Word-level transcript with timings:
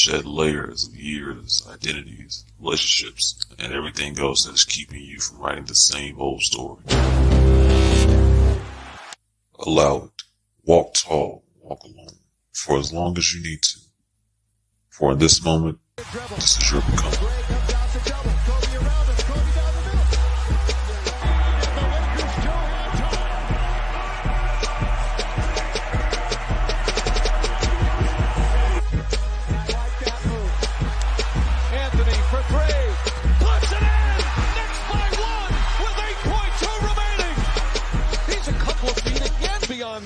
shed 0.00 0.24
layers 0.24 0.88
of 0.88 0.96
years, 0.96 1.62
identities, 1.70 2.46
relationships, 2.58 3.38
and 3.58 3.74
everything 3.74 4.18
else 4.18 4.46
that 4.46 4.54
is 4.54 4.64
keeping 4.64 5.02
you 5.02 5.20
from 5.20 5.38
writing 5.38 5.66
the 5.66 5.74
same 5.74 6.18
old 6.18 6.40
story. 6.40 6.82
Allow 9.58 10.04
it. 10.04 10.22
Walk 10.64 10.94
tall, 10.94 11.44
walk 11.60 11.84
alone, 11.84 12.18
for 12.50 12.78
as 12.78 12.94
long 12.94 13.18
as 13.18 13.34
you 13.34 13.42
need 13.42 13.62
to. 13.62 13.78
For 14.88 15.12
in 15.12 15.18
this 15.18 15.44
moment, 15.44 15.78
this 15.96 16.56
is 16.56 16.72
your 16.72 16.80
becoming. 16.80 17.39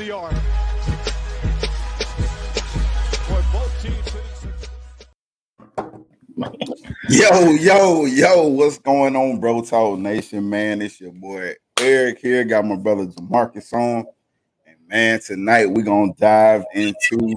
The 0.04 0.44
Yo, 7.10 7.50
yo, 7.52 8.04
yo, 8.06 8.48
what's 8.48 8.78
going 8.78 9.16
on, 9.16 9.40
Bro 9.40 9.62
Talk 9.62 9.98
Nation, 9.98 10.48
man? 10.48 10.82
It's 10.82 11.00
your 11.00 11.12
boy 11.12 11.54
Eric 11.80 12.18
here. 12.18 12.44
Got 12.44 12.66
my 12.66 12.76
brother 12.76 13.06
Jamarcus 13.06 13.72
on. 13.72 14.06
And 14.66 14.76
man, 14.88 15.20
tonight 15.20 15.66
we're 15.66 15.82
gonna 15.82 16.12
dive 16.18 16.64
into 16.74 17.34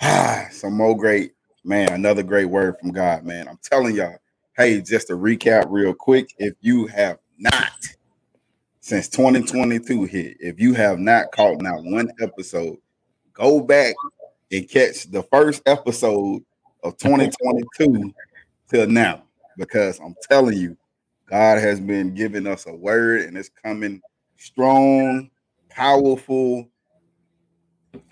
ah, 0.00 0.46
some 0.50 0.74
more 0.74 0.96
great, 0.96 1.32
man, 1.64 1.92
another 1.92 2.22
great 2.22 2.46
word 2.46 2.76
from 2.80 2.92
God, 2.92 3.24
man. 3.24 3.46
I'm 3.48 3.58
telling 3.62 3.94
y'all, 3.94 4.16
hey, 4.56 4.80
just 4.80 5.08
to 5.08 5.14
recap 5.14 5.66
real 5.68 5.94
quick, 5.94 6.30
if 6.38 6.54
you 6.60 6.86
have 6.86 7.18
not 7.38 7.70
since 8.84 9.08
2022 9.08 10.04
hit, 10.04 10.36
if 10.40 10.60
you 10.60 10.74
have 10.74 10.98
not 10.98 11.32
caught 11.32 11.62
not 11.62 11.82
one 11.84 12.10
episode, 12.20 12.76
go 13.32 13.58
back 13.58 13.94
and 14.52 14.68
catch 14.68 15.10
the 15.10 15.22
first 15.22 15.62
episode 15.64 16.44
of 16.82 16.94
2022 16.98 18.12
till 18.68 18.86
now 18.86 19.22
because 19.56 19.98
I'm 20.00 20.14
telling 20.28 20.58
you, 20.58 20.76
God 21.30 21.60
has 21.60 21.80
been 21.80 22.12
giving 22.12 22.46
us 22.46 22.66
a 22.66 22.74
word 22.74 23.22
and 23.22 23.38
it's 23.38 23.48
coming 23.48 24.02
strong, 24.36 25.30
powerful, 25.70 26.68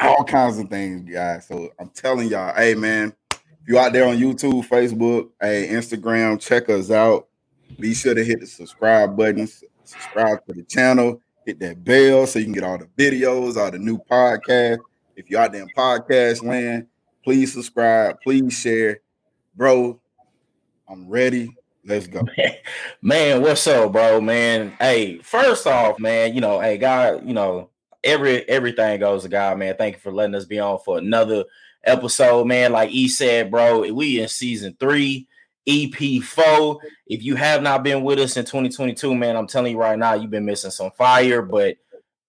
all 0.01 0.25
kinds 0.25 0.59
of 0.59 0.71
things, 0.71 1.07
guys. 1.13 1.47
So 1.49 1.71
I'm 1.79 1.91
telling 1.91 2.29
y'all, 2.29 2.55
hey 2.55 2.75
man, 2.75 3.13
if 3.31 3.69
you 3.69 3.79
out 3.79 3.93
there 3.93 4.09
on 4.09 4.17
YouTube, 4.17 4.67
Facebook, 4.67 5.29
hey, 5.39 5.69
Instagram, 5.69 6.41
check 6.41 6.71
us 6.71 6.91
out. 6.91 7.29
Be 7.79 7.93
sure 7.93 8.15
to 8.15 8.25
hit 8.25 8.41
the 8.41 8.47
subscribe 8.47 9.15
button, 9.19 9.47
subscribe 9.85 10.45
to 10.47 10.53
the 10.53 10.63
channel, 10.65 11.21
hit 11.47 11.59
that 11.61 11.83
bell 11.85 12.27
so 12.27 12.39
you 12.39 12.47
can 12.47 12.55
get 12.55 12.65
all 12.65 12.79
the 12.79 12.89
videos, 12.97 13.57
all 13.57 13.71
the 13.71 13.79
new 13.79 13.99
podcasts. 13.99 14.79
If 15.17 15.29
you're 15.29 15.41
out 15.41 15.53
there 15.53 15.63
in 15.63 15.69
podcast 15.77 16.43
land, 16.43 16.87
please 17.23 17.53
subscribe, 17.53 18.21
please 18.23 18.53
share. 18.53 19.01
Bro, 19.55 20.01
I'm 20.89 21.09
ready. 21.09 21.55
Let's 21.85 22.07
go. 22.07 22.23
man, 23.03 23.43
what's 23.43 23.67
up, 23.67 23.93
bro? 23.93 24.21
Man, 24.21 24.73
hey, 24.79 25.19
first 25.19 25.67
off, 25.67 25.99
man, 25.99 26.35
you 26.35 26.41
know, 26.41 26.61
hey, 26.61 26.79
God, 26.79 27.27
you 27.27 27.35
know, 27.35 27.71
every 28.05 28.49
everything 28.49 29.01
goes 29.01 29.23
to 29.23 29.29
God, 29.29 29.59
man. 29.59 29.75
Thank 29.77 29.97
you 29.97 30.01
for 30.01 30.13
letting 30.13 30.35
us 30.35 30.45
be 30.45 30.59
on 30.59 30.79
for 30.85 30.99
another 30.99 31.45
episode, 31.85 32.47
man. 32.47 32.73
Like 32.73 32.91
E 32.91 33.09
said, 33.09 33.51
bro, 33.51 33.93
we 33.93 34.21
in 34.21 34.29
season 34.29 34.77
three, 34.79 35.27
EP 35.67 36.23
four. 36.23 36.79
If 37.07 37.23
you 37.23 37.37
have 37.37 37.63
not 37.63 37.83
been 37.83 38.03
with 38.03 38.19
us 38.19 38.37
in 38.37 38.45
2022, 38.45 39.15
man, 39.15 39.37
I'm 39.37 39.47
telling 39.47 39.73
you 39.73 39.79
right 39.79 39.99
now, 39.99 40.15
you've 40.15 40.31
been 40.31 40.45
missing 40.45 40.71
some 40.71 40.91
fire, 40.93 41.43
but 41.43 41.77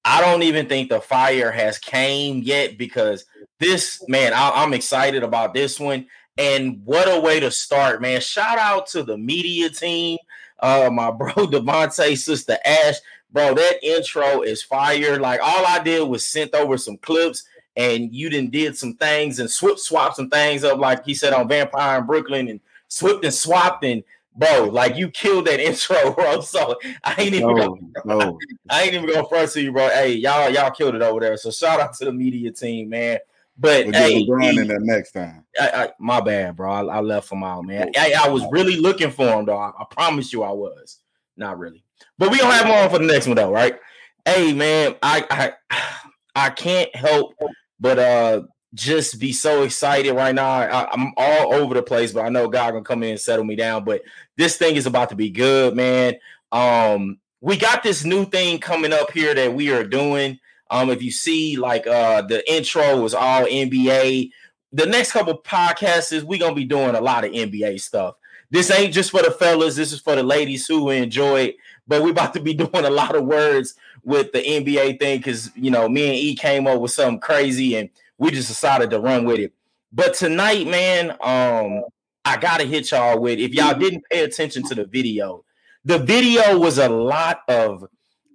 I 0.06 0.22
don't 0.22 0.44
even 0.44 0.68
think 0.68 0.90
the 0.90 1.00
fire 1.00 1.52
has 1.52 1.78
came 1.78 2.42
yet 2.44 2.78
because 2.78 3.26
this 3.60 4.04
man, 4.08 4.34
I, 4.34 4.52
I'm 4.56 4.74
excited 4.74 5.24
about 5.24 5.54
this 5.54 5.80
one. 5.80 6.08
And 6.38 6.82
what 6.84 7.08
a 7.08 7.20
way 7.20 7.40
to 7.40 7.52
start, 7.52 8.02
man. 8.02 8.20
Shout 8.20 8.58
out 8.58 8.88
to 8.88 9.04
the 9.04 9.18
media 9.18 9.70
team, 9.70 10.18
uh, 10.60 10.90
my 10.92 11.12
bro 11.12 11.34
Devontae, 11.34 12.18
sister 12.18 12.58
Ash. 12.66 12.96
Bro, 13.32 13.56
that 13.56 13.84
intro 13.84 14.42
is 14.42 14.62
fire. 14.62 15.20
Like 15.20 15.40
all 15.42 15.66
I 15.66 15.80
did 15.80 16.08
was 16.08 16.26
sent 16.26 16.54
over 16.54 16.78
some 16.78 16.98
clips 16.98 17.44
and 17.76 18.14
you 18.14 18.30
didn't 18.30 18.52
did 18.52 18.78
some 18.78 18.94
things 18.96 19.40
and 19.40 19.50
swip 19.50 19.80
swap 19.80 20.14
some 20.14 20.30
things 20.30 20.64
up, 20.64 20.78
like 20.78 21.04
he 21.04 21.16
said 21.16 21.34
on 21.34 21.48
Vampire 21.48 22.00
in 22.00 22.06
Brooklyn, 22.06 22.48
and 22.48 22.60
swipped 22.94 23.26
and 23.26 23.34
swapped 23.34 23.84
and 23.84 24.04
bro, 24.36 24.66
like 24.66 24.96
you 24.96 25.10
killed 25.10 25.46
that 25.46 25.60
intro, 25.68 26.14
bro. 26.14 26.42
So 26.42 26.78
I 27.04 27.16
ain't 27.18 27.34
even 27.34 27.50
No, 27.50 27.56
gonna, 27.56 27.82
no. 28.06 28.40
I 28.70 28.84
ain't 28.84 28.94
even 28.94 29.10
gonna 29.10 29.28
front 29.28 29.52
to 29.52 29.62
you, 29.62 29.72
bro. 29.72 29.90
Hey, 29.90 30.14
y'all, 30.14 30.50
y'all 30.50 30.72
killed 30.72 30.96
it 30.96 31.02
over 31.02 31.20
there. 31.20 31.38
So 31.38 31.52
shout 31.52 31.80
out 31.80 31.94
to 31.96 32.06
the 32.06 32.14
media 32.14 32.52
team, 32.52 32.90
man. 32.90 33.20
But 33.58 33.86
We'll 33.86 33.94
hey, 33.94 34.14
get 34.14 34.20
the 34.20 34.26
grind 34.26 34.58
in 34.58 34.68
there 34.68 34.80
next 34.80 35.12
time. 35.12 35.46
I, 35.60 35.70
I, 35.70 35.90
my 36.00 36.22
bad, 36.22 36.56
bro. 36.56 36.72
I, 36.72 36.98
I 36.98 37.00
left 37.02 37.32
him 37.32 37.44
out, 37.44 37.66
man. 37.66 37.92
I, 37.96 38.14
I 38.26 38.30
was 38.30 38.44
really 38.52 38.78
looking 38.78 39.12
for 39.12 39.28
him, 39.28 39.46
though. 39.46 39.58
I, 39.58 39.72
I 39.80 39.86
promise 39.90 40.34
you, 40.34 40.44
I 40.44 40.52
was. 40.52 41.00
Not 41.36 41.58
really, 41.58 41.84
but 42.20 42.30
we 42.30 42.38
gonna 42.38 42.54
have 42.54 42.66
him 42.66 42.72
on 42.72 42.90
for 42.92 43.00
the 43.00 43.12
next 43.12 43.26
one, 43.26 43.36
though, 43.36 43.52
right? 43.52 43.80
Hey, 44.24 44.54
man, 44.54 44.96
I 45.02 45.54
I 45.72 45.80
I 46.36 46.50
can't 46.52 46.96
help 46.96 47.34
but 47.80 48.00
uh 48.00 48.42
just 48.74 49.20
be 49.20 49.32
so 49.32 49.64
excited 49.64 50.14
right 50.14 50.34
now. 50.34 50.48
I, 50.48 50.92
I'm 50.92 51.14
all 51.18 51.54
over 51.54 51.74
the 51.74 51.84
place, 51.84 52.12
but 52.12 52.26
I 52.26 52.30
know 52.30 52.48
God 52.48 52.72
gonna 52.72 52.84
come 52.84 53.04
in 53.04 53.12
and 53.12 53.20
settle 53.20 53.46
me 53.46 53.56
down. 53.56 53.84
But 53.84 54.02
this 54.38 54.58
thing 54.58 54.76
is 54.76 54.86
about 54.86 55.10
to 55.10 55.16
be 55.16 55.30
good, 55.30 55.76
man. 55.76 56.16
Um, 56.52 57.20
we 57.42 57.58
got 57.58 57.84
this 57.84 58.04
new 58.04 58.26
thing 58.26 58.60
coming 58.60 58.94
up 58.94 59.12
here 59.12 59.34
that 59.34 59.54
we 59.54 59.72
are 59.72 59.84
doing. 59.84 60.40
Um, 60.70 60.90
if 60.90 61.04
you 61.04 61.12
see, 61.12 61.58
like 61.58 61.86
uh 61.86 62.24
the 62.24 62.50
intro 62.52 63.02
was 63.02 63.14
all 63.14 63.44
NBA. 63.44 64.32
The 64.72 64.86
next 64.88 65.12
couple 65.12 65.38
podcasts 65.38 66.12
is 66.12 66.26
we 66.26 66.40
gonna 66.40 66.56
be 66.56 66.66
doing 66.66 66.96
a 66.96 67.02
lot 67.02 67.26
of 67.26 67.32
NBA 67.32 67.80
stuff. 67.80 68.16
This 68.50 68.72
ain't 68.72 68.94
just 68.94 69.12
for 69.12 69.22
the 69.22 69.32
fellas, 69.32 69.76
this 69.76 69.92
is 69.92 70.00
for 70.00 70.16
the 70.16 70.24
ladies 70.24 70.68
who 70.68 70.90
enjoy 70.90 71.42
it. 71.42 71.58
But 71.88 72.02
we 72.02 72.12
about 72.12 72.34
to 72.36 72.40
be 72.40 72.54
doing 72.54 72.86
a 72.86 72.90
lot 72.90 73.16
of 73.16 73.26
words 73.26 73.76
with 74.04 74.32
the 74.32 74.40
NBA 74.40 75.00
thing 75.00 75.20
because 75.20 75.52
you 75.56 75.70
know 75.70 75.88
me 75.88 76.08
and 76.08 76.16
E 76.16 76.36
came 76.36 76.66
up 76.66 76.80
with 76.80 76.92
something 76.92 77.20
crazy 77.20 77.76
and 77.76 77.90
we 78.18 78.32
just 78.32 78.48
decided 78.48 78.90
to 78.92 79.00
run 79.00 79.26
with 79.26 79.40
it. 79.40 79.54
But 79.92 80.14
tonight, 80.14 80.68
man, 80.68 81.12
um, 81.22 81.84
I 82.26 82.38
gotta 82.38 82.64
hit 82.64 82.92
y'all 82.92 83.20
with 83.20 83.40
if 83.40 83.54
y'all 83.54 83.78
didn't 83.78 84.04
pay 84.10 84.24
attention 84.24 84.64
to 84.70 84.76
the 84.76 84.86
video, 84.86 85.44
the 85.86 86.00
video 86.00 86.58
was 86.58 86.78
a 86.78 86.90
lot 86.90 87.42
of 87.48 87.86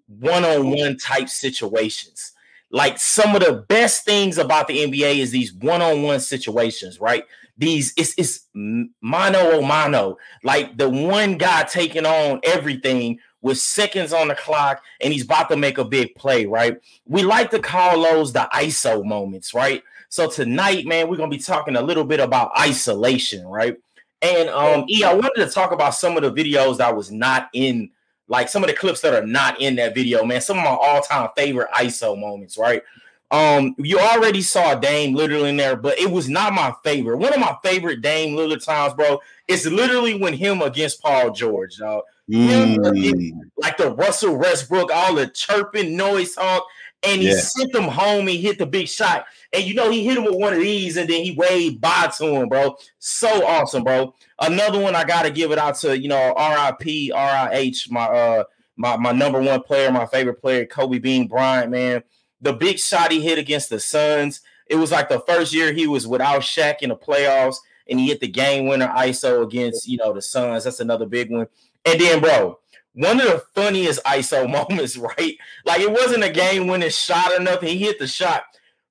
one-on-one 0.06 0.96
type 0.98 1.28
situations. 1.28 2.32
Like 2.70 2.98
some 2.98 3.34
of 3.34 3.42
the 3.42 3.64
best 3.68 4.04
things 4.04 4.36
about 4.36 4.68
the 4.68 4.84
NBA 4.84 5.18
is 5.18 5.30
these 5.30 5.54
one-on-one 5.54 6.20
situations, 6.20 7.00
right? 7.00 7.24
These 7.56 7.94
it's 7.96 8.14
it's 8.18 8.46
mano 8.54 9.58
a 9.58 9.62
mano, 9.62 10.18
like 10.44 10.76
the 10.76 10.88
one 10.88 11.38
guy 11.38 11.64
taking 11.64 12.06
on 12.06 12.40
everything 12.44 13.18
with 13.40 13.58
seconds 13.58 14.12
on 14.12 14.28
the 14.28 14.34
clock 14.34 14.82
and 15.00 15.12
he's 15.12 15.24
about 15.24 15.48
to 15.48 15.56
make 15.56 15.78
a 15.78 15.84
big 15.84 16.14
play, 16.14 16.46
right? 16.46 16.80
We 17.06 17.22
like 17.22 17.50
to 17.52 17.58
call 17.58 18.02
those 18.02 18.32
the 18.32 18.48
ISO 18.52 19.04
moments, 19.04 19.54
right? 19.54 19.82
So 20.08 20.28
tonight, 20.28 20.86
man, 20.86 21.08
we're 21.08 21.16
gonna 21.16 21.30
be 21.30 21.38
talking 21.38 21.76
a 21.76 21.82
little 21.82 22.04
bit 22.04 22.20
about 22.20 22.50
isolation, 22.58 23.46
right? 23.46 23.76
And 24.22 24.48
um, 24.48 24.84
E, 24.88 25.04
I 25.04 25.12
wanted 25.12 25.44
to 25.44 25.50
talk 25.50 25.72
about 25.72 25.94
some 25.94 26.16
of 26.16 26.22
the 26.22 26.32
videos 26.32 26.78
that 26.78 26.96
was 26.96 27.10
not 27.10 27.50
in, 27.52 27.90
like 28.26 28.48
some 28.48 28.64
of 28.64 28.68
the 28.68 28.74
clips 28.74 29.00
that 29.02 29.14
are 29.14 29.26
not 29.26 29.60
in 29.60 29.76
that 29.76 29.94
video, 29.94 30.24
man. 30.24 30.40
Some 30.40 30.58
of 30.58 30.64
my 30.64 30.70
all-time 30.70 31.28
favorite 31.36 31.68
ISO 31.76 32.18
moments, 32.18 32.58
right? 32.58 32.82
Um, 33.30 33.74
you 33.78 33.98
already 33.98 34.40
saw 34.40 34.74
Dame 34.74 35.14
literally 35.14 35.50
in 35.50 35.56
there, 35.56 35.76
but 35.76 35.98
it 36.00 36.10
was 36.10 36.28
not 36.28 36.54
my 36.54 36.74
favorite. 36.82 37.18
One 37.18 37.34
of 37.34 37.40
my 37.40 37.56
favorite 37.62 38.00
Dame 38.00 38.34
Lillard 38.34 38.64
times, 38.64 38.94
bro, 38.94 39.20
is 39.46 39.66
literally 39.66 40.18
when 40.18 40.32
him 40.32 40.62
against 40.62 41.02
Paul 41.02 41.30
George, 41.30 41.76
dog. 41.76 42.04
Him 42.28 42.76
Mm, 42.76 43.32
like 43.56 43.76
the 43.78 43.90
Russell 43.92 44.36
Westbrook, 44.36 44.90
all 44.92 45.14
the 45.14 45.28
chirping 45.28 45.96
noise 45.96 46.34
talk, 46.34 46.66
and 47.02 47.22
he 47.22 47.28
Yeah. 47.28 47.40
sent 47.40 47.72
them 47.72 47.84
home. 47.84 48.26
He 48.26 48.36
hit 48.38 48.58
the 48.58 48.66
big 48.66 48.88
shot, 48.88 49.24
and 49.52 49.64
you 49.64 49.74
know 49.74 49.90
he 49.90 50.04
hit 50.04 50.18
him 50.18 50.24
with 50.24 50.34
one 50.34 50.52
of 50.52 50.60
these, 50.60 50.96
and 50.96 51.08
then 51.08 51.24
he 51.24 51.32
waved 51.32 51.80
bye 51.80 52.10
to 52.18 52.26
him, 52.26 52.48
bro. 52.48 52.76
So 52.98 53.46
awesome, 53.46 53.82
bro. 53.84 54.14
Another 54.40 54.78
one 54.78 54.94
I 54.94 55.04
gotta 55.04 55.30
give 55.30 55.52
it 55.52 55.58
out 55.58 55.76
to 55.76 55.98
you 55.98 56.08
know 56.08 56.34
R.I.P. 56.36 57.12
R.I.H. 57.12 57.90
My 57.90 58.04
uh 58.04 58.44
my 58.76 58.96
my 58.96 59.12
number 59.12 59.40
one 59.40 59.62
player, 59.62 59.90
my 59.90 60.06
favorite 60.06 60.40
player, 60.40 60.66
Kobe 60.66 60.98
Bean 60.98 61.28
Bryant, 61.28 61.70
man. 61.70 62.02
The 62.40 62.52
big 62.52 62.78
shot 62.78 63.10
he 63.10 63.20
hit 63.20 63.38
against 63.38 63.70
the 63.70 63.80
Suns. 63.80 64.42
It 64.66 64.76
was 64.76 64.92
like 64.92 65.08
the 65.08 65.20
first 65.20 65.52
year 65.54 65.72
he 65.72 65.86
was 65.86 66.06
without 66.06 66.42
Shaq 66.42 66.82
in 66.82 66.90
the 66.90 66.96
playoffs, 66.96 67.56
and 67.88 67.98
he 67.98 68.08
hit 68.08 68.20
the 68.20 68.28
game 68.28 68.66
winner 68.66 68.92
ISO 68.96 69.42
against 69.42 69.88
you 69.88 69.96
know 69.96 70.12
the 70.12 70.22
Suns. 70.22 70.64
That's 70.64 70.80
another 70.80 71.06
big 71.06 71.30
one. 71.30 71.46
And 71.92 72.00
then, 72.00 72.20
bro, 72.20 72.58
one 72.94 73.20
of 73.20 73.26
the 73.26 73.44
funniest 73.54 74.02
ISO 74.04 74.50
moments, 74.68 74.96
right? 74.96 75.36
Like 75.64 75.80
it 75.80 75.90
wasn't 75.90 76.24
a 76.24 76.30
game 76.30 76.66
winning 76.66 76.90
shot 76.90 77.32
or 77.32 77.40
nothing. 77.42 77.68
He 77.68 77.78
hit 77.78 77.98
the 77.98 78.06
shot. 78.06 78.42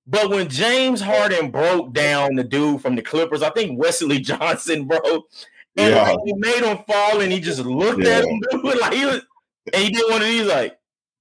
But 0.10 0.30
when 0.30 0.48
James 0.48 1.02
Harden 1.02 1.52
broke 1.52 1.94
down 1.94 2.36
the 2.36 2.44
dude 2.44 2.82
from 2.82 2.96
the 2.96 3.02
Clippers, 3.02 3.42
I 3.44 3.50
think 3.50 3.78
Wesley 3.78 4.20
Johnson, 4.22 4.86
bro, 4.88 5.00
and 5.76 5.94
Yeah. 5.94 6.02
like, 6.04 6.20
he 6.26 6.34
made 6.34 6.64
him 6.64 6.78
fall 6.88 7.20
and 7.20 7.32
he 7.32 7.40
just 7.42 7.60
looked 7.66 8.04
at 8.06 8.24
him, 8.24 8.40
dude, 8.52 8.80
like 8.80 8.94
he 8.94 9.06
was, 9.06 9.22
and 9.74 9.84
he 9.84 9.90
did 9.90 10.10
one 10.10 10.22
of 10.22 10.28
these, 10.28 10.48
like, 10.48 10.80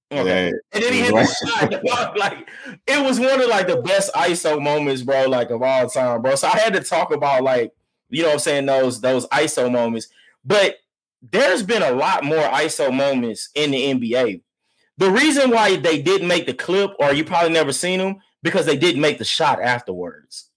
okay. 0.09 0.45
Yeah. 0.47 0.51
And 0.71 0.83
then 0.83 0.93
he 0.93 1.01
hit 1.01 1.13
the 1.13 1.79
shot. 1.89 2.17
like 2.17 2.47
it 2.87 3.03
was 3.03 3.19
one 3.19 3.41
of 3.41 3.49
like 3.49 3.67
the 3.67 3.81
best 3.81 4.13
ISO 4.13 4.61
moments, 4.63 5.01
bro, 5.01 5.25
like 5.27 5.49
of 5.49 5.61
all 5.61 5.89
time, 5.89 6.21
bro. 6.21 6.35
So 6.35 6.47
I 6.47 6.57
had 6.57 6.71
to 6.73 6.79
talk 6.79 7.11
about 7.11 7.43
like, 7.43 7.73
you 8.09 8.21
know 8.21 8.29
what 8.29 8.33
I'm 8.35 8.39
saying, 8.39 8.65
those 8.67 9.01
those 9.01 9.27
ISO 9.27 9.69
moments. 9.69 10.07
But 10.45 10.75
there's 11.31 11.63
been 11.63 11.83
a 11.83 11.91
lot 11.91 12.23
more 12.23 12.37
ISO 12.43 12.93
moments 12.93 13.49
in 13.55 13.71
the 13.71 13.93
NBA. 13.93 14.41
The 14.97 15.11
reason 15.11 15.51
why 15.51 15.75
they 15.75 16.01
didn't 16.01 16.27
make 16.27 16.45
the 16.45 16.53
clip, 16.53 16.91
or 16.99 17.13
you 17.13 17.23
probably 17.23 17.51
never 17.51 17.71
seen 17.71 17.99
them, 17.99 18.17
because 18.41 18.65
they 18.65 18.77
didn't 18.77 19.01
make 19.01 19.17
the 19.17 19.25
shot 19.25 19.61
afterwards. 19.61 20.49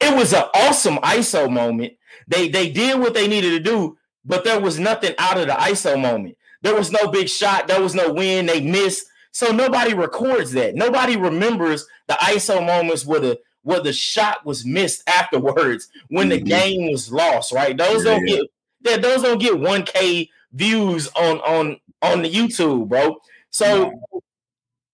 It 0.00 0.14
was 0.14 0.32
an 0.32 0.44
awesome 0.54 0.98
ISO 0.98 1.50
moment. 1.50 1.94
They 2.26 2.48
they 2.48 2.70
did 2.70 2.98
what 3.00 3.14
they 3.14 3.26
needed 3.26 3.50
to 3.50 3.60
do, 3.60 3.96
but 4.24 4.44
there 4.44 4.60
was 4.60 4.78
nothing 4.78 5.14
out 5.18 5.38
of 5.38 5.46
the 5.46 5.54
ISO 5.54 6.00
moment. 6.00 6.36
There 6.62 6.74
was 6.74 6.90
no 6.90 7.08
big 7.08 7.28
shot. 7.28 7.68
There 7.68 7.82
was 7.82 7.94
no 7.94 8.12
win. 8.12 8.46
They 8.46 8.60
missed. 8.60 9.06
So 9.32 9.52
nobody 9.52 9.94
records 9.94 10.52
that. 10.52 10.74
Nobody 10.74 11.16
remembers 11.16 11.86
the 12.08 12.14
ISO 12.14 12.64
moments 12.64 13.06
where 13.06 13.20
the 13.20 13.40
where 13.62 13.80
the 13.80 13.92
shot 13.92 14.44
was 14.46 14.64
missed 14.64 15.02
afterwards 15.08 15.88
when 16.08 16.28
the 16.28 16.40
Mhm. 16.40 16.46
game 16.46 16.90
was 16.92 17.12
lost. 17.12 17.52
Right? 17.52 17.76
Those 17.76 18.04
don't 18.04 18.26
Yeah. 18.26 18.36
get 18.36 18.46
yeah, 18.80 18.96
those 18.96 19.22
don't 19.22 19.40
get 19.40 19.54
1K 19.54 20.28
views 20.52 21.08
on 21.08 21.38
on 21.40 21.80
on 22.02 22.22
the 22.22 22.30
YouTube, 22.30 22.88
bro. 22.88 23.18
So 23.50 23.92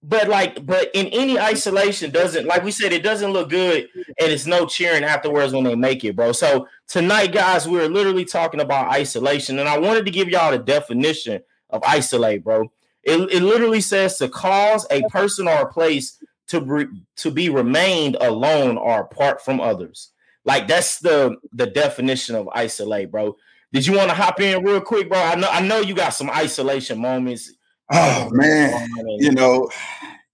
but 0.06 0.28
like, 0.28 0.66
but 0.66 0.90
in 0.92 1.06
any 1.06 1.38
isolation, 1.38 2.10
doesn't 2.10 2.46
like 2.46 2.62
we 2.62 2.70
said, 2.70 2.92
it 2.92 3.02
doesn't 3.02 3.32
look 3.32 3.48
good, 3.48 3.88
and 3.96 4.30
it's 4.30 4.46
no 4.46 4.66
cheering 4.66 5.02
afterwards 5.02 5.54
when 5.54 5.64
they 5.64 5.74
make 5.74 6.04
it, 6.04 6.14
bro. 6.14 6.32
So 6.32 6.68
tonight, 6.86 7.32
guys, 7.32 7.66
we're 7.66 7.88
literally 7.88 8.26
talking 8.26 8.60
about 8.60 8.92
isolation, 8.92 9.58
and 9.58 9.68
I 9.68 9.78
wanted 9.78 10.04
to 10.04 10.10
give 10.10 10.28
y'all 10.28 10.50
the 10.50 10.58
definition 10.58 11.42
of 11.70 11.82
isolate, 11.84 12.44
bro. 12.44 12.70
It, 13.02 13.18
it 13.32 13.42
literally 13.42 13.80
says 13.80 14.18
to 14.18 14.28
cause 14.28 14.86
a 14.90 15.02
person 15.08 15.48
or 15.48 15.62
a 15.62 15.72
place 15.72 16.18
to 16.48 16.60
be, 16.60 16.86
to 17.16 17.30
be 17.30 17.48
remained 17.48 18.18
alone 18.20 18.76
or 18.76 19.00
apart 19.00 19.42
from 19.42 19.58
others. 19.58 20.10
Like 20.44 20.68
that's 20.68 20.98
the 20.98 21.36
the 21.54 21.66
definition 21.66 22.34
of 22.34 22.46
isolate, 22.52 23.10
bro. 23.10 23.36
Did 23.74 23.88
you 23.88 23.96
want 23.96 24.08
to 24.08 24.14
hop 24.14 24.40
in 24.40 24.64
real 24.64 24.80
quick, 24.80 25.08
bro? 25.08 25.18
I 25.18 25.34
know 25.34 25.48
I 25.50 25.60
know 25.60 25.80
you 25.80 25.96
got 25.96 26.10
some 26.10 26.30
isolation 26.30 26.96
moments. 27.00 27.52
Oh 27.92 28.30
man, 28.30 28.88
you 29.18 29.32
know, 29.32 29.68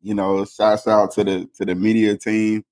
you 0.03 0.13
know, 0.13 0.45
shouts 0.45 0.87
out 0.87 1.13
to 1.13 1.25
the 1.25 1.49
to 1.57 1.65
the 1.65 1.75
media 1.75 2.19
team, 2.19 2.63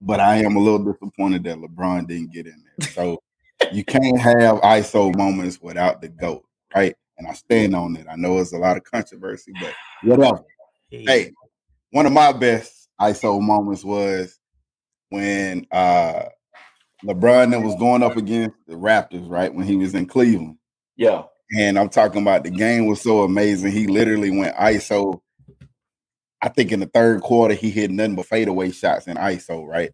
but 0.00 0.18
I 0.18 0.38
am 0.38 0.56
a 0.56 0.58
little 0.58 0.80
disappointed 0.80 1.44
that 1.44 1.58
LeBron 1.58 2.08
didn't 2.08 2.32
get 2.32 2.46
in 2.48 2.60
there. 2.64 2.88
So 2.88 3.22
you 3.70 3.84
can't 3.84 4.18
have 4.18 4.56
ISO 4.62 5.16
moments 5.16 5.60
without 5.62 6.00
the 6.00 6.08
GOAT, 6.08 6.44
right? 6.74 6.96
And 7.16 7.28
I 7.28 7.32
stand 7.34 7.76
on 7.76 7.94
it. 7.94 8.08
I 8.10 8.16
know 8.16 8.38
it's 8.38 8.52
a 8.52 8.58
lot 8.58 8.76
of 8.76 8.82
controversy, 8.82 9.52
but 9.60 9.74
whatever. 10.02 10.42
Hey, 10.90 11.30
one 11.90 12.06
of 12.06 12.12
my 12.12 12.32
best 12.32 12.88
ISO 13.00 13.40
moments 13.40 13.84
was 13.84 14.40
when 15.10 15.68
uh 15.70 16.24
LeBron 17.04 17.50
that 17.50 17.60
was 17.60 17.74
going 17.76 18.02
up 18.02 18.16
against 18.16 18.56
the 18.66 18.74
Raptors, 18.74 19.28
right? 19.28 19.54
When 19.54 19.66
he 19.66 19.76
was 19.76 19.94
in 19.94 20.06
Cleveland. 20.06 20.56
yeah, 20.96 21.24
And 21.56 21.78
I'm 21.78 21.90
talking 21.90 22.22
about 22.22 22.44
the 22.44 22.50
game 22.50 22.86
was 22.86 23.00
so 23.00 23.22
amazing. 23.22 23.72
He 23.72 23.86
literally 23.86 24.30
went 24.30 24.56
ISO. 24.56 25.20
I 26.40 26.48
think 26.48 26.72
in 26.72 26.80
the 26.80 26.86
third 26.86 27.20
quarter, 27.22 27.54
he 27.54 27.70
hit 27.70 27.90
nothing 27.90 28.16
but 28.16 28.26
fadeaway 28.26 28.70
shots 28.70 29.06
in 29.06 29.16
ISO, 29.16 29.66
right? 29.66 29.90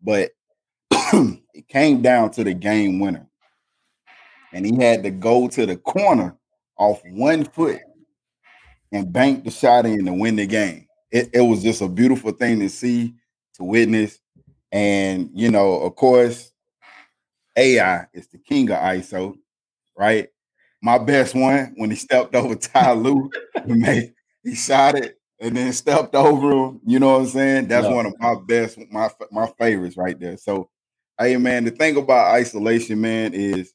But 0.00 0.30
it 0.90 1.68
came 1.68 2.02
down 2.02 2.30
to 2.32 2.44
the 2.44 2.54
game 2.54 3.00
winner. 3.00 3.28
And 4.52 4.64
he 4.64 4.76
had 4.76 5.02
to 5.02 5.10
go 5.10 5.48
to 5.48 5.66
the 5.66 5.76
corner 5.76 6.36
off 6.76 7.02
one 7.04 7.44
foot 7.44 7.80
and 8.92 9.12
bank 9.12 9.44
the 9.44 9.50
shot 9.50 9.86
in 9.86 10.04
to 10.04 10.12
win 10.12 10.36
the 10.36 10.46
game. 10.46 10.86
It, 11.10 11.30
it 11.32 11.40
was 11.40 11.62
just 11.62 11.82
a 11.82 11.88
beautiful 11.88 12.30
thing 12.30 12.60
to 12.60 12.68
see, 12.68 13.14
to 13.54 13.64
witness. 13.64 14.20
And, 14.74 15.30
you 15.32 15.52
know, 15.52 15.74
of 15.82 15.94
course, 15.94 16.50
AI 17.56 18.08
is 18.12 18.26
the 18.26 18.38
king 18.38 18.68
of 18.72 18.78
ISO, 18.78 19.36
right? 19.96 20.30
My 20.82 20.98
best 20.98 21.32
one 21.32 21.74
when 21.76 21.90
he 21.90 21.96
stepped 21.96 22.34
over 22.34 22.56
Ty 22.56 22.94
Lue, 22.94 23.30
he 23.64 23.72
made 23.72 24.14
he 24.42 24.56
shot 24.56 24.96
it 24.96 25.20
and 25.38 25.56
then 25.56 25.72
stepped 25.72 26.16
over 26.16 26.50
him. 26.50 26.80
You 26.84 26.98
know 26.98 27.12
what 27.12 27.20
I'm 27.20 27.26
saying? 27.28 27.68
That's 27.68 27.86
one 27.88 28.04
of 28.04 28.14
my 28.18 28.34
best, 28.34 28.76
my 28.90 29.08
my 29.30 29.46
favorites 29.58 29.96
right 29.96 30.18
there. 30.18 30.36
So, 30.36 30.68
hey 31.20 31.36
man, 31.36 31.62
the 31.62 31.70
thing 31.70 31.96
about 31.96 32.34
isolation, 32.34 33.00
man, 33.00 33.32
is 33.32 33.72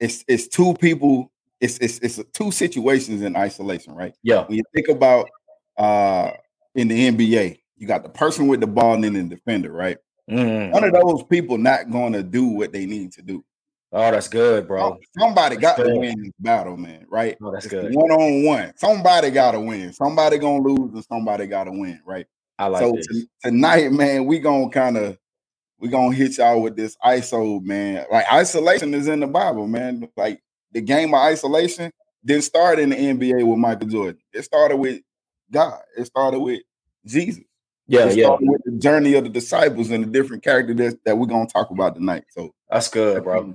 it's 0.00 0.24
it's 0.26 0.48
two 0.48 0.72
people, 0.80 1.30
it's 1.60 1.76
it's 1.76 1.98
it's 1.98 2.18
two 2.32 2.52
situations 2.52 3.20
in 3.20 3.36
isolation, 3.36 3.94
right? 3.94 4.14
yeah, 4.22 4.46
When 4.46 4.56
you 4.56 4.64
think 4.74 4.88
about 4.88 5.28
uh 5.76 6.30
in 6.74 6.88
the 6.88 7.10
NBA, 7.10 7.58
you 7.80 7.86
got 7.86 8.02
the 8.02 8.10
person 8.10 8.46
with 8.46 8.60
the 8.60 8.66
ball 8.66 8.94
and 8.94 9.02
then 9.02 9.14
the 9.14 9.34
defender, 9.34 9.72
right? 9.72 9.96
Mm. 10.30 10.70
One 10.70 10.84
of 10.84 10.92
those 10.92 11.24
people 11.24 11.58
not 11.58 11.90
going 11.90 12.12
to 12.12 12.22
do 12.22 12.46
what 12.46 12.72
they 12.72 12.86
need 12.86 13.12
to 13.12 13.22
do. 13.22 13.42
Oh, 13.90 14.10
that's 14.12 14.28
good, 14.28 14.68
bro. 14.68 14.98
Somebody 15.18 15.56
got 15.56 15.76
That's 15.76 15.88
to 15.88 15.98
win 15.98 16.22
this 16.22 16.32
battle, 16.38 16.76
man. 16.76 17.06
Right? 17.08 17.36
Oh, 17.42 17.50
that's 17.50 17.64
It's 17.66 17.74
good. 17.74 17.92
One 17.92 18.12
on 18.12 18.44
one. 18.44 18.72
Somebody 18.76 19.30
got 19.30 19.52
to 19.52 19.60
win. 19.60 19.92
Somebody 19.92 20.38
gonna 20.38 20.62
lose, 20.62 20.92
and 20.94 21.04
somebody 21.06 21.46
got 21.46 21.64
to 21.64 21.72
win. 21.72 22.00
Right? 22.04 22.26
I 22.56 22.66
like 22.66 22.82
so 22.82 22.92
t- 22.92 23.26
tonight, 23.42 23.90
man, 23.90 24.26
we 24.26 24.38
gonna 24.38 24.68
kind 24.68 24.96
of 24.96 25.18
we 25.78 25.88
gonna 25.88 26.14
hit 26.14 26.38
y'all 26.38 26.62
with 26.62 26.76
this 26.76 26.96
ISO, 27.04 27.60
man. 27.62 28.04
Like 28.12 28.30
isolation 28.32 28.94
is 28.94 29.08
in 29.08 29.20
the 29.20 29.26
Bible, 29.26 29.66
man. 29.66 30.08
Like 30.16 30.40
the 30.70 30.82
game 30.82 31.12
of 31.12 31.20
isolation 31.20 31.90
didn't 32.24 32.44
start 32.44 32.78
in 32.78 32.90
the 32.90 32.96
NBA 32.96 33.44
with 33.44 33.58
Michael 33.58 33.88
Jordan. 33.88 34.20
It 34.32 34.44
started 34.44 34.76
with 34.76 35.00
God. 35.50 35.80
It 35.96 36.04
started 36.04 36.38
with 36.38 36.60
Jesus. 37.04 37.42
Yeah, 37.90 38.06
it 38.06 38.18
yeah, 38.18 38.36
with 38.40 38.62
the 38.64 38.78
journey 38.78 39.14
of 39.14 39.24
the 39.24 39.30
disciples 39.30 39.90
and 39.90 40.04
the 40.04 40.08
different 40.08 40.44
characters 40.44 40.76
that, 40.76 41.04
that 41.04 41.18
we're 41.18 41.26
gonna 41.26 41.48
talk 41.48 41.70
about 41.70 41.96
tonight. 41.96 42.22
So, 42.28 42.54
that's 42.70 42.86
good, 42.86 43.24
bro. 43.24 43.52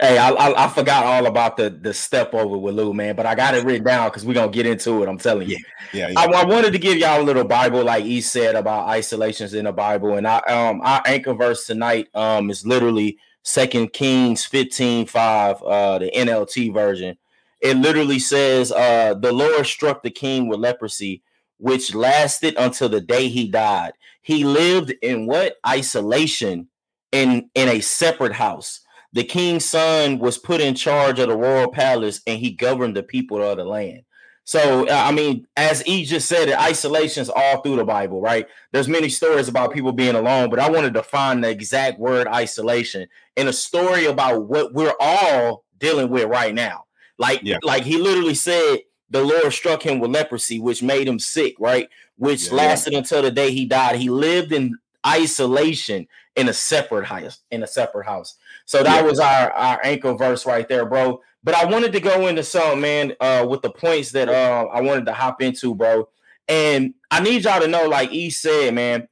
Hey, 0.00 0.18
I, 0.18 0.30
I 0.30 0.66
I 0.66 0.68
forgot 0.68 1.04
all 1.04 1.26
about 1.26 1.56
the 1.56 1.70
the 1.70 1.92
step 1.92 2.32
over 2.32 2.56
with 2.56 2.76
Lue, 2.76 2.94
man, 2.94 3.16
but 3.16 3.26
I 3.26 3.34
got 3.34 3.56
it 3.56 3.64
written 3.64 3.82
down 3.82 4.08
because 4.08 4.24
we're 4.24 4.34
gonna 4.34 4.52
get 4.52 4.66
into 4.66 5.02
it. 5.02 5.08
I'm 5.08 5.18
telling 5.18 5.50
you. 5.50 5.58
Yeah, 5.92 6.08
yeah. 6.08 6.20
I, 6.20 6.26
I 6.26 6.44
wanted 6.44 6.74
to 6.74 6.78
give 6.78 6.96
y'all 6.96 7.20
a 7.20 7.24
little 7.24 7.42
Bible, 7.42 7.82
like 7.82 8.04
he 8.04 8.20
said 8.20 8.54
about 8.54 8.86
isolations 8.86 9.52
in 9.52 9.64
the 9.64 9.72
Bible, 9.72 10.14
and 10.14 10.28
I 10.28 10.38
um 10.46 10.80
our 10.84 11.02
anchor 11.04 11.34
verse 11.34 11.66
tonight 11.66 12.06
um 12.14 12.50
is 12.50 12.64
literally 12.64 13.18
Second 13.42 13.92
Kings 13.92 14.44
15, 14.44 15.06
5, 15.06 15.62
uh 15.64 15.98
the 15.98 16.12
NLT 16.14 16.72
version. 16.72 17.18
It 17.60 17.78
literally 17.78 18.20
says, 18.20 18.70
uh, 18.70 19.14
the 19.14 19.32
Lord 19.32 19.66
struck 19.66 20.02
the 20.02 20.10
king 20.10 20.46
with 20.46 20.60
leprosy, 20.60 21.22
which 21.58 21.94
lasted 21.94 22.54
until 22.58 22.88
the 22.88 23.00
day 23.00 23.28
he 23.28 23.48
died. 23.48 23.92
He 24.22 24.44
lived 24.44 24.92
in 25.02 25.26
what 25.26 25.56
isolation 25.66 26.68
in 27.12 27.50
in 27.54 27.68
a 27.68 27.80
separate 27.80 28.32
house. 28.32 28.80
The 29.12 29.24
king's 29.24 29.64
son 29.64 30.18
was 30.18 30.36
put 30.36 30.60
in 30.60 30.74
charge 30.74 31.18
of 31.18 31.28
the 31.28 31.36
royal 31.36 31.70
palace, 31.70 32.20
and 32.26 32.38
he 32.38 32.50
governed 32.50 32.96
the 32.96 33.02
people 33.02 33.42
of 33.42 33.56
the 33.56 33.64
land. 33.64 34.02
So, 34.44 34.86
uh, 34.86 34.92
I 34.92 35.10
mean, 35.10 35.46
as 35.56 35.84
E 35.86 36.04
just 36.04 36.28
said, 36.28 36.48
it 36.48 36.58
isolation's 36.58 37.28
all 37.28 37.62
through 37.62 37.76
the 37.76 37.84
Bible, 37.84 38.20
right? 38.20 38.46
There's 38.72 38.86
many 38.86 39.08
stories 39.08 39.48
about 39.48 39.72
people 39.72 39.90
being 39.92 40.14
alone, 40.14 40.50
but 40.50 40.60
I 40.60 40.70
wanted 40.70 40.94
to 40.94 41.02
find 41.02 41.42
the 41.42 41.50
exact 41.50 41.98
word 41.98 42.28
isolation 42.28 43.08
in 43.36 43.48
a 43.48 43.52
story 43.52 44.04
about 44.04 44.44
what 44.44 44.72
we're 44.72 44.94
all 45.00 45.64
dealing 45.78 46.10
with 46.10 46.26
right 46.28 46.54
now. 46.54 46.84
Like, 47.18 47.40
Yeah. 47.42 47.58
like 47.64 47.82
he 47.82 47.98
literally 47.98 48.36
said, 48.36 48.80
the 49.10 49.22
Lord 49.22 49.52
struck 49.52 49.82
him 49.84 50.00
with 50.00 50.10
leprosy, 50.10 50.58
which 50.58 50.82
made 50.82 51.06
him 51.06 51.18
sick, 51.18 51.54
right? 51.58 51.88
Which 52.16 52.48
Yeah. 52.48 52.54
lasted 52.54 52.94
until 52.94 53.22
the 53.22 53.30
day 53.30 53.52
he 53.52 53.66
died. 53.66 53.96
He 53.96 54.10
lived 54.10 54.52
in 54.52 54.76
isolation 55.06 56.08
in 56.34 56.48
a 56.48 56.52
separate 56.52 57.06
house, 57.06 57.40
in 57.50 57.62
a 57.62 57.66
separate 57.66 58.06
house. 58.06 58.34
So 58.64 58.82
that 58.82 58.96
Yeah. 58.96 59.08
was 59.08 59.18
our 59.20 59.52
our 59.52 59.80
anchor 59.84 60.14
verse 60.14 60.44
right 60.44 60.68
there, 60.68 60.84
bro. 60.84 61.20
But 61.44 61.54
I 61.54 61.64
wanted 61.66 61.92
to 61.92 62.00
go 62.00 62.26
into 62.26 62.42
some 62.42 62.80
man 62.80 63.14
uh 63.20 63.46
with 63.48 63.62
the 63.62 63.70
points 63.70 64.10
that 64.12 64.28
uh 64.28 64.66
I 64.72 64.80
wanted 64.80 65.06
to 65.06 65.12
hop 65.12 65.40
into, 65.40 65.74
bro. 65.74 66.08
And 66.48 66.94
I 67.10 67.20
need 67.20 67.44
y'all 67.44 67.60
to 67.60 67.68
know, 67.68 67.86
like 67.88 68.12
E 68.12 68.30
said, 68.30 68.74
man, 68.74 69.08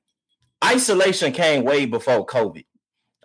isolation 0.65 1.33
came 1.33 1.65
way 1.65 1.87
before 1.87 2.27
COVID. 2.27 2.65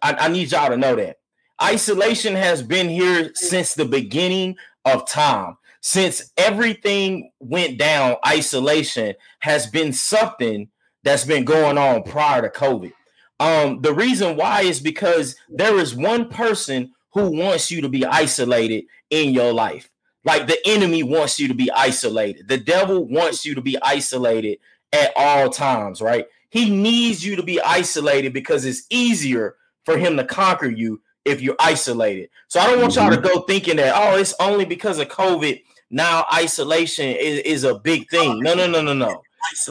I, 0.01 0.13
I 0.13 0.27
need 0.29 0.51
y'all 0.51 0.69
to 0.69 0.77
know 0.77 0.95
that. 0.95 1.17
Isolation 1.61 2.35
has 2.35 2.61
been 2.63 2.87
here 2.89 3.31
since 3.35 3.73
the 3.73 3.85
beginning 3.85 4.55
of 4.85 5.07
time. 5.07 5.57
Since 5.81 6.31
everything 6.37 7.31
went 7.39 7.77
down, 7.77 8.17
isolation 8.27 9.15
has 9.39 9.67
been 9.67 9.93
something 9.93 10.69
that's 11.03 11.25
been 11.25 11.45
going 11.45 11.77
on 11.77 12.03
prior 12.03 12.41
to 12.41 12.49
COVID. 12.49 12.91
Um, 13.39 13.81
the 13.81 13.93
reason 13.93 14.35
why 14.35 14.61
is 14.61 14.79
because 14.81 15.35
there 15.47 15.79
is 15.79 15.95
one 15.95 16.29
person 16.29 16.91
who 17.13 17.31
wants 17.31 17.71
you 17.71 17.81
to 17.81 17.89
be 17.89 18.05
isolated 18.05 18.85
in 19.09 19.33
your 19.33 19.53
life. 19.53 19.89
Like 20.25 20.47
the 20.47 20.59
enemy 20.65 21.03
wants 21.03 21.39
you 21.39 21.47
to 21.47 21.53
be 21.53 21.71
isolated. 21.71 22.47
The 22.47 22.57
devil 22.57 23.05
wants 23.07 23.45
you 23.45 23.55
to 23.55 23.61
be 23.61 23.77
isolated 23.81 24.59
at 24.91 25.13
all 25.15 25.49
times, 25.49 26.01
right? 26.01 26.27
He 26.49 26.69
needs 26.69 27.25
you 27.25 27.35
to 27.37 27.43
be 27.43 27.61
isolated 27.61 28.33
because 28.33 28.65
it's 28.65 28.85
easier 28.89 29.55
for 29.85 29.97
him 29.97 30.17
to 30.17 30.25
conquer 30.25 30.69
you 30.69 31.01
if 31.25 31.41
you're 31.41 31.55
isolated. 31.59 32.29
So 32.47 32.59
I 32.59 32.67
don't 32.67 32.81
want 32.81 32.93
mm-hmm. 32.93 33.11
y'all 33.11 33.21
to 33.21 33.29
go 33.29 33.41
thinking 33.41 33.77
that, 33.77 33.93
oh, 33.95 34.17
it's 34.17 34.33
only 34.39 34.65
because 34.65 34.99
of 34.99 35.07
COVID. 35.09 35.61
Now 35.91 36.25
isolation 36.33 37.07
is, 37.07 37.39
is 37.39 37.63
a 37.63 37.75
big 37.75 38.09
thing. 38.09 38.41
No, 38.41 38.53
no, 38.53 38.67
no, 38.67 38.81
no, 38.81 38.93
no. 38.93 39.21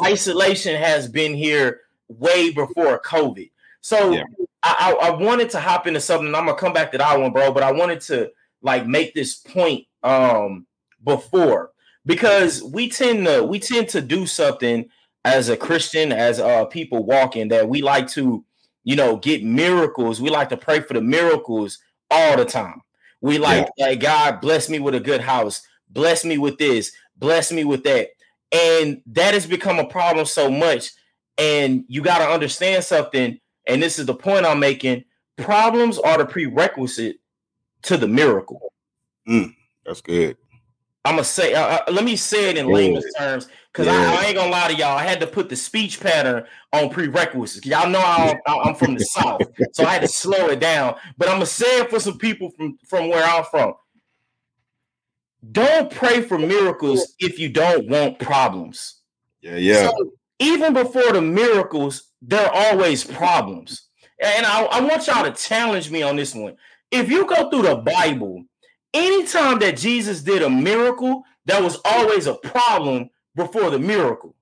Isolation 0.05 0.77
has 0.77 1.09
been 1.09 1.35
here 1.35 1.81
way 2.09 2.51
before 2.51 3.01
COVID. 3.01 3.51
So 3.81 4.13
yeah. 4.13 4.25
I, 4.63 4.97
I, 5.03 5.11
wanted 5.11 5.51
to 5.51 5.61
hop 5.61 5.87
into 5.87 6.01
something. 6.01 6.35
I'm 6.35 6.47
gonna 6.47 6.55
come 6.55 6.73
back 6.73 6.91
to 6.93 6.99
that 6.99 7.19
one, 7.21 7.33
bro. 7.33 7.53
But 7.53 7.63
I 7.63 7.73
wanted 7.73 8.01
to 8.03 8.33
like 8.63 8.87
make 8.87 9.15
this 9.15 9.37
point 9.37 9.87
um 10.03 10.67
before 11.05 11.71
because 12.05 12.63
we 12.63 12.89
tend 12.89 13.27
to 13.27 13.45
we 13.45 13.59
tend 13.59 13.89
to 13.91 14.01
do 14.01 14.27
something 14.27 14.89
as 15.25 15.49
a 15.49 15.57
Christian, 15.57 16.13
as 16.13 16.41
uh 16.41 16.65
people 16.65 17.05
walking 17.05 17.49
that 17.49 17.69
we 17.69 17.83
like 17.83 18.09
to, 18.09 18.45
you 18.85 18.97
know, 18.97 19.17
get 19.17 19.45
miracles. 19.45 20.21
We 20.21 20.31
like 20.31 20.49
to 20.51 20.57
pray 20.57 20.81
for 20.81 20.95
the 20.95 21.01
miracles 21.01 21.79
all 22.11 22.37
the 22.37 22.45
time. 22.45 22.81
We 23.21 23.39
like, 23.39 23.69
yeah. 23.77 23.87
like 23.87 24.01
God 24.01 24.41
bless 24.41 24.69
me 24.69 24.79
with 24.79 24.95
a 24.95 25.01
good 25.01 25.21
house, 25.21 25.63
bless 25.91 26.25
me 26.25 26.39
with 26.39 26.59
this, 26.59 26.93
bless 27.17 27.51
me 27.53 27.65
with 27.65 27.85
that. 27.85 28.09
And 28.53 29.03
that 29.07 29.35
has 29.35 29.47
become 29.47 29.79
a 29.79 29.87
problem 29.87 30.25
so 30.25 30.51
much. 30.51 30.91
And 31.37 31.85
you 31.89 32.03
got 32.03 32.19
to 32.19 32.25
understand 32.25 32.85
something 32.85 33.39
and 33.69 33.83
this 33.83 33.99
is 33.99 34.07
the 34.07 34.15
point 34.15 34.47
I'm 34.47 34.59
making. 34.59 35.05
Problems 35.37 35.99
are 35.99 36.19
the 36.19 36.25
prerequisite 36.25 37.19
to 37.83 37.97
the 37.97 38.09
miracle. 38.09 38.73
Mm, 39.29 39.55
that's 39.85 40.01
good. 40.01 40.37
I'm 41.05 41.15
gonna 41.15 41.25
say. 41.25 41.55
Uh, 41.55 41.63
uh 41.63 41.93
let 41.93 42.05
me 42.05 42.17
say 42.17 42.51
it 42.51 42.59
in 42.59 42.67
layman's 42.67 43.05
terms, 43.17 43.49
because 43.73 43.87
yeah. 43.87 44.17
I, 44.19 44.23
I, 44.23 44.27
ain't 44.27 44.37
gonna 44.37 44.51
lie 44.51 44.69
to 44.69 44.75
y'all. 44.75 44.97
I 44.97 45.05
had 45.05 45.21
to 45.21 45.27
put 45.27 45.49
the 45.49 45.57
speech 45.57 46.01
pattern 46.01 46.45
on 46.73 46.91
prerequisites. 46.91 47.67
Y'all 47.67 47.89
know 47.89 48.01
I, 48.01 48.39
I'm 48.47 48.75
from 48.75 48.95
the 48.95 49.05
south, 49.05 49.43
so 49.73 49.85
I 49.85 49.93
had 49.93 50.03
to 50.03 50.09
slow 50.09 50.49
it 50.49 50.61
down. 50.61 50.97
But 51.17 51.29
I'm 51.29 51.37
gonna 51.37 51.47
say 51.47 51.81
it 51.81 51.91
for 51.91 52.01
some 52.01 52.19
people 52.19 52.51
from 52.51 52.79
from 52.89 53.09
where 53.09 53.25
I'm 53.25 53.45
from. 53.45 53.75
Don't 55.53 55.91
pray 55.91 56.23
for 56.23 56.39
miracles 56.39 57.15
if 57.21 57.39
you 57.39 57.49
don't 57.49 57.89
want 57.89 58.19
problems. 58.19 59.01
Yeah, 59.41 59.57
yeah. 59.57 59.89
So 59.89 60.13
even 60.41 60.73
before 60.73 61.13
the 61.13 61.23
miracles, 61.23 62.11
there 62.23 62.47
are 62.47 62.73
always 62.73 63.05
problems. 63.05 63.89
And 64.21 64.45
I, 64.45 64.65
I 64.65 64.81
want 64.81 65.07
y'all 65.07 65.25
to 65.25 65.33
challenge 65.33 65.91
me 65.91 66.03
on 66.03 66.17
this 66.17 66.35
one. 66.35 66.57
If 66.91 67.11
you 67.11 67.27
go 67.27 67.51
through 67.51 67.63
the 67.63 67.77
Bible, 67.77 68.45
anytime 68.93 69.59
that 69.61 69.77
Jesus 69.77 70.23
did 70.23 70.43
a 70.43 70.51
miracle, 70.51 71.23
there 71.45 71.63
was 71.63 71.79
always 71.85 72.27
a 72.27 72.35
problem 72.35 73.11
before 73.39 73.71
the 73.71 73.79
miracle. 73.79 74.35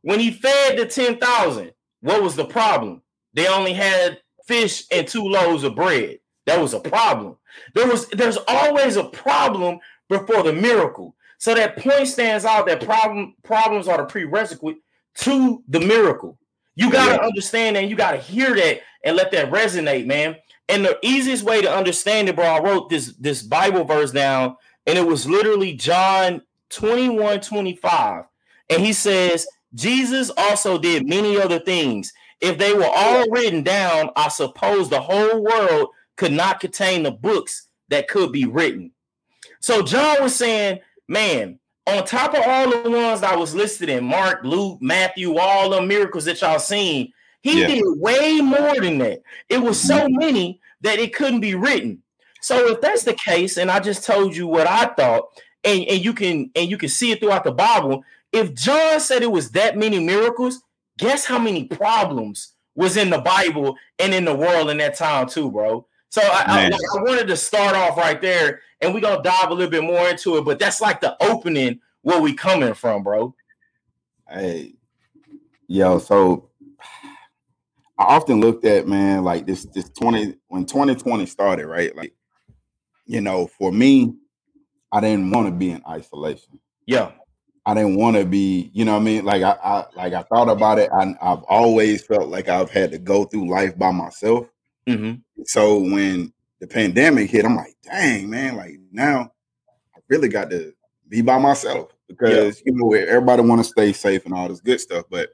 When 0.00 0.18
he 0.18 0.32
fed 0.32 0.78
the 0.78 0.86
10,000, 0.86 1.72
what 2.00 2.22
was 2.22 2.34
the 2.34 2.44
problem? 2.44 3.02
They 3.34 3.46
only 3.46 3.72
had 3.72 4.18
fish 4.46 4.84
and 4.90 5.06
two 5.06 5.22
loaves 5.22 5.62
of 5.62 5.76
bread. 5.76 6.18
That 6.46 6.60
was 6.60 6.74
a 6.74 6.80
problem. 6.80 7.36
There 7.74 7.86
was 7.86 8.08
there's 8.08 8.38
always 8.48 8.96
a 8.96 9.04
problem 9.04 9.78
before 10.08 10.42
the 10.42 10.52
miracle. 10.52 11.14
So 11.38 11.54
that 11.54 11.76
point 11.76 12.08
stands 12.08 12.44
out 12.44 12.66
that 12.66 12.84
problem 12.84 13.36
problems 13.44 13.86
are 13.86 13.98
the 13.98 14.04
prerequisite 14.04 14.78
to 15.18 15.62
the 15.68 15.80
miracle. 15.80 16.38
You 16.74 16.90
got 16.90 17.08
to 17.08 17.14
yeah. 17.14 17.26
understand 17.26 17.76
and 17.76 17.88
you 17.88 17.94
got 17.94 18.12
to 18.12 18.18
hear 18.18 18.54
that 18.56 18.80
and 19.04 19.16
let 19.16 19.30
that 19.32 19.50
resonate, 19.50 20.06
man. 20.06 20.36
And 20.68 20.84
the 20.84 20.98
easiest 21.02 21.44
way 21.44 21.60
to 21.60 21.70
understand 21.70 22.28
it, 22.28 22.36
bro, 22.36 22.44
I 22.44 22.60
wrote 22.60 22.88
this 22.88 23.14
this 23.18 23.42
Bible 23.42 23.84
verse 23.84 24.10
down, 24.10 24.56
and 24.86 24.98
it 24.98 25.06
was 25.06 25.28
literally 25.28 25.74
John 25.74 26.42
21 26.72 27.40
25. 27.40 28.24
And 28.70 28.82
he 28.82 28.92
says, 28.92 29.46
Jesus 29.74 30.30
also 30.36 30.78
did 30.78 31.08
many 31.08 31.38
other 31.40 31.58
things. 31.58 32.12
If 32.40 32.58
they 32.58 32.74
were 32.74 32.90
all 32.90 33.30
written 33.30 33.62
down, 33.62 34.10
I 34.16 34.28
suppose 34.28 34.88
the 34.88 35.00
whole 35.00 35.42
world 35.42 35.90
could 36.16 36.32
not 36.32 36.60
contain 36.60 37.02
the 37.02 37.10
books 37.10 37.68
that 37.88 38.08
could 38.08 38.32
be 38.32 38.46
written. 38.46 38.92
So 39.60 39.82
John 39.82 40.22
was 40.22 40.34
saying, 40.34 40.80
man, 41.08 41.58
on 41.86 42.04
top 42.04 42.34
of 42.34 42.42
all 42.44 42.70
the 42.70 42.90
ones 42.90 43.20
that 43.20 43.38
was 43.38 43.54
listed 43.54 43.88
in 43.88 44.04
Mark, 44.04 44.44
Luke, 44.44 44.78
Matthew, 44.80 45.36
all 45.36 45.70
the 45.70 45.82
miracles 45.82 46.24
that 46.24 46.40
y'all 46.40 46.58
seen, 46.58 47.12
he 47.42 47.60
yeah. 47.60 47.66
did 47.68 47.84
way 47.84 48.40
more 48.40 48.80
than 48.80 48.98
that. 48.98 49.22
It 49.48 49.58
was 49.58 49.80
so 49.80 49.98
mm-hmm. 49.98 50.18
many 50.18 50.60
that 50.80 50.98
it 50.98 51.14
couldn't 51.14 51.40
be 51.40 51.54
written. 51.54 52.02
So 52.40 52.72
if 52.72 52.80
that's 52.80 53.04
the 53.04 53.14
case, 53.14 53.56
and 53.56 53.70
I 53.70 53.78
just 53.80 54.04
told 54.04 54.34
you 54.34 54.46
what 54.46 54.66
I 54.66 54.86
thought, 54.86 55.28
and, 55.64 55.84
and 55.84 56.04
you 56.04 56.12
can 56.12 56.50
and 56.54 56.70
you 56.70 56.76
can 56.76 56.88
see 56.88 57.12
it 57.12 57.20
throughout 57.20 57.44
the 57.44 57.52
Bible, 57.52 58.04
if 58.32 58.54
John 58.54 59.00
said 59.00 59.22
it 59.22 59.30
was 59.30 59.50
that 59.50 59.76
many 59.76 59.98
miracles, 59.98 60.62
guess 60.98 61.24
how 61.24 61.38
many 61.38 61.64
problems 61.64 62.54
was 62.74 62.96
in 62.96 63.10
the 63.10 63.18
Bible 63.18 63.76
and 63.98 64.14
in 64.14 64.24
the 64.24 64.34
world 64.34 64.70
in 64.70 64.78
that 64.78 64.96
time 64.96 65.28
too, 65.28 65.50
bro. 65.50 65.86
So 66.08 66.20
I, 66.22 66.44
I, 66.46 66.66
I, 66.66 67.02
wanted 67.02 67.26
to 67.28 67.36
start 67.36 67.74
off 67.74 67.96
right 67.96 68.20
there, 68.20 68.60
and 68.80 68.92
we're 68.92 69.00
gonna 69.00 69.22
dive 69.22 69.50
a 69.50 69.54
little 69.54 69.70
bit 69.70 69.82
more 69.82 70.08
into 70.08 70.36
it. 70.36 70.44
But 70.44 70.58
that's 70.58 70.80
like 70.80 71.00
the 71.00 71.16
opening 71.22 71.80
where 72.02 72.20
we 72.20 72.34
coming 72.34 72.74
from, 72.74 73.02
bro. 73.02 73.34
Hey, 74.28 74.74
yo, 75.68 75.98
so 75.98 76.50
I 77.98 78.04
often 78.04 78.40
looked 78.40 78.64
at 78.64 78.86
man 78.86 79.24
like 79.24 79.46
this 79.46 79.64
this 79.66 79.88
20 79.90 80.34
when 80.48 80.66
2020 80.66 81.24
started, 81.26 81.66
right? 81.66 81.96
Like, 81.96 82.14
you 83.06 83.20
know, 83.22 83.46
for 83.46 83.72
me, 83.72 84.14
I 84.92 85.00
didn't 85.00 85.30
want 85.30 85.46
to 85.46 85.52
be 85.52 85.70
in 85.70 85.82
isolation. 85.88 86.60
Yeah. 86.86 87.12
I 87.64 87.74
didn't 87.74 87.96
want 87.96 88.16
to 88.16 88.24
be, 88.24 88.70
you 88.74 88.84
know 88.84 88.92
what 88.92 89.00
I 89.00 89.04
mean? 89.04 89.24
Like 89.24 89.42
I, 89.42 89.56
I 89.62 89.84
like 89.96 90.12
I 90.12 90.22
thought 90.22 90.48
about 90.48 90.78
it. 90.78 90.90
I, 90.92 91.14
I've 91.22 91.42
always 91.44 92.04
felt 92.04 92.28
like 92.28 92.48
I've 92.48 92.70
had 92.70 92.90
to 92.90 92.98
go 92.98 93.24
through 93.24 93.48
life 93.48 93.78
by 93.78 93.92
myself. 93.92 94.48
Mm-hmm. 94.88 95.20
So 95.44 95.78
when 95.78 96.32
the 96.60 96.66
pandemic 96.66 97.30
hit, 97.30 97.44
I'm 97.44 97.56
like, 97.56 97.74
dang, 97.82 98.28
man, 98.28 98.56
like 98.56 98.78
now 98.90 99.32
I 99.94 100.00
really 100.08 100.28
got 100.28 100.50
to 100.50 100.74
be 101.08 101.22
by 101.22 101.38
myself 101.38 101.92
because 102.08 102.58
yeah. 102.58 102.62
you 102.66 102.72
know 102.74 102.92
everybody 102.92 103.42
want 103.42 103.60
to 103.60 103.64
stay 103.64 103.92
safe 103.92 104.24
and 104.24 104.34
all 104.34 104.48
this 104.48 104.60
good 104.60 104.80
stuff. 104.80 105.04
But 105.08 105.30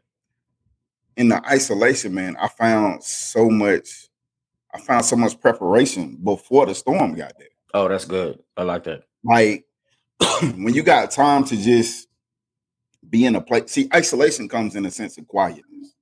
in 1.17 1.29
the 1.29 1.45
isolation, 1.47 2.15
man, 2.15 2.37
I 2.39 2.49
found 2.49 3.03
so 3.03 3.49
much. 3.49 3.89
I 4.75 4.81
found 4.81 5.07
so 5.07 5.17
much 5.17 5.41
preparation 5.41 6.19
before 6.23 6.67
the 6.67 6.75
storm 6.75 7.15
got 7.15 7.33
there. 7.39 7.49
Oh, 7.73 7.89
that's 7.89 8.05
good. 8.05 8.39
I 8.55 8.65
like 8.65 8.85
that. 8.85 9.08
Like 9.25 9.65
when 10.41 10.75
you 10.75 10.83
got 10.83 11.11
time 11.11 11.45
to 11.45 11.57
just 11.57 12.09
be 13.09 13.25
in 13.25 13.37
a 13.37 13.41
place. 13.41 13.71
See, 13.71 13.89
isolation 13.95 14.49
comes 14.49 14.77
in 14.77 14.87
a 14.87 14.91
sense 14.91 15.19
of 15.19 15.27
quietness, 15.27 15.95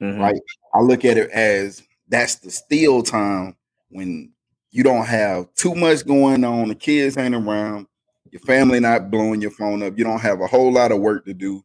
mm-hmm. 0.00 0.20
right? 0.20 0.40
I 0.74 0.80
look 0.80 1.04
at 1.04 1.16
it 1.16 1.30
as 1.30 1.82
that's 2.08 2.36
the 2.36 2.50
still 2.50 3.02
time 3.02 3.56
when 3.90 4.32
you 4.70 4.82
don't 4.82 5.06
have 5.06 5.52
too 5.54 5.74
much 5.74 6.06
going 6.06 6.44
on. 6.44 6.68
The 6.68 6.74
kids 6.74 7.16
ain't 7.16 7.34
around. 7.34 7.86
Your 8.30 8.40
family 8.40 8.80
not 8.80 9.10
blowing 9.10 9.40
your 9.40 9.50
phone 9.50 9.82
up. 9.82 9.96
You 9.96 10.04
don't 10.04 10.20
have 10.20 10.40
a 10.40 10.46
whole 10.46 10.72
lot 10.72 10.92
of 10.92 11.00
work 11.00 11.24
to 11.24 11.34
do. 11.34 11.64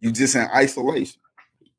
You 0.00 0.12
just 0.12 0.34
in 0.34 0.46
isolation. 0.54 1.20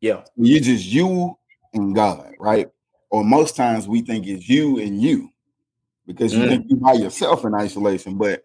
Yeah. 0.01 0.23
You 0.35 0.59
just 0.59 0.85
you 0.85 1.37
and 1.73 1.93
God, 1.93 2.33
right? 2.39 2.69
Or 3.09 3.23
most 3.23 3.55
times 3.55 3.87
we 3.87 4.01
think 4.01 4.25
it's 4.25 4.49
you 4.49 4.79
and 4.79 4.99
you 4.99 5.29
because 6.07 6.33
you 6.33 6.43
mm. 6.43 6.49
think 6.49 6.65
you 6.67 6.77
by 6.77 6.93
yourself 6.93 7.45
in 7.45 7.53
isolation. 7.53 8.17
But 8.17 8.43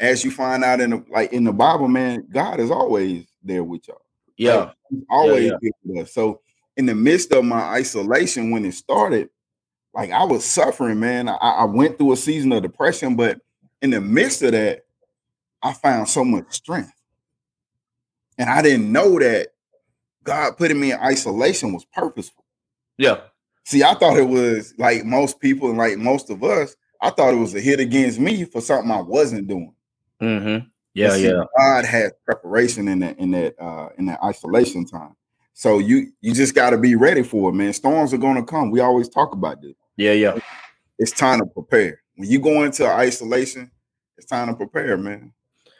as 0.00 0.24
you 0.24 0.30
find 0.30 0.64
out 0.64 0.80
in 0.80 0.90
the 0.90 1.04
like 1.10 1.32
in 1.32 1.44
the 1.44 1.52
Bible, 1.52 1.88
man, 1.88 2.26
God 2.32 2.60
is 2.60 2.70
always 2.70 3.26
there 3.42 3.64
with 3.64 3.86
y'all. 3.88 4.02
Yeah. 4.36 4.56
Like, 4.56 4.74
always 5.10 5.44
yeah, 5.46 5.58
yeah. 5.62 5.70
with 5.84 6.04
us. 6.04 6.12
So 6.14 6.40
in 6.76 6.86
the 6.86 6.94
midst 6.94 7.32
of 7.32 7.44
my 7.44 7.60
isolation 7.60 8.50
when 8.50 8.64
it 8.64 8.74
started, 8.74 9.30
like 9.94 10.10
I 10.10 10.24
was 10.24 10.44
suffering, 10.44 10.98
man. 10.98 11.28
I, 11.28 11.34
I, 11.34 11.64
went 11.64 11.98
through 11.98 12.12
a 12.12 12.16
season 12.16 12.50
of 12.52 12.62
depression, 12.62 13.14
but 13.14 13.40
in 13.80 13.90
the 13.90 14.00
midst 14.00 14.42
of 14.42 14.52
that, 14.52 14.84
I 15.62 15.72
found 15.72 16.08
so 16.08 16.24
much 16.24 16.50
strength. 16.50 16.92
And 18.36 18.50
I 18.50 18.60
didn't 18.60 18.90
know 18.90 19.18
that 19.20 19.48
God 20.24 20.56
putting 20.56 20.80
me 20.80 20.92
in 20.92 20.98
isolation 20.98 21.72
was 21.72 21.84
purposeful. 21.84 22.44
Yeah. 22.98 23.20
See, 23.64 23.84
I 23.84 23.94
thought 23.94 24.18
it 24.18 24.28
was 24.28 24.74
like 24.78 25.04
most 25.04 25.38
people 25.38 25.68
and 25.68 25.78
like 25.78 25.96
most 25.96 26.28
of 26.28 26.42
us, 26.42 26.74
I 27.00 27.10
thought 27.10 27.34
it 27.34 27.38
was 27.38 27.54
a 27.54 27.60
hit 27.60 27.80
against 27.80 28.18
me 28.18 28.44
for 28.44 28.60
something 28.60 28.90
I 28.90 29.00
wasn't 29.00 29.46
doing. 29.46 29.73
Mm-hmm. 30.22 30.66
Yeah, 30.94 31.10
see, 31.10 31.26
yeah. 31.26 31.42
God 31.58 31.84
has 31.84 32.12
preparation 32.24 32.88
in 32.88 33.00
that 33.00 33.18
in 33.18 33.32
that 33.32 33.60
uh 33.60 33.88
in 33.98 34.06
that 34.06 34.22
isolation 34.22 34.86
time. 34.86 35.16
So 35.52 35.78
you 35.78 36.12
you 36.20 36.32
just 36.32 36.54
got 36.54 36.70
to 36.70 36.78
be 36.78 36.94
ready 36.94 37.22
for 37.22 37.50
it, 37.50 37.54
man. 37.54 37.72
Storms 37.72 38.14
are 38.14 38.18
going 38.18 38.36
to 38.36 38.44
come. 38.44 38.70
We 38.70 38.80
always 38.80 39.08
talk 39.08 39.32
about 39.32 39.60
this. 39.60 39.74
Yeah, 39.96 40.12
yeah. 40.12 40.38
It's 40.98 41.12
time 41.12 41.40
to 41.40 41.46
prepare. 41.46 42.00
When 42.16 42.30
you 42.30 42.38
go 42.38 42.62
into 42.62 42.86
isolation, 42.86 43.70
it's 44.16 44.26
time 44.26 44.48
to 44.48 44.54
prepare, 44.54 44.96
man. 44.96 45.32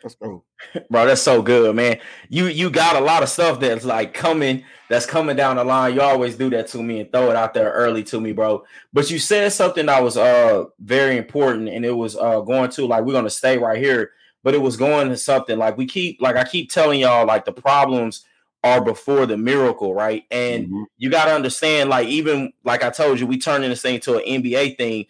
Let's 0.03 0.17
go. 0.17 0.45
Bro, 0.91 1.07
that's 1.07 1.23
so 1.23 1.43
good, 1.43 1.75
man. 1.77 1.99
You 2.29 2.47
you 2.47 2.71
got 2.71 2.97
a 2.97 3.01
lot 3.01 3.23
of 3.23 3.29
stuff 3.29 3.61
that's 3.61 3.85
like 3.85 4.15
coming, 4.15 4.65
that's 4.89 5.07
coming 5.07 5.37
down 5.37 5.57
the 5.57 5.65
line. 5.65 5.95
You 5.95 6.03
always 6.03 6.37
do 6.37 6.51
that 6.51 6.67
to 6.69 6.83
me 6.83 7.01
and 7.01 7.13
throw 7.13 7.31
it 7.31 7.37
out 7.37 7.55
there 7.55 7.71
early 7.71 8.03
to 8.05 8.21
me, 8.21 8.33
bro. 8.33 8.65
But 8.93 9.11
you 9.11 9.19
said 9.21 9.53
something 9.53 9.87
that 9.87 10.03
was 10.03 10.17
uh 10.17 10.65
very 10.81 11.17
important, 11.17 11.69
and 11.69 11.85
it 11.85 11.93
was 11.93 12.17
uh 12.17 12.41
going 12.41 12.71
to 12.71 12.87
like 12.87 13.05
we're 13.05 13.13
gonna 13.13 13.31
stay 13.31 13.59
right 13.59 13.79
here 13.79 14.11
but 14.45 14.55
it 14.55 14.61
was 14.61 14.77
going 14.77 15.09
to 15.09 15.17
something 15.17 15.59
like 15.59 15.77
we 15.77 15.87
keep 15.87 16.21
like 16.21 16.37
I 16.37 16.45
keep 16.45 16.71
telling 16.71 17.01
y'all 17.01 17.27
like 17.27 17.45
the 17.45 17.53
problems 17.53 18.25
are 18.63 18.81
before 18.81 19.27
the 19.27 19.37
miracle, 19.37 19.95
right? 19.95 20.25
And 20.31 20.67
mm-hmm. 20.67 20.83
you 20.97 21.11
got 21.11 21.27
to 21.27 21.35
understand, 21.35 21.91
like, 21.91 22.09
even 22.09 22.53
like 22.65 22.83
I 22.83 22.91
told 22.91 23.21
you, 23.21 23.27
we 23.27 23.39
turning 23.39 23.69
this 23.69 23.83
thing 23.83 24.01
to 24.01 24.17
an 24.17 24.25
NBA 24.25 24.79
thing. 24.79 25.07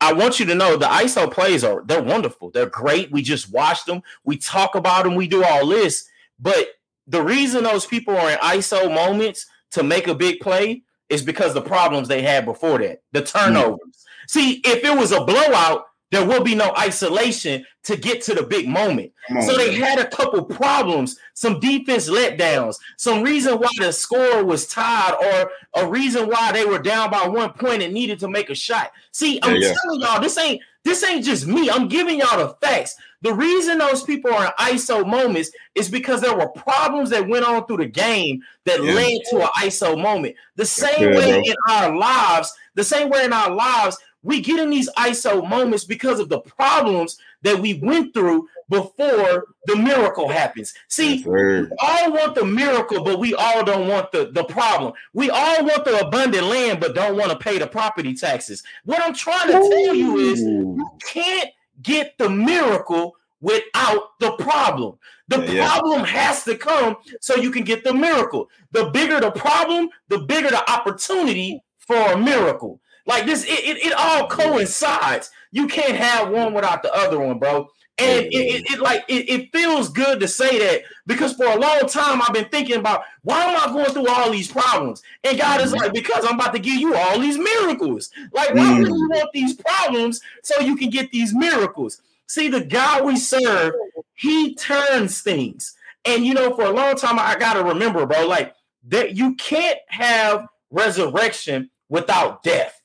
I 0.00 0.12
want 0.12 0.40
you 0.40 0.46
to 0.46 0.54
know 0.54 0.76
the 0.76 0.86
ISO 0.86 1.30
plays 1.30 1.62
are 1.62 1.84
they're 1.86 2.02
wonderful. 2.02 2.50
They're 2.50 2.66
great. 2.66 3.12
We 3.12 3.22
just 3.22 3.52
watch 3.52 3.84
them. 3.84 4.02
We 4.24 4.36
talk 4.36 4.74
about 4.74 5.04
them. 5.04 5.14
We 5.14 5.28
do 5.28 5.44
all 5.44 5.66
this. 5.66 6.08
But 6.40 6.66
the 7.06 7.22
reason 7.22 7.62
those 7.62 7.86
people 7.86 8.16
are 8.16 8.30
in 8.32 8.38
ISO 8.38 8.92
moments 8.92 9.46
to 9.70 9.82
make 9.82 10.08
a 10.08 10.14
big 10.14 10.40
play 10.40 10.82
is 11.08 11.22
because 11.22 11.54
the 11.54 11.62
problems 11.62 12.08
they 12.08 12.22
had 12.22 12.44
before 12.44 12.78
that, 12.78 13.02
the 13.12 13.22
turnovers. 13.22 13.78
Mm-hmm. 13.78 14.26
See, 14.26 14.62
if 14.64 14.84
it 14.84 14.98
was 14.98 15.12
a 15.12 15.24
blowout, 15.24 15.86
there 16.14 16.26
will 16.26 16.42
be 16.42 16.54
no 16.54 16.72
isolation 16.78 17.64
to 17.82 17.96
get 17.96 18.22
to 18.22 18.34
the 18.34 18.42
big 18.42 18.68
moment. 18.68 19.12
so 19.42 19.56
they 19.56 19.74
had 19.74 19.98
a 19.98 20.08
couple 20.08 20.42
problems, 20.44 21.18
some 21.34 21.58
defense 21.60 22.08
letdowns, 22.08 22.76
some 22.96 23.22
reason 23.22 23.58
why 23.58 23.68
the 23.78 23.92
score 23.92 24.44
was 24.44 24.66
tied, 24.66 25.14
or 25.20 25.82
a 25.82 25.88
reason 25.88 26.28
why 26.28 26.52
they 26.52 26.64
were 26.64 26.78
down 26.78 27.10
by 27.10 27.26
one 27.26 27.52
point 27.52 27.82
and 27.82 27.92
needed 27.92 28.18
to 28.20 28.28
make 28.28 28.50
a 28.50 28.54
shot. 28.54 28.92
See, 29.12 29.40
I'm 29.42 29.56
yeah, 29.56 29.68
yeah. 29.68 29.74
telling 29.82 30.00
y'all, 30.00 30.20
this 30.20 30.38
ain't 30.38 30.62
this 30.84 31.02
ain't 31.02 31.24
just 31.24 31.46
me. 31.46 31.70
I'm 31.70 31.88
giving 31.88 32.18
y'all 32.18 32.38
the 32.38 32.54
facts. 32.60 32.96
The 33.22 33.32
reason 33.32 33.78
those 33.78 34.02
people 34.02 34.32
are 34.34 34.44
in 34.44 34.74
ISO 34.74 35.06
moments 35.06 35.50
is 35.74 35.88
because 35.88 36.20
there 36.20 36.36
were 36.36 36.48
problems 36.48 37.08
that 37.08 37.26
went 37.26 37.46
on 37.46 37.66
through 37.66 37.78
the 37.78 37.86
game 37.86 38.42
that 38.66 38.84
yeah. 38.84 38.92
led 38.92 39.20
to 39.30 39.42
an 39.42 39.48
ISO 39.62 40.00
moment. 40.00 40.36
The 40.56 40.66
same 40.66 41.14
way 41.14 41.42
in 41.42 41.54
our 41.70 41.96
lives, 41.96 42.52
the 42.74 42.84
same 42.84 43.08
way 43.08 43.24
in 43.24 43.32
our 43.32 43.50
lives, 43.50 43.96
we 44.24 44.40
get 44.40 44.58
in 44.58 44.70
these 44.70 44.90
ISO 44.96 45.48
moments 45.48 45.84
because 45.84 46.18
of 46.18 46.28
the 46.28 46.40
problems 46.40 47.18
that 47.42 47.58
we 47.58 47.74
went 47.74 48.14
through 48.14 48.48
before 48.70 49.44
the 49.66 49.76
miracle 49.76 50.28
happens. 50.28 50.74
See, 50.88 51.22
we 51.24 51.68
all 51.78 52.10
want 52.10 52.34
the 52.34 52.44
miracle, 52.44 53.04
but 53.04 53.18
we 53.18 53.34
all 53.34 53.62
don't 53.64 53.86
want 53.86 54.10
the, 54.12 54.30
the 54.32 54.44
problem. 54.44 54.94
We 55.12 55.28
all 55.30 55.64
want 55.64 55.84
the 55.84 56.06
abundant 56.06 56.44
land, 56.44 56.80
but 56.80 56.94
don't 56.94 57.16
want 57.16 57.30
to 57.32 57.38
pay 57.38 57.58
the 57.58 57.66
property 57.66 58.14
taxes. 58.14 58.62
What 58.84 59.02
I'm 59.02 59.14
trying 59.14 59.48
to 59.48 59.52
tell 59.52 59.94
you 59.94 60.16
is 60.16 60.40
you 60.40 60.90
can't 61.06 61.50
get 61.82 62.16
the 62.16 62.30
miracle 62.30 63.16
without 63.42 64.18
the 64.20 64.32
problem. 64.32 64.98
The 65.28 65.52
yeah, 65.52 65.66
problem 65.66 66.00
yeah. 66.00 66.06
has 66.06 66.44
to 66.44 66.56
come 66.56 66.96
so 67.20 67.36
you 67.36 67.50
can 67.50 67.64
get 67.64 67.84
the 67.84 67.92
miracle. 67.92 68.48
The 68.72 68.86
bigger 68.86 69.20
the 69.20 69.32
problem, 69.32 69.90
the 70.08 70.20
bigger 70.20 70.48
the 70.48 70.70
opportunity 70.70 71.62
for 71.78 71.96
a 71.96 72.16
miracle. 72.16 72.80
Like 73.06 73.26
this, 73.26 73.44
it, 73.44 73.48
it, 73.48 73.86
it 73.86 73.92
all 73.96 74.28
coincides. 74.28 75.30
You 75.52 75.66
can't 75.66 75.96
have 75.96 76.30
one 76.30 76.54
without 76.54 76.82
the 76.82 76.94
other 76.94 77.20
one, 77.20 77.38
bro. 77.38 77.68
And 77.96 78.26
it, 78.26 78.32
it, 78.32 78.72
it, 78.72 78.80
like 78.80 79.04
it, 79.06 79.30
it 79.30 79.52
feels 79.52 79.88
good 79.88 80.18
to 80.18 80.26
say 80.26 80.58
that 80.58 80.82
because 81.06 81.34
for 81.34 81.44
a 81.44 81.56
long 81.56 81.82
time 81.86 82.20
I've 82.20 82.34
been 82.34 82.48
thinking 82.48 82.76
about 82.76 83.04
why 83.22 83.44
am 83.44 83.56
I 83.56 83.72
going 83.72 83.92
through 83.92 84.08
all 84.08 84.32
these 84.32 84.50
problems? 84.50 85.00
And 85.22 85.38
God 85.38 85.60
is 85.60 85.72
like, 85.72 85.92
because 85.92 86.24
I'm 86.24 86.34
about 86.34 86.54
to 86.54 86.58
give 86.58 86.74
you 86.74 86.96
all 86.96 87.20
these 87.20 87.38
miracles. 87.38 88.10
Like, 88.32 88.52
why 88.52 88.78
would 88.80 88.88
you 88.88 89.08
want 89.10 89.30
these 89.32 89.54
problems 89.54 90.20
so 90.42 90.58
you 90.60 90.74
can 90.74 90.90
get 90.90 91.12
these 91.12 91.32
miracles? 91.32 92.00
See, 92.26 92.48
the 92.48 92.64
God 92.64 93.04
we 93.04 93.16
serve, 93.16 93.74
he 94.14 94.56
turns 94.56 95.20
things. 95.20 95.76
And 96.04 96.26
you 96.26 96.34
know, 96.34 96.52
for 96.56 96.64
a 96.64 96.72
long 96.72 96.96
time, 96.96 97.18
I 97.20 97.36
gotta 97.38 97.62
remember, 97.62 98.06
bro, 98.06 98.26
like 98.26 98.56
that 98.88 99.14
you 99.14 99.36
can't 99.36 99.78
have 99.86 100.48
resurrection 100.70 101.70
without 101.88 102.42
death. 102.42 102.80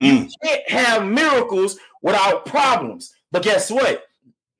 You 0.00 0.12
mm. 0.12 0.32
can't 0.42 0.70
have 0.70 1.06
miracles 1.06 1.78
without 2.02 2.46
problems. 2.46 3.14
But 3.30 3.42
guess 3.42 3.70
what? 3.70 4.04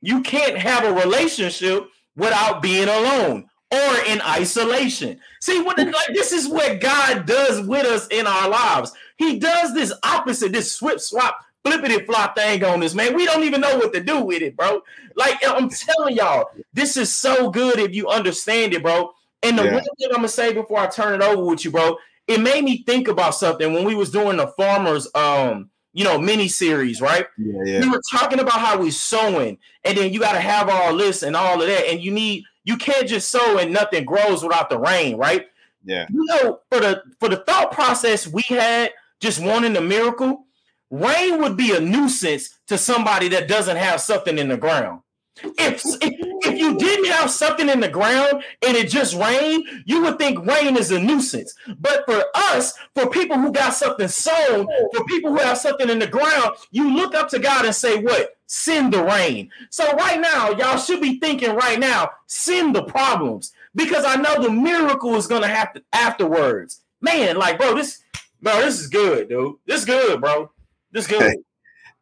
You 0.01 0.23
can't 0.23 0.57
have 0.57 0.85
a 0.85 0.93
relationship 0.93 1.89
without 2.17 2.63
being 2.63 2.89
alone 2.89 3.49
or 3.71 4.05
in 4.07 4.21
isolation. 4.23 5.21
See 5.41 5.61
what 5.61 5.79
like 5.79 6.15
this 6.15 6.33
is 6.33 6.49
what 6.49 6.81
God 6.81 7.27
does 7.27 7.67
with 7.67 7.87
us 7.87 8.07
in 8.09 8.27
our 8.27 8.49
lives. 8.49 8.93
He 9.17 9.39
does 9.39 9.75
this 9.75 9.93
opposite, 10.03 10.53
this 10.53 10.73
swip 10.73 11.01
swap, 11.01 11.39
flippity 11.65 12.05
flop 12.05 12.37
thing 12.37 12.65
on 12.65 12.81
this 12.81 12.95
man. 12.95 13.15
We 13.15 13.27
don't 13.27 13.45
even 13.45 13.61
know 13.61 13.77
what 13.77 13.93
to 13.93 14.03
do 14.03 14.21
with 14.21 14.43
it, 14.43 14.57
bro. 14.57 14.83
Like 15.17 15.39
I'm 15.47 15.69
telling 15.69 16.17
y'all, 16.17 16.51
this 16.73 16.97
is 16.97 17.15
so 17.15 17.51
good 17.51 17.79
if 17.79 17.95
you 17.95 18.09
understand 18.09 18.75
it, 18.75 18.83
bro. 18.83 19.13
And 19.43 19.59
the 19.59 19.65
yeah. 19.65 19.75
one 19.75 19.83
thing 19.83 20.09
I'm 20.11 20.17
gonna 20.17 20.29
say 20.29 20.53
before 20.53 20.79
I 20.79 20.87
turn 20.87 21.21
it 21.21 21.25
over 21.25 21.45
with 21.45 21.65
you, 21.65 21.71
bro, 21.71 21.97
it 22.29 22.41
made 22.41 22.63
me 22.63 22.85
think 22.85 23.09
about 23.09 23.35
something 23.35 23.73
when 23.73 23.85
we 23.85 23.95
was 23.95 24.11
doing 24.11 24.37
the 24.37 24.47
farmers 24.49 25.09
um 25.15 25.71
you 25.93 26.05
know 26.05 26.19
mini 26.19 26.47
series 26.47 27.01
right? 27.01 27.27
Yeah, 27.37 27.63
yeah. 27.65 27.81
we 27.81 27.89
were 27.89 28.03
talking 28.11 28.39
about 28.39 28.61
how 28.61 28.79
we 28.79 28.91
sowing 28.91 29.59
and 29.85 29.99
then 29.99 30.13
you 30.13 30.21
got 30.21 30.35
to 30.35 30.41
have 30.41 30.69
all 30.69 30.97
this 30.97 31.23
and 31.23 31.35
all 31.35 31.61
of 31.61 31.67
that 31.67 31.89
and 31.89 32.01
you 32.01 32.13
need 32.13 32.45
you 32.65 32.77
can't 32.77 33.09
just 33.09 33.31
sow 33.31 33.59
and 33.59 33.73
nothing 33.73 34.05
grows 34.05 34.43
without 34.43 34.71
the 34.71 34.79
rain 34.79 35.17
right? 35.17 35.47
Yeah. 35.85 36.07
You 36.11 36.25
know 36.27 36.61
for 36.71 36.81
the 36.81 37.03
for 37.19 37.29
the 37.29 37.39
thought 37.39 37.73
process 37.73 38.27
we 38.27 38.43
had 38.43 38.93
just 39.21 39.43
wanting 39.43 39.73
the 39.73 39.81
miracle 39.81 40.45
rain 40.91 41.41
would 41.41 41.57
be 41.57 41.75
a 41.75 41.81
nuisance 41.81 42.59
to 42.67 42.79
somebody 42.79 43.29
that 43.29 43.49
doesn't 43.49 43.77
have 43.77 44.01
something 44.01 44.39
in 44.39 44.49
the 44.49 44.57
ground. 44.57 45.03
If, 45.43 45.83
if 45.85 46.28
you 46.57 46.79
didn't 46.79 47.11
have 47.13 47.31
something 47.31 47.69
in 47.69 47.81
the 47.81 47.89
ground 47.89 48.43
and 48.67 48.77
it 48.77 48.89
just 48.89 49.15
rained, 49.15 49.65
you 49.85 50.03
would 50.03 50.19
think 50.19 50.47
rain 50.47 50.77
is 50.77 50.91
a 50.91 51.01
nuisance. 51.01 51.55
But 51.79 52.05
for 52.07 52.23
us, 52.35 52.75
for 52.95 53.11
people 53.11 53.37
who 53.39 53.53
got 53.53 53.75
something 53.75 54.09
sown, 54.09 54.69
for 54.95 55.05
people 55.07 55.33
who 55.33 55.39
have 55.39 55.59
something 55.59 55.91
in 55.91 55.99
the 55.99 56.07
ground, 56.07 56.57
you 56.71 56.95
look 56.95 57.15
up 57.15 57.29
to 57.31 57.39
God 57.39 57.65
and 57.65 57.75
say, 57.75 57.99
What? 57.99 58.37
Send 58.47 58.95
the 58.95 59.03
rain. 59.03 59.51
So 59.69 59.93
right 59.93 60.21
now, 60.21 60.51
y'all 60.53 60.79
should 60.79 61.03
be 61.03 61.19
thinking 61.19 61.55
right 61.55 61.79
now, 61.79 62.11
send 62.27 62.75
the 62.75 62.85
problems 62.85 63.53
because 63.75 64.05
I 64.05 64.17
know 64.17 64.43
the 64.43 64.51
miracle 64.51 65.17
is 65.17 65.27
gonna 65.27 65.49
happen 65.49 65.83
afterwards. 65.93 66.83
Man, 67.01 67.37
like, 67.37 67.59
bro, 67.59 67.75
this, 67.75 68.03
bro, 68.41 68.61
this 68.61 68.81
is 68.81 68.89
good, 68.89 69.29
dude. 69.29 69.57
This 69.67 69.81
is 69.81 69.85
good, 69.85 70.21
bro. 70.21 70.51
This 70.93 71.05
is 71.05 71.11
good. 71.11 71.23
Hey, 71.23 71.37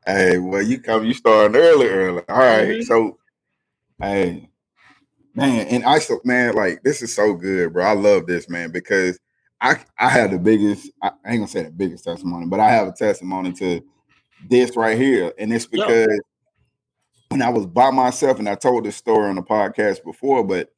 hey 0.07 0.39
well, 0.39 0.63
you 0.63 0.81
come, 0.81 1.05
you 1.05 1.15
starting 1.15 1.57
early, 1.57 1.89
early. 1.89 2.23
All 2.29 2.39
right, 2.39 2.69
mm-hmm. 2.69 2.83
so 2.83 3.19
Hey, 3.99 4.51
man, 5.35 5.67
and 5.69 5.85
I 5.85 5.99
so 6.01 6.21
man, 6.25 6.55
like 6.55 6.83
this 6.83 7.01
is 7.01 7.15
so 7.15 7.35
good, 7.35 7.73
bro. 7.73 7.85
I 7.85 7.93
love 7.93 8.27
this, 8.27 8.49
man, 8.49 8.71
because 8.71 9.19
I 9.61 9.79
I 9.99 10.11
have 10.11 10.33
the 10.33 10.39
biggest, 10.39 10.91
I 11.03 11.13
ain't 11.27 11.41
gonna 11.41 11.49
say 11.49 11.63
the 11.63 11.71
biggest 11.71 12.05
testimony, 12.05 12.47
but 12.47 12.61
I 12.61 12.71
have 12.71 12.89
a 12.89 12.93
testimony 12.93 13.53
to 13.55 13.81
this 14.49 14.77
right 14.77 14.99
here. 14.99 15.33
And 15.39 15.51
it's 15.53 15.67
because 15.67 16.09
yeah. 16.09 16.17
when 17.29 17.43
I 17.43 17.49
was 17.49 17.65
by 17.65 17.91
myself, 17.91 18.39
and 18.39 18.49
I 18.49 18.55
told 18.55 18.85
this 18.85 18.97
story 18.97 19.31
on 19.31 19.37
the 19.37 19.43
podcast 19.43 20.05
before, 20.05 20.45
but 20.45 20.69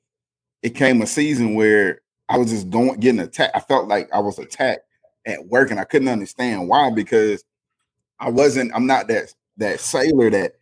it 0.63 0.71
came 0.71 1.03
a 1.03 1.07
season 1.07 1.55
where 1.55 2.01
I 2.29 2.39
was 2.39 2.51
just 2.51 2.71
going 2.71 3.01
getting 3.01 3.21
attacked. 3.21 3.57
I 3.57 3.61
felt 3.61 3.89
like 3.89 4.09
I 4.13 4.21
was 4.21 4.39
attacked 4.39 4.85
at 5.27 5.45
work, 5.47 5.73
and 5.73 5.81
I 5.81 5.85
couldn't 5.85 6.09
understand 6.09 6.69
why 6.69 6.91
because 6.91 7.43
I 8.21 8.31
wasn't, 8.31 8.73
I'm 8.75 8.87
not 8.87 9.09
that 9.09 9.35
that 9.57 9.81
sailor 9.81 10.31
that 10.31 10.53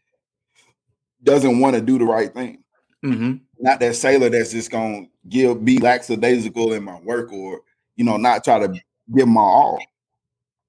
doesn't 1.26 1.60
want 1.60 1.74
to 1.74 1.82
do 1.82 1.98
the 1.98 2.04
right 2.04 2.32
thing. 2.32 2.62
Mm-hmm. 3.04 3.34
Not 3.58 3.80
that 3.80 3.96
sailor 3.96 4.30
that's 4.30 4.52
just 4.52 4.70
gonna 4.70 5.06
give 5.28 5.64
be 5.64 5.78
lackadaisical 5.78 6.72
in 6.72 6.84
my 6.84 6.98
work 7.00 7.32
or 7.32 7.60
you 7.96 8.04
know 8.04 8.16
not 8.16 8.44
try 8.44 8.58
to 8.58 8.80
give 9.14 9.28
my 9.28 9.40
all. 9.40 9.80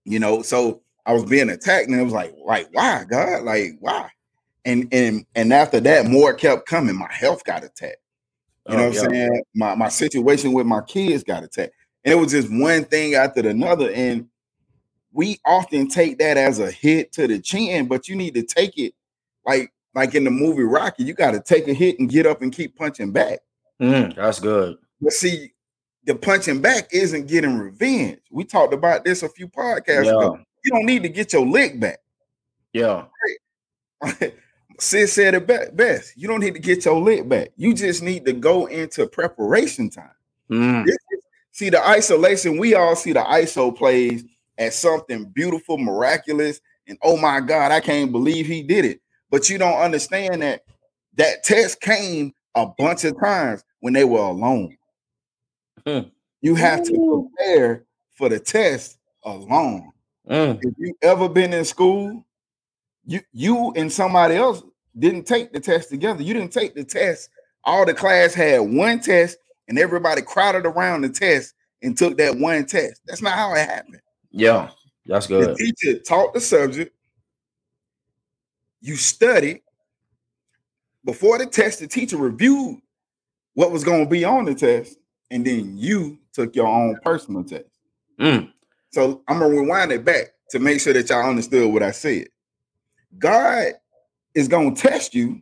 You 0.03 0.19
know, 0.19 0.41
so 0.41 0.81
I 1.05 1.13
was 1.13 1.25
being 1.25 1.49
attacked, 1.49 1.87
and 1.87 1.99
it 1.99 2.03
was 2.03 2.13
like, 2.13 2.33
like 2.45 2.67
why, 2.71 3.05
God, 3.09 3.43
like 3.43 3.77
why? 3.79 4.09
And 4.65 4.87
and 4.91 5.25
and 5.35 5.53
after 5.53 5.79
that, 5.79 6.05
more 6.05 6.33
kept 6.33 6.67
coming. 6.67 6.97
My 6.97 7.11
health 7.11 7.43
got 7.43 7.63
attacked. 7.63 7.97
You 8.67 8.75
know 8.75 8.83
oh, 8.83 8.89
what 8.89 9.03
I'm 9.03 9.09
saying? 9.11 9.43
My 9.55 9.75
my 9.75 9.89
situation 9.89 10.51
with 10.51 10.65
my 10.65 10.81
kids 10.81 11.23
got 11.23 11.43
attacked. 11.43 11.73
And 12.03 12.13
it 12.13 12.15
was 12.15 12.31
just 12.31 12.49
one 12.51 12.85
thing 12.85 13.15
after 13.15 13.47
another. 13.47 13.91
And 13.91 14.27
we 15.11 15.39
often 15.45 15.87
take 15.87 16.19
that 16.19 16.37
as 16.37 16.59
a 16.59 16.71
hit 16.71 17.11
to 17.13 17.27
the 17.27 17.39
chin, 17.39 17.87
but 17.87 18.07
you 18.07 18.15
need 18.15 18.33
to 18.35 18.43
take 18.43 18.77
it 18.77 18.93
like 19.45 19.71
like 19.97 20.13
in 20.13 20.23
the 20.23 20.29
movie 20.29 20.61
Rocky, 20.61 21.03
you 21.03 21.15
got 21.15 21.31
to 21.31 21.39
take 21.39 21.67
a 21.67 21.73
hit 21.73 21.97
and 21.97 22.07
get 22.07 22.27
up 22.27 22.43
and 22.43 22.53
keep 22.53 22.75
punching 22.75 23.11
back. 23.11 23.39
Mm, 23.81 24.15
that's 24.15 24.39
good. 24.39 24.77
But 25.01 25.11
see, 25.11 25.53
the 26.05 26.13
punching 26.13 26.61
back 26.61 26.89
isn't 26.91 27.27
getting 27.27 27.57
revenge. 27.57 28.19
We 28.29 28.43
talked 28.43 28.75
about 28.75 29.03
this 29.03 29.23
a 29.23 29.29
few 29.29 29.47
podcasts 29.47 30.05
yeah. 30.05 30.11
ago. 30.11 30.39
You 30.63 30.71
don't 30.71 30.85
need 30.85 31.01
to 31.01 31.09
get 31.09 31.33
your 31.33 31.47
lick 31.47 31.79
back. 31.79 31.97
Yeah. 32.73 33.05
Sid 34.79 35.09
said 35.09 35.33
it 35.33 35.75
best. 35.75 36.15
You 36.15 36.27
don't 36.27 36.41
need 36.41 36.53
to 36.53 36.59
get 36.59 36.85
your 36.85 37.01
lick 37.01 37.27
back. 37.27 37.49
You 37.57 37.73
just 37.73 38.03
need 38.03 38.23
to 38.25 38.33
go 38.33 38.67
into 38.67 39.07
preparation 39.07 39.89
time. 39.89 40.11
Mm. 40.51 40.85
see 41.53 41.71
the 41.71 41.83
isolation. 41.83 42.59
We 42.59 42.75
all 42.75 42.95
see 42.95 43.13
the 43.13 43.21
ISO 43.21 43.75
plays 43.75 44.23
as 44.59 44.77
something 44.77 45.25
beautiful, 45.25 45.79
miraculous, 45.79 46.61
and 46.87 46.99
oh 47.01 47.17
my 47.17 47.39
God, 47.39 47.71
I 47.71 47.79
can't 47.79 48.11
believe 48.11 48.45
he 48.45 48.61
did 48.61 48.85
it. 48.85 49.01
But 49.29 49.49
you 49.49 49.57
don't 49.57 49.79
understand 49.79 50.41
that 50.41 50.63
that 51.15 51.43
test 51.43 51.81
came 51.81 52.33
a 52.55 52.65
bunch 52.65 53.03
of 53.03 53.19
times 53.19 53.63
when 53.81 53.93
they 53.93 54.03
were 54.03 54.19
alone. 54.19 54.77
Mm. 55.85 56.11
You 56.41 56.55
have 56.55 56.83
to 56.83 57.29
prepare 57.37 57.83
for 58.15 58.29
the 58.29 58.39
test 58.39 58.97
alone. 59.23 59.91
Mm. 60.29 60.59
If 60.63 60.73
you 60.77 60.93
ever 61.01 61.29
been 61.29 61.53
in 61.53 61.65
school, 61.65 62.25
you 63.05 63.21
you 63.31 63.71
and 63.75 63.91
somebody 63.91 64.35
else 64.35 64.63
didn't 64.97 65.25
take 65.25 65.53
the 65.53 65.59
test 65.59 65.89
together. 65.89 66.21
You 66.21 66.33
didn't 66.33 66.51
take 66.51 66.75
the 66.75 66.83
test. 66.83 67.29
All 67.63 67.85
the 67.85 67.93
class 67.93 68.33
had 68.33 68.59
one 68.59 68.99
test, 68.99 69.37
and 69.67 69.79
everybody 69.79 70.21
crowded 70.21 70.65
around 70.65 71.01
the 71.01 71.09
test 71.09 71.53
and 71.81 71.97
took 71.97 72.17
that 72.17 72.35
one 72.37 72.65
test. 72.65 73.01
That's 73.05 73.21
not 73.21 73.33
how 73.33 73.53
it 73.53 73.69
happened. 73.69 74.01
Yeah, 74.31 74.69
that's 75.05 75.27
good. 75.27 75.49
The 75.49 75.55
teacher 75.55 75.99
taught 75.99 76.33
the 76.33 76.41
subject. 76.41 76.93
You 78.81 78.95
studied. 78.95 79.61
Before 81.05 81.37
the 81.37 81.45
test, 81.45 81.79
the 81.79 81.87
teacher 81.87 82.17
reviewed 82.17 82.79
what 83.53 83.71
was 83.71 83.83
going 83.83 84.03
to 84.03 84.09
be 84.09 84.25
on 84.25 84.45
the 84.45 84.53
test, 84.53 84.97
and 85.31 85.45
then 85.45 85.77
you 85.77 86.19
took 86.33 86.55
your 86.55 86.67
own 86.67 86.97
personal 87.03 87.43
test. 87.43 87.65
Mm. 88.19 88.51
So 88.91 89.21
I'm 89.27 89.39
gonna 89.39 89.53
rewind 89.53 89.91
it 89.91 90.05
back 90.05 90.27
to 90.49 90.59
make 90.59 90.81
sure 90.81 90.93
that 90.93 91.09
y'all 91.09 91.29
understood 91.29 91.71
what 91.71 91.83
I 91.83 91.91
said. 91.91 92.27
God 93.17 93.73
is 94.33 94.47
gonna 94.47 94.75
test 94.75 95.13
you. 95.13 95.41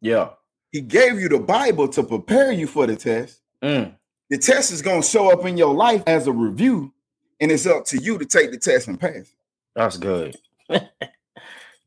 Yeah. 0.00 0.30
He 0.70 0.80
gave 0.80 1.20
you 1.20 1.28
the 1.28 1.38
Bible 1.38 1.88
to 1.88 2.02
prepare 2.02 2.52
you 2.52 2.66
for 2.66 2.86
the 2.86 2.96
test. 2.96 3.40
Mm. 3.62 3.94
The 4.30 4.38
test 4.38 4.72
is 4.72 4.82
gonna 4.82 5.02
show 5.02 5.30
up 5.30 5.44
in 5.46 5.56
your 5.56 5.72
life 5.72 6.02
as 6.06 6.26
a 6.26 6.32
review, 6.32 6.92
and 7.40 7.50
it's 7.50 7.66
up 7.66 7.84
to 7.86 7.98
you 7.98 8.18
to 8.18 8.24
take 8.24 8.50
the 8.50 8.58
test 8.58 8.88
and 8.88 8.98
pass. 8.98 9.32
That's 9.74 9.96
good. 9.96 10.36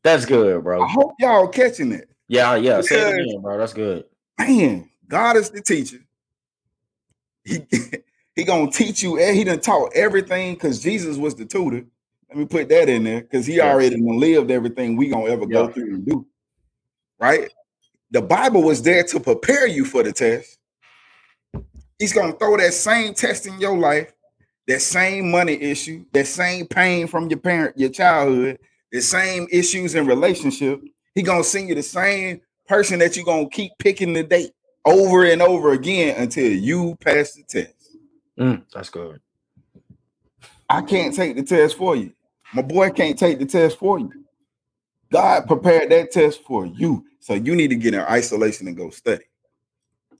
That's 0.02 0.24
good, 0.24 0.62
bro. 0.62 0.82
I 0.82 0.88
hope 0.88 1.14
y'all 1.18 1.48
catching 1.48 1.92
it. 1.92 2.08
Yeah, 2.28 2.54
yeah. 2.56 2.80
Say 2.80 3.00
it 3.00 3.20
again, 3.20 3.40
bro. 3.42 3.58
That's 3.58 3.72
good. 3.72 4.04
Man, 4.38 4.88
God 5.08 5.36
is 5.36 5.50
the 5.50 5.60
teacher. 5.60 5.98
He 7.44 7.60
he 8.36 8.44
gonna 8.44 8.70
teach 8.70 9.02
you. 9.02 9.18
and 9.18 9.36
He 9.36 9.44
done 9.44 9.60
taught 9.60 9.92
everything 9.94 10.54
because 10.54 10.80
Jesus 10.80 11.16
was 11.16 11.34
the 11.34 11.44
tutor. 11.44 11.84
Let 12.28 12.38
me 12.38 12.44
put 12.44 12.68
that 12.68 12.88
in 12.88 13.04
there 13.04 13.22
because 13.22 13.46
he 13.46 13.56
Yeah. 13.56 13.72
already 13.72 14.00
lived 14.00 14.50
everything 14.50 14.96
we 14.96 15.08
gonna 15.08 15.30
ever 15.30 15.46
go 15.46 15.68
through 15.68 15.94
and 15.94 16.06
do. 16.06 16.26
Right? 17.18 17.50
The 18.10 18.22
Bible 18.22 18.62
was 18.62 18.82
there 18.82 19.02
to 19.04 19.20
prepare 19.20 19.66
you 19.66 19.84
for 19.84 20.02
the 20.02 20.12
test. 20.12 20.58
He's 21.98 22.12
gonna 22.12 22.32
throw 22.34 22.56
that 22.58 22.74
same 22.74 23.14
test 23.14 23.46
in 23.46 23.58
your 23.58 23.76
life, 23.76 24.12
that 24.68 24.80
same 24.82 25.30
money 25.30 25.54
issue, 25.54 26.04
that 26.12 26.26
same 26.26 26.66
pain 26.66 27.06
from 27.06 27.28
your 27.28 27.38
parent, 27.40 27.76
your 27.78 27.90
childhood, 27.90 28.58
the 28.92 29.00
same 29.00 29.46
issues 29.50 29.94
in 29.94 30.06
relationship. 30.06 30.82
He 31.14 31.22
gonna 31.22 31.44
send 31.44 31.68
you 31.68 31.74
the 31.74 31.82
same 31.82 32.40
person 32.66 32.98
that 33.00 33.16
you 33.16 33.24
gonna 33.24 33.48
keep 33.48 33.72
picking 33.78 34.12
the 34.12 34.22
date 34.22 34.52
over 34.84 35.24
and 35.24 35.42
over 35.42 35.72
again 35.72 36.20
until 36.20 36.50
you 36.50 36.96
pass 37.00 37.32
the 37.32 37.42
test. 37.42 37.96
Mm, 38.38 38.62
that's 38.72 38.90
good. 38.90 39.20
I 40.68 40.82
can't 40.82 41.14
take 41.14 41.36
the 41.36 41.42
test 41.42 41.76
for 41.76 41.96
you. 41.96 42.12
My 42.54 42.62
boy 42.62 42.90
can't 42.90 43.18
take 43.18 43.38
the 43.38 43.46
test 43.46 43.78
for 43.78 43.98
you. 43.98 44.12
God 45.10 45.46
prepared 45.46 45.90
that 45.90 46.10
test 46.10 46.42
for 46.44 46.66
you. 46.66 47.04
So 47.20 47.34
you 47.34 47.56
need 47.56 47.68
to 47.68 47.76
get 47.76 47.94
in 47.94 48.00
isolation 48.00 48.68
and 48.68 48.76
go 48.76 48.90
study. 48.90 49.24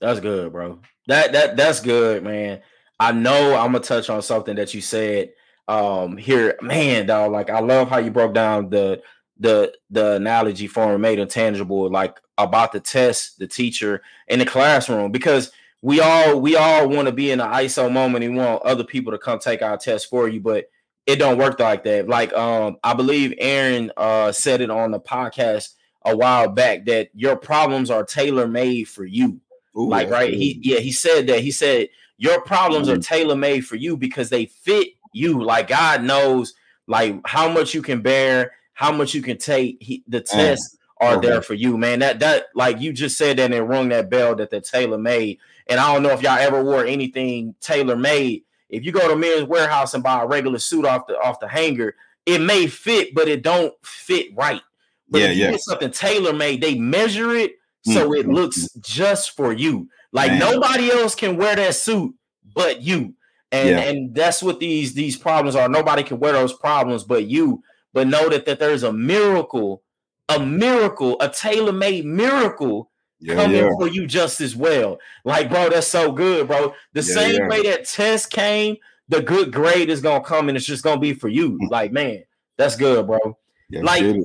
That's 0.01 0.19
good, 0.19 0.51
bro. 0.51 0.79
That 1.07 1.31
that 1.33 1.57
that's 1.57 1.79
good, 1.79 2.23
man. 2.23 2.61
I 2.99 3.11
know 3.11 3.55
I'm 3.55 3.71
gonna 3.71 3.83
touch 3.83 4.09
on 4.09 4.21
something 4.21 4.55
that 4.55 4.73
you 4.73 4.81
said 4.81 5.31
um 5.69 6.17
here, 6.17 6.57
man, 6.61 7.05
dog. 7.05 7.31
Like 7.31 7.49
I 7.49 7.59
love 7.59 7.89
how 7.89 7.99
you 7.99 8.11
broke 8.11 8.33
down 8.33 8.69
the 8.69 9.01
the 9.39 9.73
the 9.89 10.13
analogy 10.13 10.67
for 10.67 10.97
made 10.97 11.19
intangible, 11.19 11.89
like 11.89 12.19
about 12.37 12.71
the 12.71 12.79
test, 12.79 13.39
the 13.39 13.47
teacher, 13.47 14.01
in 14.27 14.39
the 14.39 14.45
classroom, 14.45 15.11
because 15.11 15.51
we 15.81 16.01
all 16.01 16.41
we 16.41 16.55
all 16.57 16.89
want 16.89 17.07
to 17.07 17.13
be 17.13 17.31
in 17.31 17.39
an 17.39 17.49
ISO 17.51 17.91
moment 17.91 18.25
and 18.25 18.35
want 18.35 18.63
other 18.63 18.83
people 18.83 19.11
to 19.13 19.17
come 19.17 19.39
take 19.39 19.61
our 19.61 19.77
test 19.77 20.09
for 20.09 20.27
you, 20.27 20.41
but 20.41 20.69
it 21.05 21.17
don't 21.17 21.37
work 21.37 21.59
like 21.59 21.83
that. 21.85 22.07
Like 22.07 22.33
um, 22.33 22.77
I 22.83 22.93
believe 22.93 23.33
Aaron 23.37 23.91
uh 23.95 24.31
said 24.31 24.61
it 24.61 24.69
on 24.69 24.91
the 24.91 24.99
podcast 24.99 25.75
a 26.05 26.15
while 26.15 26.49
back 26.49 26.85
that 26.85 27.09
your 27.13 27.35
problems 27.35 27.89
are 27.91 28.03
tailor 28.05 28.47
made 28.47 28.85
for 28.85 29.03
you 29.05 29.39
Ooh, 29.77 29.89
like 29.89 30.09
right 30.09 30.33
he 30.33 30.57
yeah 30.63 30.79
he 30.79 30.93
said 30.93 31.27
that 31.27 31.41
he 31.41 31.51
said 31.51 31.89
your 32.17 32.41
problems 32.41 32.87
are 32.89 32.95
Mhm. 32.95 33.05
tailor 33.05 33.35
made 33.35 33.61
for 33.65 33.75
you 33.75 33.97
because 33.97 34.29
they 34.29 34.45
fit 34.45 34.87
you 35.13 35.43
like 35.43 35.67
god 35.67 36.03
knows 36.03 36.53
like 36.87 37.15
how 37.25 37.49
much 37.49 37.73
you 37.73 37.81
can 37.81 38.01
bear 38.01 38.51
how 38.73 38.91
much 38.91 39.13
you 39.13 39.21
can 39.21 39.37
take 39.37 39.77
he, 39.81 40.03
the 40.07 40.21
tests 40.21 40.77
are 41.01 41.15
Okay. 41.17 41.27
there 41.29 41.41
for 41.41 41.53
you 41.53 41.77
man 41.77 41.99
that 41.99 42.19
that 42.19 42.45
like 42.55 42.79
you 42.81 42.91
just 42.93 43.17
said 43.17 43.37
that 43.37 43.51
and 43.53 43.69
rung 43.69 43.89
that 43.89 44.09
bell 44.09 44.35
that 44.35 44.49
they're 44.49 44.61
tailor 44.61 44.97
made 44.97 45.37
and 45.67 45.79
i 45.79 45.93
don't 45.93 46.03
know 46.03 46.09
if 46.11 46.21
y'all 46.21 46.37
ever 46.37 46.63
wore 46.63 46.85
anything 46.85 47.55
tailor 47.61 47.95
made 47.95 48.43
if 48.69 48.85
you 48.85 48.91
go 48.91 49.07
to 49.07 49.15
Men's 49.15 49.49
Wearhouse 49.49 49.95
and 49.95 50.03
buy 50.03 50.21
a 50.21 50.27
regular 50.27 50.59
suit 50.59 50.85
off 50.85 51.07
the 51.07 51.17
off 51.19 51.39
the 51.39 51.47
hanger 51.47 51.95
it 52.25 52.39
may 52.39 52.67
fit 52.67 53.15
but 53.15 53.27
it 53.27 53.41
don't 53.43 53.73
fit 53.83 54.27
right 54.35 54.61
but 55.09 55.21
Yeah, 55.21 55.27
if 55.27 55.37
you 55.37 55.43
yeah. 55.45 55.51
get 55.51 55.61
something 55.61 55.91
tailor 55.91 56.33
made 56.33 56.61
they 56.61 56.75
measure 56.75 57.33
it 57.35 57.53
so 57.83 58.13
it 58.13 58.27
Mm. 58.27 58.33
looks 58.35 58.69
just 58.81 59.35
for 59.37 59.53
you. 59.53 59.87
Like 60.11 60.31
Man. 60.31 60.39
nobody 60.39 60.91
else 60.91 61.15
can 61.15 61.37
wear 61.37 61.55
that 61.55 61.73
suit 61.75 62.13
but 62.53 62.81
you. 62.81 63.15
And 63.51 63.69
Yeah. 63.69 63.79
and 63.79 64.15
that's 64.15 64.43
what 64.43 64.59
these 64.59 64.93
these 64.93 65.17
problems 65.17 65.55
are. 65.55 65.67
Nobody 65.69 66.03
can 66.03 66.19
wear 66.19 66.33
those 66.33 66.53
problems 66.53 67.03
but 67.03 67.25
you. 67.25 67.63
But 67.93 68.07
know 68.07 68.29
that 68.29 68.45
that 68.45 68.59
there's 68.59 68.83
a 68.83 68.93
miracle, 68.93 69.81
a 70.29 70.39
miracle, 70.39 71.17
a 71.19 71.29
tailor-made 71.29 72.05
miracle 72.05 72.91
Yeah, 73.19 73.35
coming 73.35 73.57
yeah. 73.57 73.69
for 73.79 73.87
you 73.87 74.05
just 74.05 74.39
as 74.41 74.55
well. 74.55 74.99
Like, 75.25 75.49
bro, 75.49 75.69
that's 75.69 75.87
so 75.87 76.11
good, 76.11 76.47
bro. 76.47 76.73
The 76.93 77.01
same 77.03 77.47
way 77.47 77.63
that 77.63 77.85
test 77.85 78.29
came, 78.31 78.77
the 79.07 79.21
good 79.21 79.51
grade 79.51 79.89
is 79.89 80.01
gonna 80.01 80.23
come 80.23 80.47
and 80.49 80.55
it's 80.57 80.67
just 80.67 80.83
gonna 80.83 81.01
be 81.01 81.13
for 81.13 81.27
you. 81.29 81.53
Mm. 81.53 81.69
Like, 81.71 81.91
man, 81.91 82.23
that's 82.57 82.75
good, 82.75 83.07
bro 83.07 83.37
like- 83.71 84.15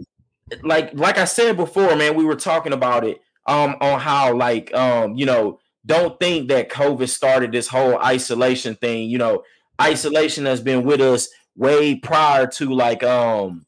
like 0.62 0.90
like 0.94 1.18
I 1.18 1.24
said 1.24 1.56
before, 1.56 1.96
man, 1.96 2.14
we 2.14 2.24
were 2.24 2.36
talking 2.36 2.72
about 2.72 3.04
it 3.04 3.20
um 3.46 3.76
on 3.80 4.00
how 4.00 4.34
like 4.34 4.72
um 4.74 5.14
you 5.16 5.26
know 5.26 5.58
don't 5.86 6.18
think 6.18 6.48
that 6.48 6.70
COVID 6.70 7.08
started 7.08 7.52
this 7.52 7.68
whole 7.68 7.98
isolation 7.98 8.74
thing. 8.76 9.08
You 9.10 9.18
know, 9.18 9.42
isolation 9.80 10.46
has 10.46 10.60
been 10.60 10.84
with 10.84 11.00
us 11.00 11.28
way 11.56 11.94
prior 11.96 12.46
to 12.46 12.72
like 12.72 13.02
um 13.02 13.66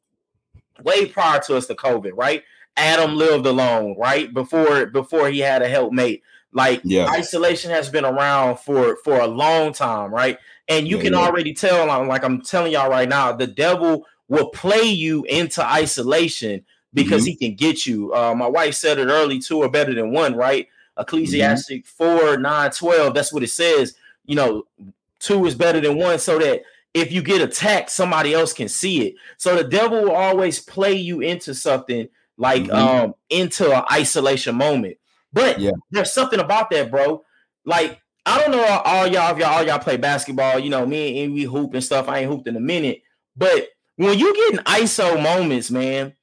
way 0.83 1.07
prior 1.07 1.41
to 1.41 1.57
us 1.57 1.67
to 1.67 1.75
COVID, 1.75 2.13
right? 2.15 2.43
Adam 2.77 3.17
lived 3.17 3.47
alone, 3.47 3.97
right? 3.99 4.33
Before 4.33 4.87
before 4.87 5.29
he 5.31 5.41
had 5.41 5.63
a 5.63 5.69
helpmate. 5.69 6.23
Like 6.53 6.85
Yeah. 6.85 7.07
isolation 7.09 7.71
has 7.71 7.89
been 7.89 8.05
around 8.05 8.59
for 8.59 8.97
for 9.05 9.21
a 9.21 9.27
long 9.27 9.73
time, 9.73 10.13
right? 10.13 10.39
And 10.69 10.89
you 10.89 10.99
Yeah, 10.99 11.03
can 11.03 11.15
yeah. 11.15 11.29
already 11.29 11.55
tell, 11.55 11.87
like 11.87 12.09
like 12.09 12.25
I'm 12.25 12.43
telling 12.43 12.73
y'all 12.73 12.91
right 12.91 13.09
now, 13.09 13.33
the 13.33 13.47
devil 13.47 14.07
will 14.29 14.51
play 14.51 14.83
you 14.83 15.25
into 15.25 15.65
isolation 15.65 16.65
because 16.93 17.25
Mm-hmm. 17.25 17.27
he 17.27 17.37
can 17.37 17.55
get 17.55 17.87
you. 17.87 18.13
Uh, 18.15 18.35
my 18.35 18.49
wife 18.49 18.75
said 18.75 18.99
it 18.99 19.09
early, 19.09 19.39
two 19.39 19.63
are 19.63 19.71
better 19.71 19.95
than 19.95 20.13
one, 20.13 20.35
right? 20.35 20.69
Ecclesiastic 20.99 21.85
Mm-hmm. 21.85 22.19
4, 22.27 22.39
9, 22.39 22.71
12. 22.71 23.15
That's 23.15 23.33
what 23.33 23.43
it 23.43 23.51
says. 23.51 23.95
You 24.25 24.37
know, 24.37 24.65
two 25.21 25.47
is 25.47 25.55
better 25.55 25.81
than 25.81 25.97
one, 25.97 26.19
so 26.19 26.39
that 26.39 26.63
if 26.95 27.13
you 27.13 27.23
get 27.23 27.41
attacked, 27.43 27.91
somebody 27.91 28.33
else 28.35 28.53
can 28.53 28.69
see 28.69 29.07
it. 29.07 29.15
So 29.37 29.57
the 29.57 29.65
devil 29.65 30.03
will 30.05 30.13
always 30.13 30.59
play 30.61 30.95
you 30.95 31.21
into 31.21 31.55
something 31.55 32.09
like 32.39 32.65
Mhm. 32.65 32.75
um 32.75 33.15
into 33.31 33.71
an 33.75 33.85
isolation 33.93 34.55
moment. 34.57 34.97
But 35.33 35.61
Yeah. 35.61 35.73
there's 35.91 36.13
something 36.13 36.41
about 36.41 36.71
that, 36.71 36.91
bro. 36.91 37.23
Like, 37.65 38.01
I 38.25 38.39
don't 38.41 38.51
know 38.51 38.65
all, 38.65 38.81
all 38.81 39.07
y'all 39.07 39.33
if 39.33 39.39
y'all 39.39 39.55
all 39.55 39.63
y'all 39.67 39.79
play 39.79 39.97
basketball, 39.97 40.59
you 40.59 40.71
know, 40.71 40.85
me 40.87 41.23
and 41.23 41.33
we 41.35 41.43
hoop 41.45 41.75
and 41.75 41.85
stuff. 41.85 42.09
I 42.09 42.21
ain't 42.21 42.31
hooped 42.31 42.49
in 42.49 42.57
a 42.57 42.61
minute, 42.61 43.03
but 43.37 43.69
when 43.97 44.19
you 44.19 44.35
get 44.35 44.55
in 44.55 44.65
ISO 44.67 45.23
moments, 45.23 45.71
man, 45.71 46.15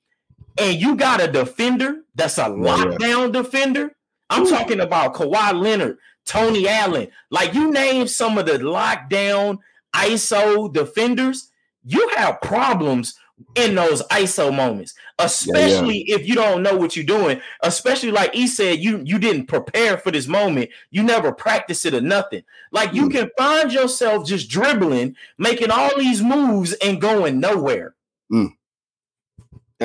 and 0.57 0.79
you 0.79 0.95
got 0.95 1.21
a 1.23 1.27
defender 1.27 2.01
that's 2.15 2.37
a 2.37 2.41
Yeah, 2.41 2.47
yeah. 2.49 2.63
lockdown 2.85 3.31
defender. 3.31 3.95
I'm 4.33 4.47
talking 4.47 4.79
about 4.79 5.13
Kawhi 5.13 5.53
Leonard, 5.59 5.97
Tony 6.25 6.67
Allen. 6.67 7.07
Like 7.29 7.53
you 7.53 7.71
name 7.71 8.07
some 8.07 8.37
of 8.37 8.45
the 8.45 8.53
lockdown 8.59 9.59
ISO 9.95 10.71
defenders, 10.73 11.49
you 11.85 12.07
have 12.15 12.41
problems 12.41 13.15
in 13.55 13.75
those 13.75 14.01
ISO 14.03 14.55
moments, 14.55 14.93
especially 15.19 15.99
if 16.07 16.27
you 16.27 16.33
don't 16.35 16.63
know 16.63 16.77
what 16.77 16.95
you're 16.95 17.03
doing. 17.05 17.41
Especially 17.61 18.11
like 18.11 18.33
he 18.33 18.47
said, 18.47 18.79
you 18.79 19.01
you 19.03 19.19
didn't 19.19 19.47
prepare 19.47 19.97
for 19.97 20.11
this 20.11 20.27
moment. 20.27 20.69
You 20.91 21.03
never 21.03 21.31
practice 21.31 21.85
it 21.85 21.93
or 21.93 22.01
nothing. 22.01 22.43
Like 22.71 22.93
you 22.93 23.09
Mm. 23.09 23.11
can 23.11 23.31
find 23.37 23.71
yourself 23.73 24.25
just 24.25 24.49
dribbling, 24.49 25.15
making 25.37 25.71
all 25.71 25.91
these 25.97 26.21
moves 26.21 26.73
and 26.73 27.01
going 27.01 27.39
nowhere. 27.39 27.95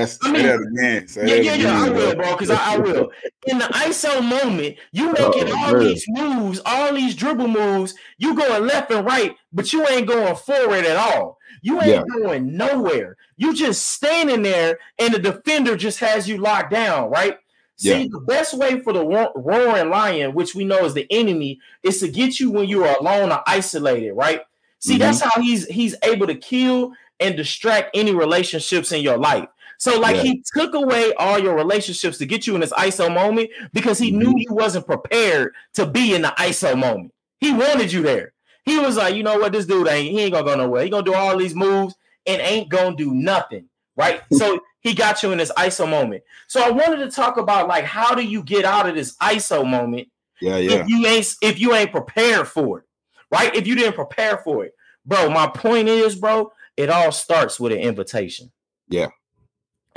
That's 0.01 0.19
I 0.23 0.27
say 0.27 0.33
mean- 0.33 0.43
that 0.47 0.61
again. 0.61 1.09
Say 1.09 1.21
Yeah, 1.23 1.35
that 1.37 1.45
yeah, 1.45 1.55
yeah. 1.55 1.83
I 1.85 1.91
will, 1.91 2.15
bro, 2.15 2.33
because 2.33 2.51
I, 2.51 2.75
I 2.75 2.77
will. 2.79 3.11
In 3.47 3.59
the 3.59 3.65
ISO 3.65 4.23
moment, 4.23 4.77
you 4.93 5.07
making 5.13 5.49
Oh, 5.51 5.57
all 5.65 5.73
man. 5.73 5.81
these 5.81 6.05
moves, 6.09 6.61
all 6.67 6.95
these 6.95 7.15
dribble 7.15 7.49
moves, 7.49 7.95
you 8.19 8.35
going 8.35 8.67
left 8.67 8.91
and 8.91 9.05
right, 9.07 9.35
but 9.53 9.73
you 9.73 9.87
ain't 9.89 10.07
going 10.07 10.37
forward 10.37 10.85
at 10.85 10.97
all. 10.97 11.39
You 11.63 11.81
ain't 11.83 12.07
going 12.13 12.57
nowhere. 12.57 13.17
You 13.37 13.55
just 13.55 13.89
standing 13.95 14.43
there, 14.43 14.79
and 14.99 15.13
the 15.15 15.19
defender 15.19 15.77
just 15.77 15.99
has 16.01 16.29
you 16.29 16.39
locked 16.39 16.71
down, 16.71 17.11
right? 17.11 17.37
See, 17.77 18.03
Yeah. 18.03 18.07
the 18.11 18.21
best 18.21 18.55
way 18.55 18.81
for 18.81 18.93
the 18.93 19.05
ro- 19.05 19.33
roaring 19.37 19.91
lion, 19.91 20.35
which 20.35 20.55
we 20.55 20.65
know 20.65 20.85
is 20.85 20.95
the 20.95 21.07
enemy, 21.11 21.61
is 21.83 22.01
to 22.01 22.09
get 22.09 22.39
you 22.41 22.51
when 22.51 22.69
you 22.69 22.85
are 22.85 22.97
alone 22.99 23.31
or 23.33 23.43
isolated, 23.47 24.13
right? 24.13 24.43
See, 24.81 24.97
Mhm. 24.97 24.99
that's 25.01 25.21
how 25.21 25.41
he's 25.41 25.67
he's 25.67 25.95
able 26.03 26.27
to 26.29 26.35
kill 26.37 26.93
and 27.21 27.37
distract 27.37 27.91
any 27.95 28.13
relationships 28.15 28.93
in 28.93 29.01
your 29.03 29.17
life. 29.19 29.49
So, 29.79 29.99
like, 29.99 30.17
Yeah. 30.17 30.23
he 30.23 30.43
took 30.55 30.75
away 30.75 31.13
all 31.15 31.39
your 31.39 31.55
relationships 31.55 32.19
to 32.19 32.27
get 32.27 32.47
you 32.47 32.55
in 32.55 32.61
this 32.61 32.73
ISO 32.73 33.13
moment 33.13 33.51
because 33.73 33.99
he 33.99 34.11
mm-hmm. 34.11 34.19
knew 34.19 34.35
you 34.37 34.53
wasn't 34.53 34.87
prepared 34.87 35.55
to 35.75 35.87
be 35.87 36.15
in 36.15 36.23
the 36.23 36.35
ISO 36.37 36.77
moment. 36.77 37.13
He 37.39 37.53
wanted 37.53 37.93
you 37.93 38.03
there. 38.03 38.33
He 38.65 38.79
was 38.79 38.97
like, 38.97 39.15
you 39.15 39.23
know 39.23 39.39
what, 39.39 39.53
this 39.53 39.67
dude 39.67 39.89
ain't 39.89 40.13
he 40.13 40.21
ain't 40.21 40.33
gonna 40.33 40.45
go 40.45 40.57
nowhere. 40.57 40.83
He 40.85 40.91
gonna 40.91 41.03
do 41.03 41.15
all 41.15 41.39
these 41.39 41.55
moves 41.55 41.95
and 42.27 42.43
ain't 42.43 42.69
gonna 42.69 42.97
do 42.97 43.15
nothing, 43.15 43.67
right? 43.97 44.21
Mm-hmm. 44.23 44.37
so 44.37 44.61
he 44.81 44.95
got 44.95 45.23
you 45.23 45.33
in 45.33 45.39
this 45.39 45.53
ISO 45.53 45.89
moment. 45.89 46.23
So 46.47 46.63
I 46.63 46.71
wanted 46.71 46.99
to 46.99 47.11
talk 47.11 47.37
about 47.37 47.69
like 47.69 47.85
how 47.85 48.15
do 48.15 48.23
you 48.23 48.43
get 48.43 48.65
out 48.65 48.89
of 48.89 48.95
this 48.95 49.17
ISO 49.17 49.67
moment 49.69 50.09
Yeah, 50.41 50.59
yeah. 50.59 50.83
if 50.83 50.89
you 50.89 51.07
ain't 51.07 51.35
if 51.41 51.59
you 51.59 51.75
ain't 51.75 51.93
prepared 51.93 52.47
for 52.47 52.81
it, 52.81 52.85
right? 53.31 53.55
If 53.55 53.67
you 53.67 53.75
didn't 53.75 53.95
prepare 53.95 54.39
for 54.39 54.65
it, 54.65 54.75
bro. 55.07 55.31
My 55.31 55.47
point 55.47 55.89
is, 55.89 56.15
bro, 56.15 56.53
it 56.77 56.91
all 56.91 57.13
starts 57.13 57.59
with 57.59 57.73
an 57.73 57.79
invitation. 57.79 58.53
Yeah. 58.89 59.09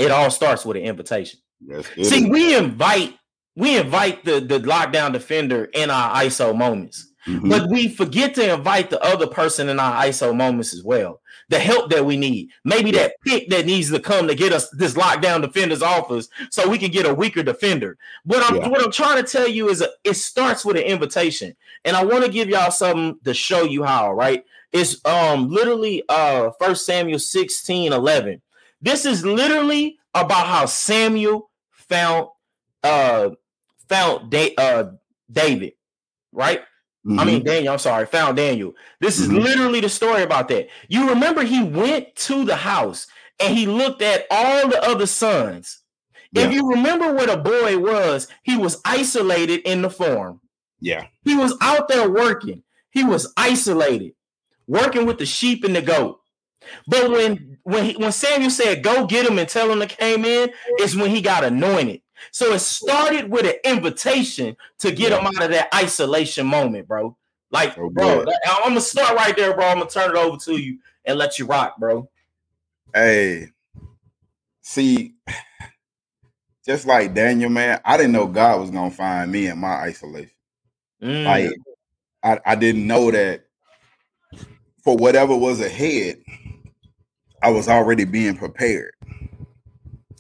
It 0.02 0.12
all 0.12 0.30
starts 0.32 0.66
with 0.66 0.78
an 0.78 0.84
invitation. 0.84 1.40
Yes, 1.66 1.86
See, 1.96 2.24
is. 2.26 2.30
we 2.30 2.56
invite 2.56 3.16
we 3.56 3.78
invite 3.78 4.24
the 4.26 4.40
the 4.40 4.60
lockdown 4.60 5.12
defender 5.14 5.66
in 5.74 5.90
our 5.90 6.16
ISO 6.24 6.56
moments, 6.56 7.08
Mhm. 7.28 7.50
but 7.50 7.70
we 7.70 7.88
forget 7.90 8.34
to 8.36 8.54
invite 8.54 8.90
the 8.90 9.02
other 9.04 9.28
person 9.28 9.70
in 9.70 9.80
our 9.80 10.06
ISO 10.06 10.34
moments 10.36 10.74
as 10.74 10.84
well. 10.84 11.20
The 11.50 11.60
help 11.60 11.90
that 11.92 12.06
we 12.06 12.16
need, 12.16 12.48
maybe 12.64 12.92
that 12.92 13.16
pick 13.28 13.50
that 13.50 13.66
needs 13.66 13.92
to 13.92 14.00
come 14.00 14.28
to 14.30 14.36
get 14.36 14.54
us 14.54 14.70
this 14.70 14.94
lockdown 14.94 15.42
defender's 15.42 15.82
office, 15.82 16.30
so 16.50 16.68
we 16.70 16.78
can 16.78 16.92
get 16.92 17.06
a 17.06 17.14
weaker 17.14 17.44
defender. 17.44 17.98
What 18.24 18.42
I'm 18.50 18.56
Yeah. 18.56 18.70
what 18.70 18.82
I'm 18.84 18.92
trying 18.92 19.22
to 19.24 19.30
tell 19.30 19.48
you 19.50 19.70
is, 19.70 19.82
a, 19.82 19.90
it 20.06 20.14
starts 20.16 20.64
with 20.64 20.78
an 20.78 20.84
invitation, 20.84 21.54
and 21.84 21.96
I 21.98 22.06
want 22.06 22.24
to 22.26 22.32
give 22.32 22.48
y'all 22.50 22.72
something 22.72 23.18
to 23.26 23.34
show 23.34 23.64
you 23.64 23.84
how. 23.84 24.14
Right? 24.14 24.46
It's 24.72 25.04
um 25.06 25.50
literally 25.50 26.04
uh 26.08 26.52
First 26.60 26.86
Samuel 26.86 27.20
16, 27.20 27.92
11. 27.92 28.42
This 28.82 29.06
is 29.06 29.26
literally 29.26 29.98
about 30.14 30.48
how 30.48 30.66
Samuel 30.66 31.50
found 31.72 32.28
uh 32.84 33.30
found 33.90 34.32
da- 34.32 34.56
uh 34.58 34.92
David, 35.32 35.74
right? 36.32 36.62
I 37.08 37.10
Mhm. 37.10 37.26
mean 37.26 37.44
Daniel, 37.44 37.74
I'm 37.74 37.80
sorry, 37.80 38.06
found 38.06 38.38
Daniel. 38.38 38.74
This 39.00 39.18
is 39.20 39.28
Mhm. 39.28 39.42
literally 39.44 39.80
the 39.82 39.90
story 39.90 40.22
about 40.24 40.48
that. 40.50 40.70
You 40.88 41.10
remember 41.10 41.44
he 41.44 41.64
went 41.64 42.16
to 42.28 42.46
the 42.46 42.56
house 42.56 43.08
and 43.40 43.58
he 43.58 43.66
looked 43.66 44.02
at 44.04 44.28
all 44.30 44.68
the 44.68 44.82
other 44.84 45.08
sons. 45.08 45.80
If 46.34 46.54
you 46.54 46.70
remember 46.70 47.12
what 47.14 47.30
a 47.30 47.38
boy 47.38 47.78
was, 47.80 48.28
he 48.44 48.56
was 48.56 48.80
isolated 48.86 49.62
in 49.62 49.82
the 49.82 49.90
farm. 49.90 50.40
yeah, 50.80 51.08
He 51.26 51.36
was 51.36 51.56
out 51.62 51.88
there 51.90 52.10
working. 52.10 52.64
He 52.92 53.04
was 53.04 53.32
isolated, 53.36 54.14
working 54.68 55.06
with 55.06 55.18
the 55.18 55.26
sheep 55.26 55.64
and 55.64 55.76
the 55.76 55.82
goat. 55.82 56.21
But 56.88 57.10
when 57.12 57.58
when 57.64 57.86
he, 57.86 57.94
when 57.94 58.12
Samuel 58.12 58.50
said, 58.50 58.84
"Go 58.84 59.06
get 59.06 59.28
him 59.28 59.40
and 59.40 59.48
tell 59.48 59.72
him 59.72 59.80
to 59.80 59.88
came 59.88 60.26
in," 60.26 60.52
is 60.80 60.96
when 60.96 61.10
he 61.10 61.22
got 61.22 61.44
anointed. 61.44 62.02
So 62.32 62.54
it 62.54 62.60
started 62.60 63.30
with 63.32 63.46
an 63.46 63.56
invitation 63.64 64.56
to 64.80 64.92
get 64.92 65.12
him 65.12 65.26
out 65.26 65.42
of 65.44 65.52
that 65.52 65.74
isolation 65.74 66.46
moment, 66.46 66.88
bro. 66.88 67.18
Like, 67.50 67.76
So 67.76 67.90
bro, 67.90 68.24
good. 68.24 68.34
I'm 68.46 68.70
gonna 68.70 68.82
start 68.82 69.16
right 69.16 69.36
there, 69.36 69.54
bro. 69.54 69.66
I'm 69.66 69.80
gonna 69.80 69.90
turn 69.90 70.12
it 70.12 70.16
over 70.18 70.38
to 70.46 70.58
you 70.58 70.80
and 71.06 71.18
let 71.18 71.40
you 71.40 71.46
rock, 71.46 71.78
bro. 71.78 72.10
Hey, 72.94 73.50
see, 74.62 75.16
just 76.66 76.86
like 76.86 77.14
Daniel, 77.14 77.50
man, 77.50 77.82
I 77.84 77.98
didn't 77.98 78.14
know 78.14 78.28
God 78.28 78.62
was 78.62 78.70
gonna 78.72 78.92
find 78.92 79.32
me 79.32 79.48
in 79.48 79.58
my 79.58 79.74
isolation. 79.74 80.32
Mm, 81.02 81.26
Like, 81.26 81.52
I, 82.24 82.52
I 82.52 82.56
didn't 82.56 82.86
know 82.86 83.12
that 83.12 83.46
for 84.84 84.96
whatever 84.96 85.36
was 85.36 85.60
ahead, 85.60 86.18
I 87.42 87.50
was 87.50 87.68
already 87.68 88.06
being 88.06 88.38
prepared. 88.38 88.94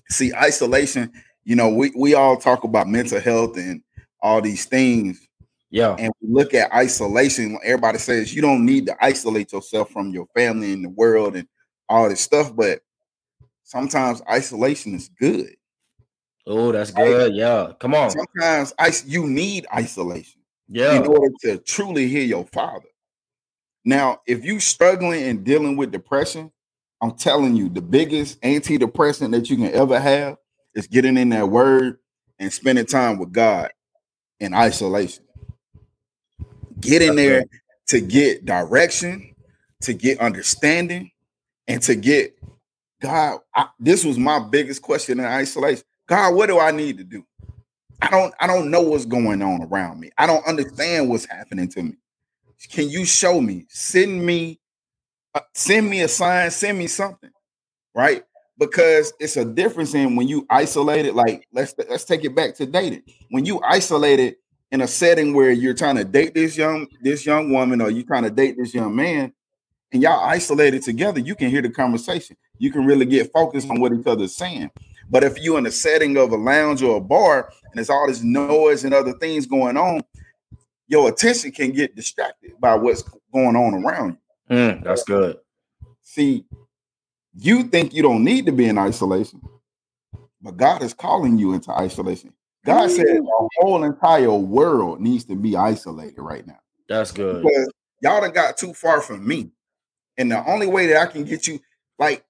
See, 0.10 0.34
isolation, 0.34 1.12
you 1.44 1.56
know, 1.56 1.70
we, 1.70 1.92
we 1.96 2.14
all 2.16 2.38
talk 2.38 2.64
about 2.64 2.88
mental 2.88 3.20
health 3.20 3.58
and 3.58 3.82
all 4.22 4.42
these 4.42 4.66
things, 4.66 5.28
yeah, 5.70 5.96
and 5.98 6.12
we 6.22 6.34
look 6.34 6.54
at 6.54 6.72
isolation. 6.74 7.58
Everybody 7.64 7.98
says 7.98 8.34
you 8.36 8.42
don't 8.42 8.66
need 8.66 8.88
to 8.88 8.96
isolate 9.04 9.52
yourself 9.54 9.90
from 9.92 10.12
your 10.12 10.28
family 10.36 10.74
and 10.74 10.84
the 10.84 10.90
world 10.90 11.36
and 11.36 11.48
all 11.88 12.10
this 12.10 12.22
stuff, 12.22 12.56
but 12.56 12.82
sometimes 13.64 14.22
isolation 14.30 14.94
is 14.96 15.10
good. 15.10 15.56
oh, 16.46 16.72
that's 16.72 16.92
good. 16.92 17.34
Yeah, 17.34 17.72
come 17.80 17.96
on. 17.96 18.10
Sometimes 18.12 18.74
is- 18.86 19.06
you 19.06 19.28
need 19.28 19.66
isolation 19.74 20.42
Yeah, 20.68 20.98
in 20.98 21.06
order 21.08 21.34
to 21.44 21.58
truly 21.60 22.08
hear 22.08 22.24
your 22.24 22.46
father. 22.46 22.88
Now, 23.86 24.22
if 24.28 24.44
you 24.46 24.60
struggling 24.60 25.24
and 25.24 25.44
dealing 25.44 25.78
with 25.78 25.92
depression, 25.92 26.52
I'm 27.02 27.14
telling 27.14 27.56
you, 27.56 27.68
the 27.70 27.82
biggest 27.82 28.40
antidepressant 28.42 29.32
that 29.32 29.50
you 29.50 29.58
can 29.58 29.74
ever 29.74 30.00
have 30.00 30.38
is 30.76 30.88
getting 30.88 31.18
in 31.18 31.30
that 31.30 31.50
word 31.50 31.98
and 32.40 32.54
spending 32.54 32.86
time 32.86 33.18
with 33.18 33.32
God 33.32 33.72
in 34.40 34.54
isolation. 34.54 35.24
Get 36.80 37.02
in 37.02 37.16
there 37.16 37.46
to 37.88 38.02
get 38.02 38.46
direction, 38.46 39.36
to 39.82 39.94
get 39.94 40.20
understanding, 40.20 41.12
and 41.68 41.82
to 41.84 41.96
get 41.96 42.38
God. 43.02 43.40
I, 43.56 43.68
this 43.80 44.06
was 44.06 44.18
my 44.18 44.40
biggest 44.40 44.82
question 44.82 45.20
in 45.20 45.26
isolation. 45.26 45.84
God, 46.08 46.36
what 46.36 46.48
do 46.48 46.60
I 46.60 46.72
need 46.72 46.98
to 47.00 47.04
do? 47.04 47.26
I 48.02 48.10
don't 48.10 48.34
I 48.40 48.48
don't 48.48 48.72
know 48.72 48.82
what's 48.82 49.06
going 49.06 49.42
on 49.42 49.64
around 49.64 50.00
me. 50.00 50.12
I 50.18 50.26
don't 50.26 50.46
understand 50.48 51.10
what's 51.10 51.26
happening 51.26 51.68
to 51.70 51.84
me. 51.84 51.94
Can 52.70 52.90
you 52.90 53.06
show 53.06 53.42
me? 53.42 53.66
Send 53.70 54.24
me 54.26 54.61
Uh, 55.34 55.40
send 55.54 55.90
me 55.90 56.02
a 56.02 56.08
sign, 56.08 56.52
send 56.52 56.78
me 56.78 56.88
something. 56.88 57.32
Right? 57.96 58.24
Because 58.58 59.14
it's 59.20 59.38
a 59.38 59.46
difference 59.46 59.94
in 59.94 60.16
when 60.16 60.28
you 60.28 60.46
isolated 60.50 61.16
like 61.16 61.48
let's 61.52 61.74
let's 61.90 62.06
take 62.06 62.24
it 62.24 62.36
back 62.36 62.56
to 62.56 62.66
dating. 62.66 63.04
When 63.30 63.46
you 63.46 63.62
isolated 63.64 64.36
in 64.72 64.82
a 64.82 64.88
setting 64.88 65.34
where 65.34 65.52
you're 65.52 65.74
trying 65.74 65.98
to 65.98 66.04
date 66.04 66.34
this 66.34 66.56
young 66.56 66.88
this 67.02 67.26
young 67.26 67.52
woman 67.52 67.82
or 67.82 67.90
you're 67.90 68.06
trying 68.06 68.24
to 68.24 68.30
date 68.30 68.58
this 68.58 68.74
young 68.74 68.96
man 68.96 69.34
and 69.92 70.02
y'all 70.02 70.24
isolated 70.24 70.84
together, 70.84 71.20
you 71.20 71.36
can 71.36 71.50
hear 71.50 71.62
the 71.62 71.70
conversation. 71.70 72.38
You 72.58 72.72
can 72.72 72.86
really 72.86 73.06
get 73.06 73.32
focused 73.34 73.70
on 73.70 73.80
what 73.80 73.94
each 73.94 74.06
other's 74.06 74.36
saying. 74.36 74.70
But 75.10 75.24
if 75.26 75.38
you're 75.40 75.58
in 75.58 75.66
a 75.66 75.72
setting 75.72 76.16
of 76.18 76.32
a 76.32 76.38
lounge 76.38 76.82
or 76.82 76.98
a 76.98 77.02
bar 77.02 77.52
and 77.64 77.74
there's 77.76 77.90
all 77.90 78.08
this 78.08 78.24
noise 78.24 78.86
and 78.86 78.94
other 78.94 79.14
things 79.14 79.46
going 79.46 79.76
on, 79.76 80.02
your 80.88 81.10
attention 81.10 81.52
can 81.52 81.72
get 81.72 81.96
distracted 81.96 82.54
by 82.60 82.76
what's 82.76 83.04
going 83.34 83.56
on 83.56 83.84
around 83.84 84.12
you. 84.12 84.18
Mm, 84.50 84.84
that's 84.84 85.04
good. 85.04 85.38
See, 86.02 86.46
you 87.38 87.64
think 87.64 87.94
you 87.94 88.02
don't 88.02 88.24
need 88.24 88.46
to 88.48 88.52
be 88.52 88.66
in 88.66 88.78
isolation, 88.78 89.42
but 90.42 90.58
God 90.58 90.84
is 90.84 90.94
calling 90.94 91.38
you 91.38 91.54
into 91.54 91.72
isolation. 91.72 92.34
God 92.66 92.92
said 92.92 93.06
the 93.06 93.50
whole 93.58 93.84
entire 93.84 94.34
world 94.34 95.02
needs 95.02 95.24
to 95.26 95.36
be 95.36 95.56
isolated 95.56 96.22
right 96.22 96.46
now 96.46 96.60
That's 96.88 97.12
good. 97.12 97.42
because 97.42 97.72
y'all 98.02 98.22
done 98.22 98.34
got 98.34 98.58
too 98.58 98.74
far 98.74 99.02
from 99.02 99.28
me. 99.28 99.52
And 100.18 100.32
the 100.32 100.46
only 100.48 100.68
way 100.68 100.88
that 100.88 100.98
I 100.98 101.06
can 101.08 101.24
get 101.24 101.48
you, 101.48 101.60
like, 101.98 102.24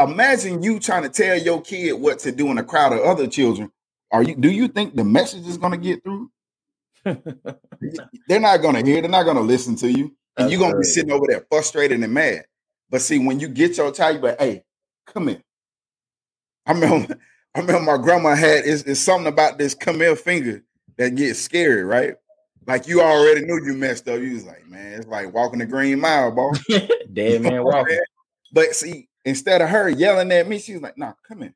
imagine 0.00 0.62
you 0.62 0.80
trying 0.80 1.04
to 1.04 1.08
tell 1.08 1.36
your 1.38 1.60
kid 1.62 1.92
what 1.92 2.18
to 2.20 2.32
do 2.32 2.50
in 2.50 2.58
a 2.58 2.64
crowd 2.64 2.92
of 2.92 3.00
other 3.00 3.26
children. 3.26 3.70
Are 4.10 4.22
you 4.22 4.34
do 4.34 4.50
you 4.50 4.68
think 4.68 4.96
the 4.96 5.04
message 5.04 5.46
is 5.46 5.58
gonna 5.58 5.76
get 5.76 6.02
through? 6.02 6.30
They're 7.04 8.40
not 8.40 8.62
gonna 8.62 8.84
hear, 8.84 9.00
they're 9.00 9.10
not 9.10 9.24
gonna 9.24 9.40
listen 9.40 9.76
to 9.76 9.90
you. 9.90 10.16
And 10.38 10.50
you're 10.50 10.60
gonna 10.60 10.78
be 10.78 10.84
sitting 10.84 11.12
over 11.12 11.26
there 11.28 11.44
frustrated 11.50 12.02
and 12.02 12.14
mad. 12.14 12.44
But 12.90 13.02
see, 13.02 13.18
when 13.18 13.40
you 13.40 13.48
get 13.48 13.76
your 13.76 13.92
child, 13.92 14.16
you 14.16 14.22
like, 14.22 14.40
hey, 14.40 14.64
come 15.06 15.28
here. 15.28 15.42
I 16.66 16.72
remember, 16.72 17.18
I 17.54 17.60
remember 17.60 17.82
my 17.82 18.02
grandma 18.02 18.34
had 18.34 18.64
it's, 18.64 18.82
it's 18.82 19.00
something 19.00 19.26
about 19.26 19.58
this 19.58 19.74
come 19.74 19.96
here 19.96 20.16
finger 20.16 20.62
that 20.96 21.14
gets 21.16 21.38
scary, 21.40 21.82
right? 21.84 22.14
Like 22.66 22.86
you 22.86 23.00
already 23.00 23.42
knew 23.42 23.64
you 23.64 23.74
messed 23.74 24.08
up. 24.08 24.20
You 24.20 24.34
was 24.34 24.44
like, 24.44 24.66
man, 24.68 24.98
it's 24.98 25.06
like 25.06 25.32
walking 25.32 25.58
the 25.58 25.66
green 25.66 26.00
mile, 26.00 26.30
bro. 26.30 26.52
Dead 27.12 27.42
man 27.42 27.64
walking. 27.64 27.98
But 28.52 28.74
see, 28.74 29.08
instead 29.24 29.62
of 29.62 29.70
her 29.70 29.88
yelling 29.88 30.30
at 30.32 30.48
me, 30.48 30.58
she 30.58 30.74
was 30.74 30.82
like, 30.82 30.98
nah, 30.98 31.14
come 31.26 31.42
in. 31.42 31.54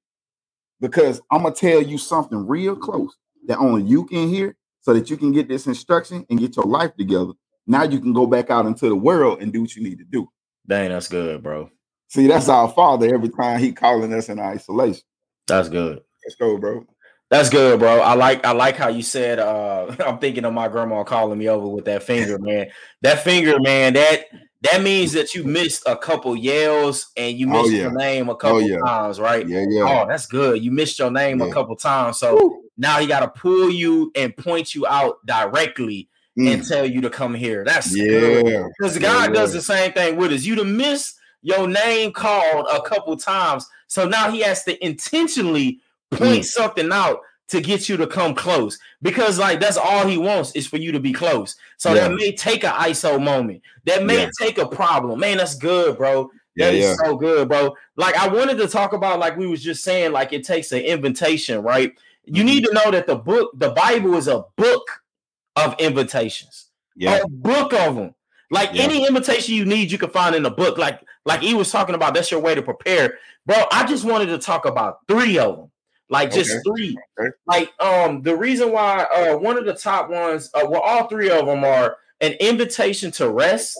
Because 0.80 1.20
I'm 1.30 1.42
gonna 1.42 1.54
tell 1.54 1.82
you 1.82 1.98
something 1.98 2.46
real 2.46 2.76
close 2.76 3.16
that 3.46 3.58
only 3.58 3.82
you 3.82 4.06
can 4.06 4.28
hear 4.28 4.56
so 4.80 4.94
that 4.94 5.10
you 5.10 5.16
can 5.16 5.32
get 5.32 5.48
this 5.48 5.66
instruction 5.66 6.26
and 6.30 6.38
get 6.38 6.56
your 6.56 6.64
life 6.64 6.96
together. 6.96 7.32
Now 7.72 7.84
you 7.84 8.00
can 8.00 8.12
go 8.12 8.26
back 8.26 8.50
out 8.50 8.66
into 8.66 8.86
the 8.86 8.94
world 8.94 9.40
and 9.40 9.50
do 9.50 9.62
what 9.62 9.74
you 9.74 9.82
need 9.82 9.96
to 9.98 10.04
do. 10.04 10.28
Dang, 10.68 10.90
that's 10.90 11.08
good, 11.08 11.42
bro. 11.42 11.70
See, 12.08 12.26
that's 12.26 12.50
our 12.50 12.68
father 12.68 13.12
every 13.14 13.30
time 13.30 13.58
he 13.60 13.72
calling 13.72 14.12
us 14.12 14.28
in 14.28 14.38
isolation. 14.38 15.00
That's 15.46 15.70
good. 15.70 16.02
Let's 16.22 16.34
go, 16.38 16.58
bro. 16.58 16.84
That's 17.30 17.48
good, 17.48 17.78
bro. 17.80 18.00
I 18.00 18.12
like 18.12 18.44
I 18.44 18.52
like 18.52 18.76
how 18.76 18.88
you 18.88 19.02
said 19.02 19.38
uh 19.38 19.96
I'm 20.06 20.18
thinking 20.18 20.44
of 20.44 20.52
my 20.52 20.68
grandma 20.68 21.02
calling 21.02 21.38
me 21.38 21.48
over 21.48 21.66
with 21.66 21.86
that 21.86 22.02
finger, 22.02 22.38
man. 22.38 22.66
That 23.00 23.24
finger, 23.24 23.58
man, 23.58 23.94
that 23.94 24.26
that 24.60 24.82
means 24.82 25.12
that 25.12 25.34
you 25.34 25.42
missed 25.42 25.82
a 25.86 25.96
couple 25.96 26.36
yells 26.36 27.10
and 27.16 27.38
you 27.38 27.48
Oh, 27.48 27.62
missed 27.62 27.72
yeah. 27.72 27.82
your 27.84 27.94
name 27.94 28.28
a 28.28 28.36
couple 28.36 28.60
yeah. 28.60 28.80
times, 28.84 29.18
right? 29.18 29.48
Yeah, 29.48 29.64
yeah. 29.66 30.02
Oh, 30.02 30.06
that's 30.06 30.26
good. 30.26 30.62
You 30.62 30.70
missed 30.70 30.98
your 30.98 31.10
name 31.10 31.40
a 31.40 31.50
couple 31.50 31.74
times. 31.74 32.18
So 32.18 32.64
now 32.76 33.00
he 33.00 33.06
got 33.06 33.20
to 33.20 33.28
pull 33.28 33.70
you 33.70 34.12
and 34.14 34.36
point 34.36 34.74
you 34.74 34.86
out 34.86 35.16
directly 35.24 36.10
and 36.36 36.62
Mm, 36.62 36.68
tell 36.68 36.86
you 36.86 37.00
to 37.02 37.10
come 37.10 37.34
here. 37.34 37.64
That's 37.64 37.94
yeah. 37.94 38.66
Because 38.78 38.98
God 38.98 39.30
Yeah, 39.30 39.34
does 39.34 39.52
the 39.52 39.60
same 39.60 39.92
thing 39.92 40.16
with 40.16 40.32
us. 40.32 40.44
You'd 40.44 40.58
have 40.58 40.66
missed 40.66 41.16
your 41.42 41.68
name 41.68 42.12
called 42.12 42.66
a 42.72 42.80
couple 42.82 43.16
times. 43.16 43.66
So 43.86 44.08
now 44.08 44.30
he 44.30 44.40
has 44.40 44.64
to 44.64 44.82
intentionally 44.84 45.80
point 46.10 46.42
Mm. 46.42 46.46
something 46.46 46.92
out 46.92 47.20
to 47.48 47.60
get 47.60 47.86
you 47.88 47.98
to 47.98 48.06
come 48.06 48.34
close 48.34 48.78
because 49.02 49.38
like 49.38 49.60
that's 49.60 49.76
all 49.76 50.06
he 50.06 50.16
wants 50.16 50.52
is 50.52 50.66
for 50.66 50.78
you 50.78 50.90
to 50.92 51.00
be 51.00 51.12
close. 51.12 51.56
So 51.76 51.92
Yeah. 51.92 52.08
that 52.08 52.14
may 52.14 52.32
take 52.32 52.64
an 52.64 52.72
ISO 52.72 53.18
moment. 53.22 53.60
That 53.84 54.04
may 54.04 54.22
Yeah. 54.22 54.30
take 54.40 54.56
a 54.56 54.66
problem. 54.66 55.20
Man, 55.20 55.36
that's 55.36 55.54
good, 55.56 55.98
bro. 55.98 56.30
Yeah, 56.54 56.66
That 56.66 56.74
is 56.74 56.84
yeah. 56.84 56.94
so 57.04 57.16
good, 57.16 57.48
bro. 57.48 57.74
Like 57.96 58.16
I 58.16 58.28
wanted 58.28 58.56
to 58.58 58.68
talk 58.68 58.94
about, 58.94 59.18
like 59.18 59.36
we 59.36 59.46
was 59.46 59.62
just 59.62 59.84
saying, 59.84 60.12
like 60.12 60.32
it 60.32 60.44
takes 60.44 60.72
an 60.72 60.80
invitation, 60.80 61.62
right? 61.62 61.92
You 62.24 62.42
Mhm. 62.42 62.46
need 62.46 62.64
to 62.66 62.72
know 62.72 62.90
that 62.90 63.06
the 63.06 63.16
book, 63.16 63.50
the 63.58 63.70
Bible, 63.70 64.16
is 64.16 64.28
a 64.28 64.44
book 64.56 65.01
of 65.56 65.74
invitations, 65.78 66.68
Yeah. 66.96 67.20
a 67.22 67.28
book 67.28 67.72
of 67.72 67.96
them. 67.96 68.14
Like 68.50 68.70
Yeah. 68.74 68.82
any 68.84 69.06
invitation 69.06 69.54
you 69.54 69.64
need, 69.64 69.90
you 69.90 69.98
can 69.98 70.10
find 70.10 70.34
in 70.34 70.42
the 70.42 70.50
book. 70.50 70.78
Like 70.78 71.00
like 71.24 71.40
he 71.40 71.54
was 71.54 71.70
talking 71.70 71.94
about, 71.94 72.14
that's 72.14 72.30
your 72.30 72.40
way 72.40 72.54
to 72.54 72.62
prepare, 72.62 73.18
bro. 73.46 73.56
I 73.70 73.86
just 73.86 74.04
wanted 74.04 74.26
to 74.26 74.38
talk 74.38 74.64
about 74.64 74.98
three 75.08 75.38
of 75.38 75.56
them, 75.56 75.70
like 76.10 76.32
just 76.32 76.50
Okay. 76.50 76.60
three. 76.66 76.96
Okay. 77.18 77.30
Like 77.46 77.70
um, 77.80 78.22
the 78.22 78.36
reason 78.36 78.72
why 78.72 79.04
uh 79.04 79.36
one 79.36 79.56
of 79.56 79.64
the 79.64 79.74
top 79.74 80.10
ones, 80.10 80.50
uh, 80.54 80.66
well, 80.68 80.80
all 80.80 81.06
three 81.08 81.30
of 81.30 81.46
them 81.46 81.64
are 81.64 81.96
an 82.20 82.32
invitation 82.40 83.10
to 83.12 83.28
rest, 83.30 83.78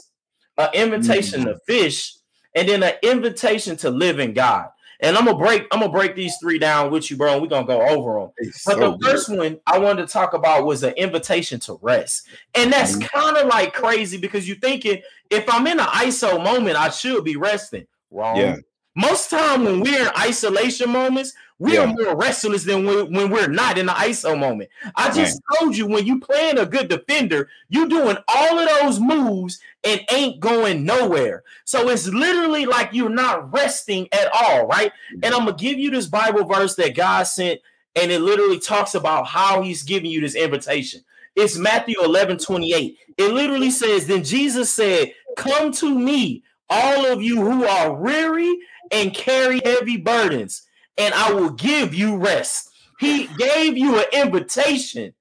an 0.59 0.69
invitation 0.75 1.43
Mm. 1.43 1.45
to 1.47 1.59
fish, 1.67 2.15
and 2.55 2.69
then 2.69 2.83
an 2.83 2.95
invitation 3.03 3.77
to 3.79 3.91
live 3.91 4.19
in 4.21 4.33
God. 4.35 4.69
And 5.03 5.17
I'm 5.17 5.25
gonna 5.25 5.37
break, 5.37 5.67
I'm 5.73 5.81
gonna 5.81 5.93
break 5.93 6.15
these 6.15 6.37
three 6.41 6.59
down 6.59 6.91
with 6.93 7.11
you, 7.11 7.17
bro. 7.17 7.33
And 7.33 7.43
we're 7.43 7.49
gonna 7.49 7.67
go 7.67 7.83
over 7.83 8.21
them. 8.21 8.31
It's 8.39 8.65
But 8.65 8.75
so 8.75 8.81
the 8.81 8.97
good. 8.97 9.11
first 9.11 9.29
one 9.29 9.59
I 9.67 9.79
wanted 9.79 10.07
to 10.07 10.13
talk 10.13 10.33
about 10.33 10.65
was 10.65 10.85
an 10.85 10.95
invitation 10.95 11.59
to 11.61 11.79
rest. 11.83 12.29
And 12.55 12.73
that's 12.73 12.97
Mhm. 12.97 13.09
kind 13.09 13.37
of 13.37 13.49
like 13.49 13.75
crazy 13.75 14.17
because 14.17 14.47
you're 14.47 14.59
thinking 14.59 15.03
if 15.29 15.45
I'm 15.49 15.67
in 15.67 15.81
an 15.81 15.87
ISO 15.87 16.43
moment, 16.43 16.77
I 16.77 16.91
should 16.91 17.25
be 17.25 17.37
resting. 17.37 17.87
Wrong. 18.13 18.37
Yeah. 18.37 18.57
Most 18.95 19.29
time 19.31 19.65
when 19.65 19.81
we're 19.81 20.03
in 20.03 20.11
isolation 20.19 20.91
moments, 20.91 21.33
we 21.59 21.77
are 21.77 21.87
more 21.87 22.17
restless 22.17 22.65
than 22.65 22.85
when, 22.85 23.13
when 23.13 23.31
we're 23.31 23.49
not 23.49 23.79
in 23.79 23.87
the 23.87 23.93
ISO 23.93 24.39
moment. 24.39 24.71
I 24.97 25.13
just 25.13 25.41
told 25.59 25.77
you 25.77 25.87
when 25.87 26.07
you 26.07 26.19
playing 26.21 26.59
a 26.59 26.67
good 26.67 26.89
defender, 26.89 27.49
you 27.69 27.89
doing 27.89 28.17
all 28.29 28.59
of 28.59 28.69
those 28.69 28.99
moves 28.99 29.61
and 29.85 30.01
ain't 30.11 30.41
going 30.41 30.85
nowhere. 30.85 31.45
So 31.65 31.89
it's 31.89 32.09
literally 32.09 32.67
like 32.67 32.91
you're 32.93 33.09
not 33.09 33.53
resting 33.53 34.09
at 34.13 34.29
all, 34.35 34.67
right? 34.67 34.93
Mm-hmm. 34.93 35.21
And 35.25 35.35
I'm 35.35 35.45
gonna 35.45 35.57
give 35.57 35.79
you 35.79 35.91
this 35.91 36.07
Bible 36.07 36.45
verse 36.45 36.75
that 36.77 36.95
God 36.95 37.25
sent, 37.25 37.61
and 37.95 38.11
it 38.11 38.21
literally 38.21 38.59
talks 38.59 38.95
about 38.95 39.27
how 39.27 39.63
He's 39.63 39.83
giving 39.83 40.11
you 40.11 40.21
this 40.21 40.35
invitation. 40.35 41.03
It's 41.35 41.57
Matthew 41.57 42.03
11 42.03 42.39
28. 42.39 42.99
It 43.17 43.33
literally 43.33 43.71
says, 43.71 44.07
Then 44.07 44.25
Jesus 44.25 44.73
said, 44.73 45.13
Come 45.37 45.73
to 45.73 45.99
me, 45.99 46.45
all 46.69 47.07
of 47.07 47.23
you 47.23 47.37
who 47.37 47.65
are 47.65 47.93
weary 47.93 48.55
and 48.91 49.15
carry 49.15 49.61
heavy 49.65 49.97
burdens, 49.97 50.63
and 50.99 51.15
I 51.15 51.33
will 51.33 51.51
give 51.51 51.95
you 51.95 52.17
rest. 52.17 52.71
He 52.99 53.27
gave 53.39 53.77
you 53.77 53.99
an 53.99 54.05
invitation, 54.13 55.13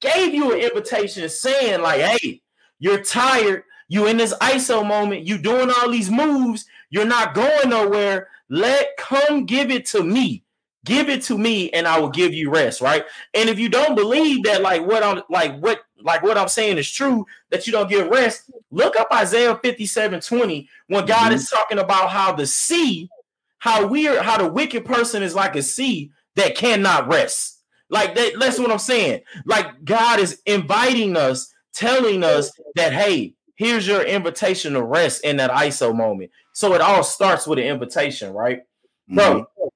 gave 0.00 0.34
you 0.34 0.52
an 0.52 0.60
invitation 0.60 1.28
saying, 1.28 1.82
like, 1.82 2.00
hey, 2.00 2.40
you're 2.78 3.02
tired, 3.02 3.64
you 3.88 4.06
in 4.06 4.16
this 4.16 4.34
ISO 4.34 4.86
moment, 4.86 5.26
you 5.26 5.38
doing 5.38 5.70
all 5.70 5.90
these 5.90 6.10
moves, 6.10 6.64
you're 6.90 7.04
not 7.04 7.34
going 7.34 7.68
nowhere. 7.68 8.28
Let 8.48 8.96
come 8.96 9.44
give 9.44 9.70
it 9.70 9.86
to 9.86 10.02
me. 10.02 10.42
Give 10.84 11.08
it 11.08 11.22
to 11.24 11.36
me, 11.36 11.68
and 11.70 11.84
I 11.84 11.98
will 11.98 12.10
give 12.10 12.32
you 12.32 12.48
rest, 12.48 12.80
right? 12.80 13.04
And 13.34 13.48
if 13.50 13.58
you 13.58 13.68
don't 13.68 13.96
believe 13.96 14.44
that, 14.44 14.62
like 14.62 14.86
what 14.86 15.02
I'm 15.02 15.20
like, 15.28 15.58
what 15.58 15.80
like 16.00 16.22
what 16.22 16.38
I'm 16.38 16.46
saying 16.46 16.78
is 16.78 16.88
true, 16.88 17.26
that 17.50 17.66
you 17.66 17.72
don't 17.72 17.90
get 17.90 18.08
rest, 18.08 18.50
look 18.70 18.94
up 18.94 19.08
Isaiah 19.12 19.58
57 19.60 20.20
20 20.20 20.68
when 20.86 21.04
God 21.04 21.32
Mhm. 21.32 21.34
is 21.34 21.50
talking 21.50 21.80
about 21.80 22.10
how 22.10 22.30
the 22.32 22.46
sea, 22.46 23.10
how 23.58 23.86
weird, 23.86 24.22
how 24.22 24.38
the 24.38 24.48
wicked 24.50 24.84
person 24.84 25.22
is 25.22 25.34
like 25.34 25.56
a 25.56 25.62
sea 25.62 26.10
that 26.36 26.56
cannot 26.56 27.08
rest. 27.08 27.62
Like 27.88 28.14
that, 28.14 28.38
that's 28.38 28.58
what 28.58 28.70
I'm 28.70 28.78
saying. 28.78 29.22
Like 29.44 29.84
God 29.84 30.18
is 30.18 30.40
inviting 30.46 31.16
us, 31.16 31.52
telling 31.72 32.24
us 32.24 32.50
that, 32.74 32.92
hey, 32.92 33.34
here's 33.54 33.86
your 33.86 34.02
invitation 34.02 34.74
to 34.74 34.82
rest 34.82 35.24
in 35.24 35.36
that 35.38 35.50
ISO 35.50 35.94
moment. 35.94 36.30
So 36.52 36.74
it 36.74 36.80
all 36.80 37.02
starts 37.02 37.46
with 37.46 37.58
an 37.58 37.64
invitation, 37.66 38.32
right? 38.32 38.62
Bro. 39.08 39.46
Mhm. 39.58 39.70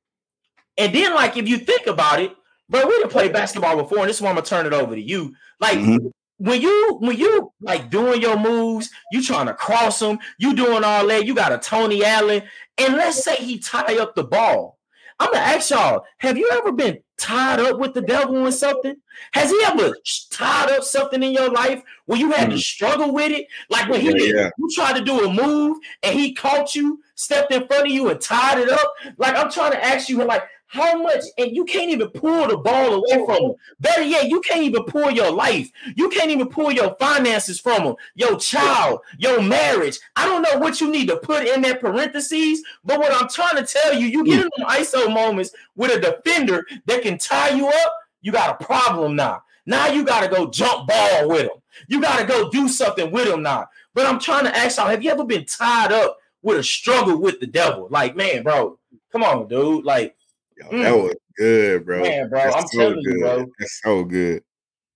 And 0.76 0.94
then, 0.94 1.14
like, 1.14 1.36
if 1.36 1.46
you 1.46 1.58
think 1.58 1.86
about 1.86 2.20
it, 2.20 2.34
bro, 2.68 2.86
we 2.86 2.96
didn't 2.96 3.10
play 3.10 3.28
basketball 3.28 3.76
before, 3.76 3.98
and 3.98 4.08
this 4.08 4.16
is 4.16 4.22
why 4.22 4.30
I'm 4.30 4.36
gonna 4.36 4.46
turn 4.46 4.66
it 4.66 4.72
over 4.72 4.94
to 4.94 5.00
you. 5.00 5.34
Like, 5.60 5.78
Mhm. 5.78 6.10
when 6.38 6.60
you 6.60 6.96
when 7.00 7.18
you 7.18 7.52
like 7.60 7.90
doing 7.90 8.22
your 8.22 8.38
moves, 8.38 8.90
you 9.12 9.22
trying 9.22 9.46
to 9.46 9.54
cross 9.54 9.98
them, 9.98 10.18
you 10.38 10.54
doing 10.54 10.82
all 10.82 11.06
that, 11.06 11.26
you 11.26 11.34
got 11.34 11.52
a 11.52 11.58
Tony 11.58 12.02
Allen, 12.02 12.42
and 12.80 12.94
let's 12.96 13.22
say 13.22 13.36
he 13.36 13.58
tie 13.58 13.98
up 13.98 14.14
the 14.14 14.24
ball. 14.24 14.78
I'm 15.18 15.32
gonna 15.32 15.44
ask 15.44 15.70
y'all: 15.70 16.04
Have 16.18 16.38
you 16.38 16.48
ever 16.52 16.72
been 16.72 16.98
tied 17.18 17.60
up 17.60 17.78
with 17.78 17.92
the 17.92 18.00
devil 18.00 18.46
in 18.46 18.52
something? 18.52 18.96
Has 19.32 19.50
he 19.50 19.62
ever 19.64 19.94
tied 20.30 20.70
up 20.70 20.82
something 20.82 21.22
in 21.22 21.32
your 21.32 21.50
life 21.50 21.82
where 22.06 22.18
you 22.18 22.30
had 22.30 22.46
to 22.46 22.52
mm-hmm. 22.52 22.58
struggle 22.58 23.12
with 23.12 23.30
it? 23.30 23.46
Like 23.68 23.88
when 23.90 24.00
he 24.00 24.06
Yeah, 24.06 24.12
did, 24.12 24.34
yeah. 24.34 24.50
you 24.58 24.68
tried 24.74 24.96
to 24.96 25.04
do 25.04 25.24
a 25.24 25.32
move 25.32 25.76
and 26.02 26.18
he 26.18 26.34
caught 26.34 26.74
you, 26.74 27.00
stepped 27.16 27.52
in 27.52 27.66
front 27.66 27.86
of 27.86 27.92
you, 27.92 28.08
and 28.08 28.20
tied 28.20 28.58
it 28.58 28.70
up. 28.70 28.94
Like 29.18 29.36
I'm 29.36 29.50
trying 29.50 29.72
to 29.72 29.84
ask 29.84 30.08
you, 30.08 30.24
like 30.24 30.42
how 30.70 31.02
much, 31.02 31.24
and 31.36 31.50
you 31.54 31.64
can't 31.64 31.90
even 31.90 32.08
pull 32.10 32.46
the 32.46 32.56
ball 32.56 32.94
away 32.94 33.24
from 33.26 33.42
him. 33.42 33.54
Better 33.80 34.02
yet, 34.02 34.28
you 34.28 34.40
can't 34.40 34.62
even 34.62 34.84
pull 34.84 35.10
your 35.10 35.32
life. 35.32 35.68
You 35.96 36.08
can't 36.08 36.30
even 36.30 36.48
pull 36.48 36.70
your 36.70 36.94
finances 37.00 37.58
from 37.58 37.82
him, 37.82 37.96
your 38.14 38.38
child, 38.38 39.00
your 39.18 39.42
marriage. 39.42 39.98
I 40.14 40.26
don't 40.26 40.42
know 40.42 40.60
what 40.60 40.80
you 40.80 40.88
need 40.88 41.08
to 41.08 41.16
put 41.16 41.44
in 41.44 41.62
that 41.62 41.80
parentheses, 41.80 42.62
but 42.84 43.00
what 43.00 43.12
I'm 43.12 43.28
trying 43.28 43.56
to 43.56 43.66
tell 43.66 43.94
you, 43.94 44.06
you 44.06 44.24
get 44.24 44.44
in 44.44 44.50
them 44.56 44.68
ISO 44.68 45.12
moments 45.12 45.50
with 45.74 45.90
a 45.90 46.00
defender 46.00 46.64
that 46.86 47.02
can 47.02 47.18
tie 47.18 47.50
you 47.50 47.66
up, 47.66 47.94
you 48.22 48.30
got 48.30 48.60
a 48.60 48.64
problem 48.64 49.16
now. 49.16 49.42
Now 49.66 49.88
you 49.88 50.04
got 50.04 50.20
to 50.20 50.28
go 50.28 50.48
jump 50.48 50.86
ball 50.86 51.28
with 51.28 51.42
him. 51.42 51.58
You 51.88 52.00
got 52.00 52.20
to 52.20 52.26
go 52.26 52.48
do 52.48 52.68
something 52.68 53.10
with 53.10 53.26
him 53.26 53.42
now. 53.42 53.66
But 53.92 54.06
I'm 54.06 54.20
trying 54.20 54.44
to 54.44 54.56
ask 54.56 54.76
y'all, 54.76 54.86
have 54.86 55.02
you 55.02 55.10
ever 55.10 55.24
been 55.24 55.46
tied 55.46 55.90
up 55.90 56.18
with 56.42 56.58
a 56.58 56.62
struggle 56.62 57.20
with 57.20 57.40
the 57.40 57.48
devil? 57.48 57.88
Like, 57.90 58.14
man, 58.14 58.44
bro, 58.44 58.78
come 59.10 59.24
on, 59.24 59.48
dude. 59.48 59.84
Like, 59.84 60.14
Yo, 60.60 60.66
Mm. 60.68 60.82
that 60.82 60.90
was 60.92 61.14
good, 61.36 61.86
bro. 61.86 62.02
Man, 62.02 62.28
bro, 62.28 62.38
That's 62.42 62.56
I'm 62.56 62.68
telling 62.78 62.98
you, 63.00 63.12
good. 63.12 63.20
bro. 63.20 63.46
That's 63.58 63.80
so 63.82 64.04
good. 64.04 64.42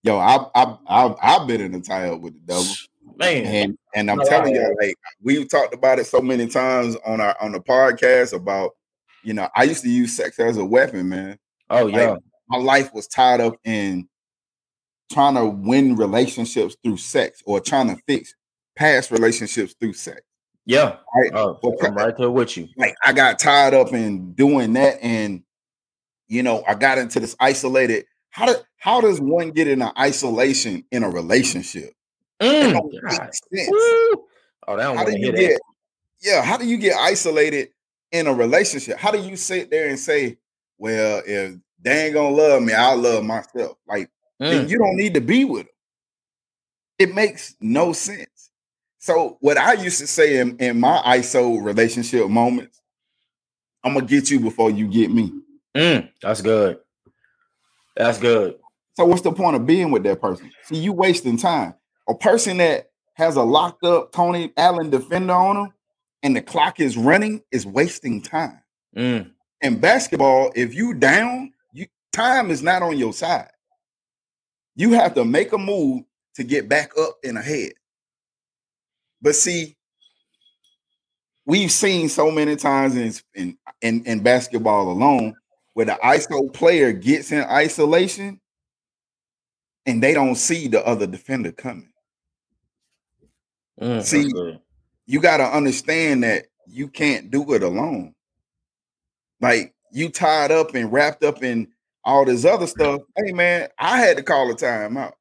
Yo, 0.03 0.19
I 0.19 0.47
I 0.55 0.77
I 0.87 1.15
I've 1.23 1.49
been 1.49 1.61
in 1.63 1.75
a 1.75 1.81
tie 1.81 2.09
up 2.11 2.21
with 2.21 2.35
the 2.35 2.41
double. 2.41 2.69
man, 3.17 3.47
And 3.47 3.79
and 3.95 4.11
I'm 4.11 4.19
No, 4.19 4.25
telling 4.25 4.55
you, 4.55 4.77
like 4.81 4.95
we've 5.23 5.49
talked 5.49 5.73
about 5.75 5.99
it 5.99 6.07
so 6.07 6.21
many 6.21 6.47
times 6.47 6.97
on 7.07 7.21
our 7.21 7.37
on 7.41 7.53
the 7.53 7.61
podcast 7.61 8.35
about, 8.35 8.73
you 9.23 9.33
know, 9.33 9.49
I 9.57 9.63
used 9.65 9.83
to 9.85 9.91
use 9.91 10.15
sex 10.15 10.39
as 10.39 10.59
a 10.59 10.65
weapon, 10.65 11.09
man. 11.09 11.39
oh 11.71 11.87
yeah, 11.87 12.11
Like, 12.11 12.19
My 12.49 12.59
life 12.59 12.93
was 12.93 13.07
tied 13.07 13.41
up 13.41 13.57
in 13.65 14.07
trying 15.11 15.35
to 15.37 15.47
win 15.47 15.97
relationships 15.97 16.77
through 16.83 16.97
sex 16.99 17.43
or 17.47 17.61
trying 17.61 17.89
to 17.89 17.97
fix 18.07 18.35
past 18.77 19.11
relationships 19.11 19.75
through 19.81 19.93
sex. 19.95 20.21
yeah. 20.67 20.97
Right. 21.17 21.31
Oh, 21.33 21.59
I'm 21.83 21.95
right 21.95 22.15
there 22.17 22.31
with 22.31 22.57
you. 22.59 22.69
like 22.77 22.95
I 23.05 23.13
got 23.15 23.39
tied 23.39 23.73
up 23.73 23.93
in 23.95 24.33
doing 24.35 24.75
that, 24.75 24.99
and 25.03 25.43
you 26.29 26.43
know, 26.43 26.63
I 26.67 26.75
got 26.75 26.99
into 26.99 27.21
this 27.21 27.37
isolated. 27.41 28.07
How 28.31 28.47
do 28.47 28.55
how 28.77 29.01
does 29.01 29.21
one 29.21 29.51
get 29.51 29.69
in 29.69 29.83
an 29.83 29.93
isolation 29.99 30.85
in 30.91 31.05
a 31.05 31.11
relationship? 31.11 31.93
Mm, 32.41 32.73
don't 32.73 32.93
make 32.93 33.21
sense. 33.53 33.71
Oh, 34.67 34.77
that 34.77 34.97
How 34.97 35.05
do 35.05 35.13
you 35.13 35.33
get 35.33 35.37
that. 35.37 35.61
yeah, 36.21 36.43
how 36.43 36.57
do 36.57 36.67
you 36.67 36.77
get 36.77 36.97
isolated 36.97 37.69
in 38.13 38.27
a 38.27 38.35
relationship? 38.35 38.99
How 38.99 39.11
do 39.11 39.19
you 39.19 39.37
sit 39.37 39.71
there 39.71 39.89
and 39.89 39.99
say, 39.99 40.39
Well, 40.79 41.23
if 41.27 41.57
they 41.81 42.07
ain't 42.07 42.15
gonna 42.15 42.35
love 42.35 42.63
me, 42.63 42.73
I'll 42.73 42.97
love 42.97 43.25
myself. 43.25 43.77
Like 43.87 44.11
then 44.41 44.67
Mm, 44.67 44.69
you 44.69 44.79
don't 44.79 44.97
need 44.97 45.15
to 45.15 45.21
be 45.21 45.45
with 45.45 45.67
them. 45.67 45.75
It 46.99 47.15
makes 47.15 47.57
no 47.61 47.93
sense. 47.93 48.51
So 48.99 49.37
what 49.41 49.59
I 49.59 49.75
used 49.75 50.01
to 50.01 50.07
say 50.07 50.39
in, 50.39 50.57
in 50.59 50.81
my 50.81 50.99
ISO 51.07 51.63
relationship 51.63 52.29
moments, 52.29 52.81
I'm 53.85 53.95
gonna 53.95 54.07
get 54.07 54.31
you 54.31 54.41
before 54.41 54.71
you 54.71 54.89
get 54.89 55.11
me. 55.11 55.33
Mm, 55.77 56.11
that's 56.23 56.43
good. 56.43 56.79
That's 57.97 58.19
good. 58.19 58.57
So 58.95 59.05
what's 59.05 59.23
the 59.23 59.33
point 59.33 59.57
of 59.57 59.67
being 59.67 59.91
with 59.91 60.05
that 60.05 60.21
person? 60.21 60.51
See, 60.65 60.77
you 60.77 60.93
wasting 60.93 61.37
time. 61.37 61.75
A 62.09 62.15
person 62.15 62.59
that 62.59 62.91
has 63.15 63.37
a 63.37 63.43
locked 63.43 63.85
up 63.85 64.13
Tony 64.13 64.53
Allen 64.57 64.91
defender 64.91 65.33
on 65.33 65.57
him 65.57 65.73
and 66.23 66.37
the 66.37 66.43
clock 66.43 66.81
is 66.81 66.97
running 66.97 67.43
is 67.53 67.67
wasting 67.67 68.23
time. 68.23 68.61
Mm, 68.97 69.31
In 69.63 69.81
basketball, 69.81 70.53
if 70.55 70.75
you 70.75 70.95
down, 70.95 71.53
you 71.73 71.87
time 72.13 72.51
is 72.51 72.63
not 72.63 72.83
on 72.83 72.99
your 72.99 73.13
side. 73.13 73.51
You 74.77 74.93
have 74.93 75.15
to 75.15 75.25
make 75.25 75.53
a 75.53 75.59
move 75.59 76.05
to 76.37 76.45
get 76.45 76.69
back 76.69 76.93
up 76.99 77.19
and 77.25 77.39
ahead. 77.39 77.73
But 79.23 79.37
see, 79.37 79.77
we've 81.47 81.73
seen 81.73 82.09
so 82.09 82.31
many 82.31 82.57
times 82.57 82.97
in 82.97 83.13
in, 83.35 83.59
in, 83.83 84.05
in 84.05 84.23
basketball 84.23 84.91
alone 84.91 85.35
where 85.75 85.87
the 85.87 85.99
ISO 86.03 86.53
player 86.53 86.93
gets 86.93 87.31
in 87.33 87.43
isolation 87.45 88.41
and 89.87 90.03
they 90.03 90.15
don't 90.15 90.37
see 90.37 90.69
the 90.69 90.85
other 90.87 91.07
defender 91.07 91.53
coming. 91.53 91.93
mm, 93.81 94.03
See, 94.03 94.31
good. 94.31 94.61
You 95.07 95.21
got 95.21 95.37
to 95.39 95.45
understand 95.45 96.23
that 96.23 96.47
you 96.67 96.89
can't 96.89 97.31
do 97.31 97.53
it 97.53 97.63
alone. 97.63 98.15
Like 99.41 99.75
you 99.93 100.09
tied 100.09 100.51
up 100.51 100.75
and 100.75 100.91
wrapped 100.93 101.23
up 101.23 101.43
in 101.43 101.69
all 102.05 102.25
this 102.25 102.45
other 102.45 102.67
stuff. 102.67 103.03
Hey 103.17 103.33
man, 103.33 103.69
I 103.79 103.99
had 103.99 104.17
to 104.17 104.23
call 104.23 104.51
a 104.51 104.55
timeout. 104.55 105.13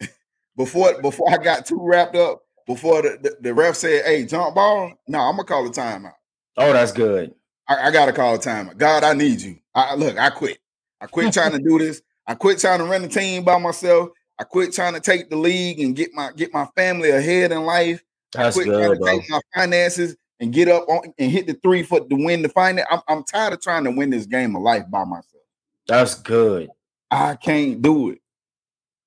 before 0.56 1.00
before 1.00 1.30
I 1.30 1.36
got 1.36 1.66
too 1.66 1.78
wrapped 1.80 2.16
up, 2.16 2.42
before 2.66 3.02
the, 3.02 3.18
the, 3.22 3.36
the, 3.40 3.54
ref 3.54 3.76
said, 3.76 4.04
Hey, 4.04 4.24
jump 4.24 4.54
ball. 4.54 4.92
No, 5.06 5.20
I'm 5.20 5.36
gonna 5.36 5.44
call 5.44 5.66
a 5.66 5.70
timeout. 5.70 6.14
Oh, 6.56 6.72
that's 6.72 6.92
good. 6.92 7.34
I, 7.68 7.88
I 7.88 7.90
gotta 7.90 8.12
call 8.12 8.34
a 8.34 8.38
timeout. 8.38 8.76
God, 8.76 9.04
I 9.04 9.14
need 9.14 9.40
you. 9.40 9.58
I 9.74 9.94
look, 9.94 10.18
I 10.18 10.30
quit. 10.30 10.58
I 11.00 11.06
quit 11.06 11.32
trying 11.34 11.52
to 11.52 11.58
do 11.58 11.78
this. 11.78 12.02
I 12.26 12.34
quit 12.34 12.58
trying 12.58 12.78
to 12.78 12.84
run 12.84 13.02
the 13.02 13.08
team 13.08 13.44
by 13.44 13.58
myself. 13.58 14.10
I 14.38 14.44
quit 14.44 14.72
trying 14.72 14.94
to 14.94 15.00
take 15.00 15.30
the 15.30 15.36
league 15.36 15.80
and 15.80 15.94
get 15.94 16.12
my 16.14 16.32
get 16.32 16.52
my 16.52 16.66
family 16.76 17.10
ahead 17.10 17.52
in 17.52 17.64
life. 17.64 18.02
That's 18.32 18.56
I 18.56 18.60
quit 18.60 18.66
good, 18.68 18.78
trying 18.78 18.92
to 18.92 18.98
bro. 18.98 19.06
take 19.06 19.30
my 19.30 19.40
finances 19.54 20.16
and 20.40 20.52
get 20.52 20.68
up 20.68 20.88
on 20.88 21.12
and 21.18 21.30
hit 21.30 21.46
the 21.46 21.54
three 21.62 21.82
foot 21.82 22.08
to 22.10 22.16
win 22.16 22.42
the 22.42 22.48
finance. 22.48 22.88
I'm, 22.90 23.00
I'm 23.08 23.24
tired 23.24 23.52
of 23.52 23.60
trying 23.60 23.84
to 23.84 23.90
win 23.90 24.10
this 24.10 24.26
game 24.26 24.56
of 24.56 24.62
life 24.62 24.84
by 24.90 25.04
myself. 25.04 25.42
That's 25.86 26.14
good. 26.14 26.68
I 27.10 27.36
can't 27.36 27.82
do 27.82 28.10
it. 28.10 28.20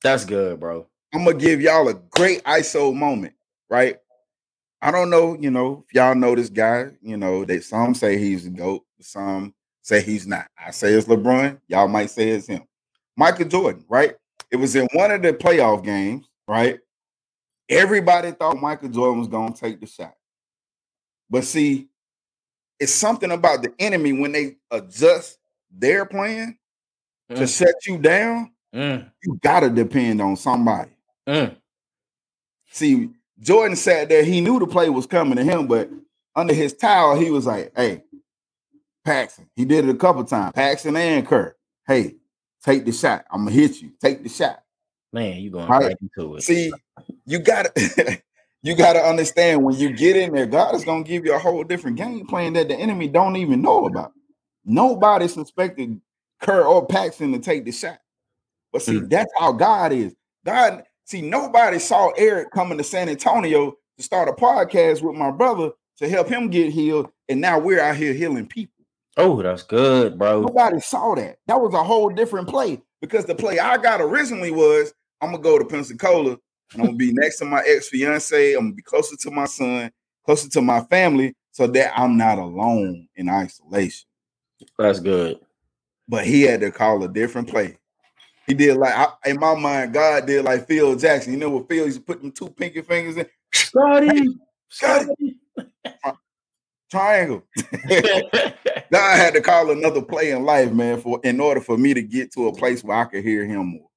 That's 0.04 0.26
good, 0.26 0.60
bro. 0.60 0.88
I'm 1.14 1.26
gonna 1.26 1.38
give 1.38 1.62
y'all 1.62 1.88
a 1.88 1.94
great 1.94 2.44
ISO 2.44 2.94
moment, 2.94 3.34
right? 3.70 3.98
I 4.82 4.92
don't 4.92 5.10
know, 5.10 5.36
you 5.40 5.50
know, 5.52 5.84
if 5.88 5.94
y'all 5.96 6.16
know 6.16 6.36
this 6.36 6.50
guy, 6.50 6.92
you 7.02 7.18
know, 7.18 7.46
that 7.46 7.64
some 7.64 7.96
say 7.96 8.18
he's 8.18 8.44
the 8.44 8.52
GOAT, 8.52 8.84
some 9.02 9.54
say 9.82 10.02
he's 10.02 10.28
not. 10.28 10.48
I 10.58 10.72
say 10.72 10.94
it's 10.94 11.08
LeBron, 11.08 11.60
y'all 11.68 11.88
might 11.88 12.10
say 12.12 12.30
it's 12.30 12.48
him. 12.48 12.64
Michael 13.18 13.48
Jordan, 13.48 13.86
right? 13.90 14.16
It 14.52 14.58
was 14.58 14.76
in 14.76 14.88
one 14.94 15.12
of 15.12 15.22
the 15.22 15.34
playoff 15.34 15.84
games, 15.84 16.28
right? 16.48 16.80
Everybody 17.70 18.32
thought 18.32 18.62
Michael 18.62 18.90
Jordan 18.90 19.20
was 19.20 19.28
gonna 19.28 19.54
take 19.56 19.80
the 19.80 19.88
shot. 19.88 20.14
But 21.30 21.46
see, 21.46 21.88
it's 22.80 22.94
something 22.94 23.32
about 23.32 23.64
the 23.64 23.74
enemy 23.80 24.14
when 24.14 24.32
they 24.34 24.58
adjust 24.70 25.40
their 25.72 26.06
plan 26.06 26.58
to 27.30 27.44
Mm. 27.44 27.58
shut 27.58 27.76
you 27.88 27.98
down, 27.98 28.52
Mm, 28.74 29.10
you 29.24 29.40
gotta 29.42 29.70
depend 29.70 30.22
on 30.22 30.36
somebody. 30.36 30.92
mm. 31.28 31.56
See, 32.72 33.10
Jordan 33.40 33.76
sat 33.76 34.10
there, 34.10 34.24
he 34.24 34.42
knew 34.42 34.60
the 34.60 34.68
play 34.68 34.90
was 34.90 35.06
coming 35.06 35.36
to 35.38 35.44
him, 35.44 35.68
but 35.68 35.90
under 36.36 36.54
his 36.54 36.74
towel, 36.74 37.18
he 37.20 37.30
was 37.32 37.46
like, 37.46 37.72
hey, 37.76 38.04
Paxson. 39.04 39.50
He 39.56 39.66
did 39.66 39.88
it 39.88 39.92
a 39.92 39.98
couple 39.98 40.24
times. 40.24 40.54
Paxson 40.54 40.96
and 40.96 41.28
Kerr. 41.28 41.56
Hey, 41.88 42.16
take 42.64 42.86
the 42.86 42.92
shot. 42.92 43.26
I'm 43.32 43.46
gonna 43.46 43.52
hit 43.52 43.82
you. 43.82 43.92
Take 44.02 44.24
the 44.24 44.30
shot. 44.30 44.64
Man, 45.14 45.40
you 45.40 45.52
going 45.52 45.68
Right. 45.68 45.96
into 46.02 46.36
it. 46.36 46.42
See, 46.44 46.74
you 47.26 47.40
gotta 47.40 47.72
you 48.64 48.76
gotta 48.76 49.00
understand 49.00 49.64
when 49.64 49.76
you 49.76 49.96
get 49.96 50.16
in 50.18 50.34
there, 50.34 50.48
God 50.48 50.74
is 50.76 50.84
gonna 50.84 51.04
give 51.04 51.24
you 51.26 51.36
a 51.36 51.40
whole 51.40 51.64
different 51.64 51.98
game 51.98 52.26
plan 52.26 52.54
that 52.54 52.68
the 52.68 52.76
enemy 52.76 53.08
don't 53.08 53.36
even 53.36 53.62
know 53.62 53.86
about. 53.86 54.14
Nobody 54.66 55.28
suspected 55.28 56.02
Kerr 56.42 56.64
or 56.64 56.86
Paxson 56.88 57.32
to 57.34 57.40
take 57.40 57.66
the 57.66 57.72
shot. 57.72 58.00
But 58.74 58.82
see, 58.82 58.98
Hmm. 59.00 59.08
that's 59.08 59.32
how 59.38 59.52
God 59.52 59.92
is. 59.94 60.16
God, 60.44 60.84
see, 61.06 61.22
nobody 61.22 61.80
saw 61.80 62.12
Eric 62.18 62.52
coming 62.52 62.78
to 62.78 62.84
San 62.84 63.08
Antonio 63.10 63.76
to 63.98 64.04
start 64.04 64.28
a 64.28 64.34
podcast 64.34 65.02
with 65.02 65.16
my 65.16 65.32
brother 65.32 65.72
to 65.98 66.10
help 66.10 66.28
him 66.28 66.50
get 66.50 66.74
healed. 66.74 67.10
And 67.30 67.40
now 67.42 67.58
we're 67.58 67.80
out 67.80 67.96
here 67.96 68.14
healing 68.14 68.48
people. 68.48 68.74
Oh, 69.18 69.42
that's 69.42 69.64
good, 69.64 70.18
bro. 70.18 70.42
Nobody 70.42 70.80
saw 70.82 71.16
that. 71.16 71.38
That 71.48 71.62
was 71.62 71.74
a 71.74 71.84
whole 71.84 72.10
different 72.10 72.50
play 72.50 72.82
because 73.02 73.26
the 73.26 73.36
play 73.36 73.60
I 73.60 73.78
got 73.78 74.02
originally 74.02 74.52
was 74.52 74.94
I'm 75.22 75.32
gonna 75.32 75.42
go 75.42 75.58
to 75.58 75.66
Pensacola 75.66 76.32
and 76.74 76.82
I'm 76.82 76.86
gonna 76.88 76.98
be 76.98 77.14
next 77.14 77.38
to 77.40 77.46
my 77.46 77.64
ex 77.66 77.88
fiance. 77.88 78.54
I'm 78.54 78.66
gonna 78.66 78.74
be 78.74 78.82
closer 78.82 79.16
to 79.16 79.32
my 79.32 79.46
son, 79.46 79.90
closer 80.26 80.50
to 80.50 80.62
my 80.62 80.82
family, 80.82 81.34
so 81.52 81.66
that 81.68 81.98
I'm 81.98 82.18
not 82.18 82.40
alone 82.40 83.08
in 83.16 83.30
isolation. 83.30 84.06
That's 84.78 85.00
good. 85.00 85.40
But 86.10 86.26
he 86.26 86.42
had 86.42 86.60
to 86.60 86.72
call 86.72 87.02
a 87.04 87.08
different 87.08 87.48
play. 87.48 87.78
He 88.48 88.54
did 88.54 88.78
like 88.78 88.94
I, 88.94 89.30
in 89.30 89.40
my 89.40 89.56
mind, 89.56 89.94
God 89.94 90.26
did 90.26 90.46
like 90.46 90.68
Phil 90.68 90.96
Jackson. 90.96 91.34
You 91.34 91.40
know 91.40 91.50
what 91.50 91.68
Phil 91.68 91.86
used 91.86 92.00
to 92.00 92.04
put 92.04 92.22
them 92.22 92.32
two 92.32 92.50
pinky 92.50 92.82
fingers 92.82 93.18
in 93.18 93.26
Scottie. 93.54 94.28
Scottie. 94.70 95.40
triangle. 96.90 97.44
God 98.92 99.18
had 99.18 99.34
to 99.34 99.42
call 99.42 99.72
another 99.72 100.02
play 100.02 100.32
in 100.32 100.44
life, 100.44 100.72
man, 100.72 101.02
for 101.02 101.20
in 101.24 101.40
order 101.40 101.62
for 101.62 101.78
me 101.78 101.94
to 101.94 102.02
get 102.02 102.32
to 102.34 102.48
a 102.48 102.56
place 102.56 102.84
where 102.84 102.98
I 102.98 103.06
could 103.06 103.24
hear 103.24 103.46
him 103.46 103.68
more. 103.68 103.90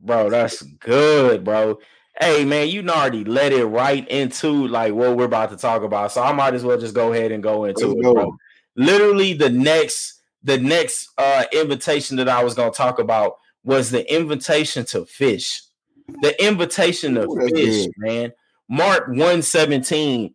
bro, 0.00 0.30
that's 0.30 0.62
good, 0.62 1.44
bro. 1.44 1.78
Hey, 2.18 2.46
man, 2.46 2.68
you 2.68 2.88
already 2.88 3.24
let 3.24 3.52
it 3.52 3.66
right 3.66 4.08
into 4.08 4.66
like 4.68 4.94
what 4.94 5.16
we're 5.16 5.26
about 5.26 5.50
to 5.50 5.56
talk 5.56 5.82
about. 5.82 6.12
So 6.12 6.22
I 6.22 6.32
might 6.32 6.54
as 6.54 6.64
well 6.64 6.78
just 6.78 6.94
go 6.94 7.12
ahead 7.12 7.30
and 7.30 7.42
go 7.42 7.64
into 7.64 7.88
Let's 7.88 8.00
it, 8.00 8.02
go. 8.02 8.14
bro. 8.14 8.36
Literally, 8.74 9.34
the 9.34 9.50
next 9.50 10.22
the 10.42 10.58
next 10.58 11.10
uh 11.18 11.44
invitation 11.52 12.16
that 12.16 12.28
I 12.28 12.42
was 12.42 12.54
gonna 12.54 12.70
talk 12.70 12.98
about 12.98 13.36
was 13.66 13.90
the 13.90 14.10
invitation 14.14 14.86
to 14.86 15.04
fish. 15.04 15.60
The 16.22 16.42
invitation 16.42 17.16
to 17.16 17.28
Ooh, 17.28 17.48
fish, 17.48 17.88
man. 17.98 18.32
Mark 18.68 19.08
117. 19.08 20.32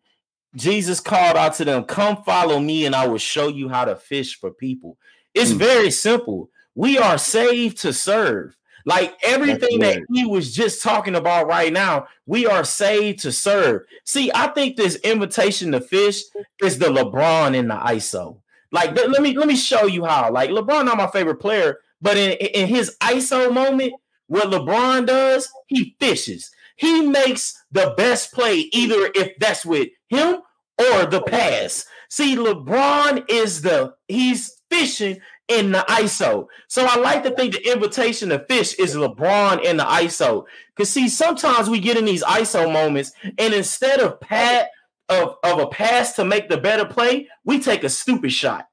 Jesus 0.55 0.99
called 0.99 1.37
out 1.37 1.53
to 1.55 1.65
them, 1.65 1.85
Come 1.85 2.23
follow 2.23 2.59
me, 2.59 2.85
and 2.85 2.93
I 2.93 3.07
will 3.07 3.17
show 3.17 3.47
you 3.47 3.69
how 3.69 3.85
to 3.85 3.95
fish 3.95 4.37
for 4.37 4.51
people. 4.51 4.97
It's 5.33 5.53
Mm. 5.53 5.57
very 5.59 5.91
simple. 5.91 6.49
We 6.75 6.97
are 6.97 7.17
saved 7.17 7.79
to 7.79 7.93
serve. 7.93 8.55
Like 8.85 9.15
everything 9.23 9.79
that 9.79 9.99
he 10.11 10.25
was 10.25 10.53
just 10.53 10.81
talking 10.81 11.15
about 11.15 11.47
right 11.47 11.71
now, 11.71 12.07
we 12.25 12.47
are 12.47 12.65
saved 12.65 13.19
to 13.19 13.31
serve. 13.31 13.83
See, 14.05 14.31
I 14.33 14.47
think 14.47 14.75
this 14.75 14.95
invitation 14.97 15.71
to 15.71 15.79
fish 15.79 16.23
is 16.61 16.79
the 16.79 16.87
LeBron 16.87 17.55
in 17.55 17.67
the 17.69 17.75
ISO. 17.75 18.41
Like, 18.71 18.95
th- 18.95 19.07
let 19.09 19.21
me 19.21 19.37
let 19.37 19.47
me 19.47 19.55
show 19.55 19.85
you 19.85 20.03
how. 20.03 20.31
Like, 20.31 20.49
LeBron 20.49 20.85
not 20.85 20.97
my 20.97 21.07
favorite 21.07 21.35
player, 21.39 21.77
but 22.01 22.17
in, 22.17 22.31
in 22.31 22.67
his 22.67 22.95
ISO 23.01 23.53
moment, 23.53 23.93
what 24.27 24.49
LeBron 24.49 25.07
does, 25.07 25.49
he 25.67 25.95
fishes. 25.99 26.51
He 26.77 27.01
makes 27.01 27.53
the 27.71 27.93
best 27.97 28.33
play, 28.33 28.69
either 28.71 29.11
if 29.13 29.37
that's 29.39 29.65
with 29.65 29.89
him 30.09 30.37
or 30.79 31.05
the 31.05 31.21
pass. 31.21 31.85
See, 32.09 32.35
LeBron 32.35 33.29
is 33.29 33.61
the 33.61 33.93
he's 34.07 34.61
fishing 34.69 35.19
in 35.47 35.73
the 35.73 35.85
ISO. 35.89 36.47
So 36.67 36.85
I 36.85 36.95
like 36.97 37.23
to 37.23 37.31
think 37.31 37.53
the 37.53 37.71
invitation 37.71 38.29
to 38.29 38.39
fish 38.49 38.73
is 38.75 38.95
LeBron 38.95 39.63
in 39.63 39.77
the 39.77 39.83
ISO. 39.83 40.45
Because 40.75 40.89
see, 40.89 41.09
sometimes 41.09 41.69
we 41.69 41.79
get 41.79 41.97
in 41.97 42.05
these 42.05 42.23
ISO 42.23 42.71
moments, 42.71 43.11
and 43.37 43.53
instead 43.53 43.99
of 43.99 44.19
pat 44.21 44.69
of, 45.09 45.35
of 45.43 45.59
a 45.59 45.67
pass 45.67 46.13
to 46.13 46.25
make 46.25 46.47
the 46.47 46.57
better 46.57 46.85
play, 46.85 47.27
we 47.43 47.59
take 47.59 47.83
a 47.83 47.89
stupid 47.89 48.31
shot. 48.31 48.67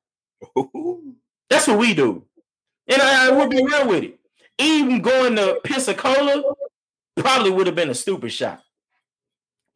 That's 1.51 1.67
what 1.67 1.79
we 1.79 1.95
do. 1.95 2.25
And 2.89 3.03
I, 3.03 3.29
I 3.29 3.31
will 3.31 3.49
be 3.49 3.63
real 3.63 3.89
with 3.89 4.05
it. 4.05 4.19
Even 4.59 5.01
going 5.01 5.37
to 5.37 5.61
Pensacola 5.65 6.43
probably 7.17 7.51
would 7.51 7.67
have 7.67 7.77
been 7.77 7.91
a 7.91 7.95
stupid 7.95 8.33
shot. 8.33 8.63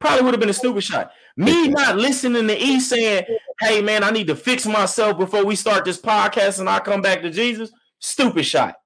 Probably 0.01 0.25
would 0.25 0.35
have 0.35 0.41
been 0.41 0.49
a 0.49 0.55
stupid 0.55 0.83
shot. 0.83 1.13
Me 1.37 1.69
not 1.69 1.97
listening 1.97 2.49
to 2.49 2.61
E 2.61 2.81
saying, 2.81 3.25
hey 3.61 3.81
man, 3.81 4.03
I 4.03 4.11
need 4.11 4.27
to 4.27 4.37
fix 4.37 4.67
myself 4.67 5.17
before 5.19 5.45
we 5.45 5.55
start 5.55 5.85
this 5.85 6.01
podcast 6.01 6.59
and 6.59 6.69
I 6.69 6.81
come 6.81 7.01
back 7.01 7.23
to 7.23 7.31
Jesus. 7.31 7.71
Stupid 8.01 8.45
shot. 8.45 8.77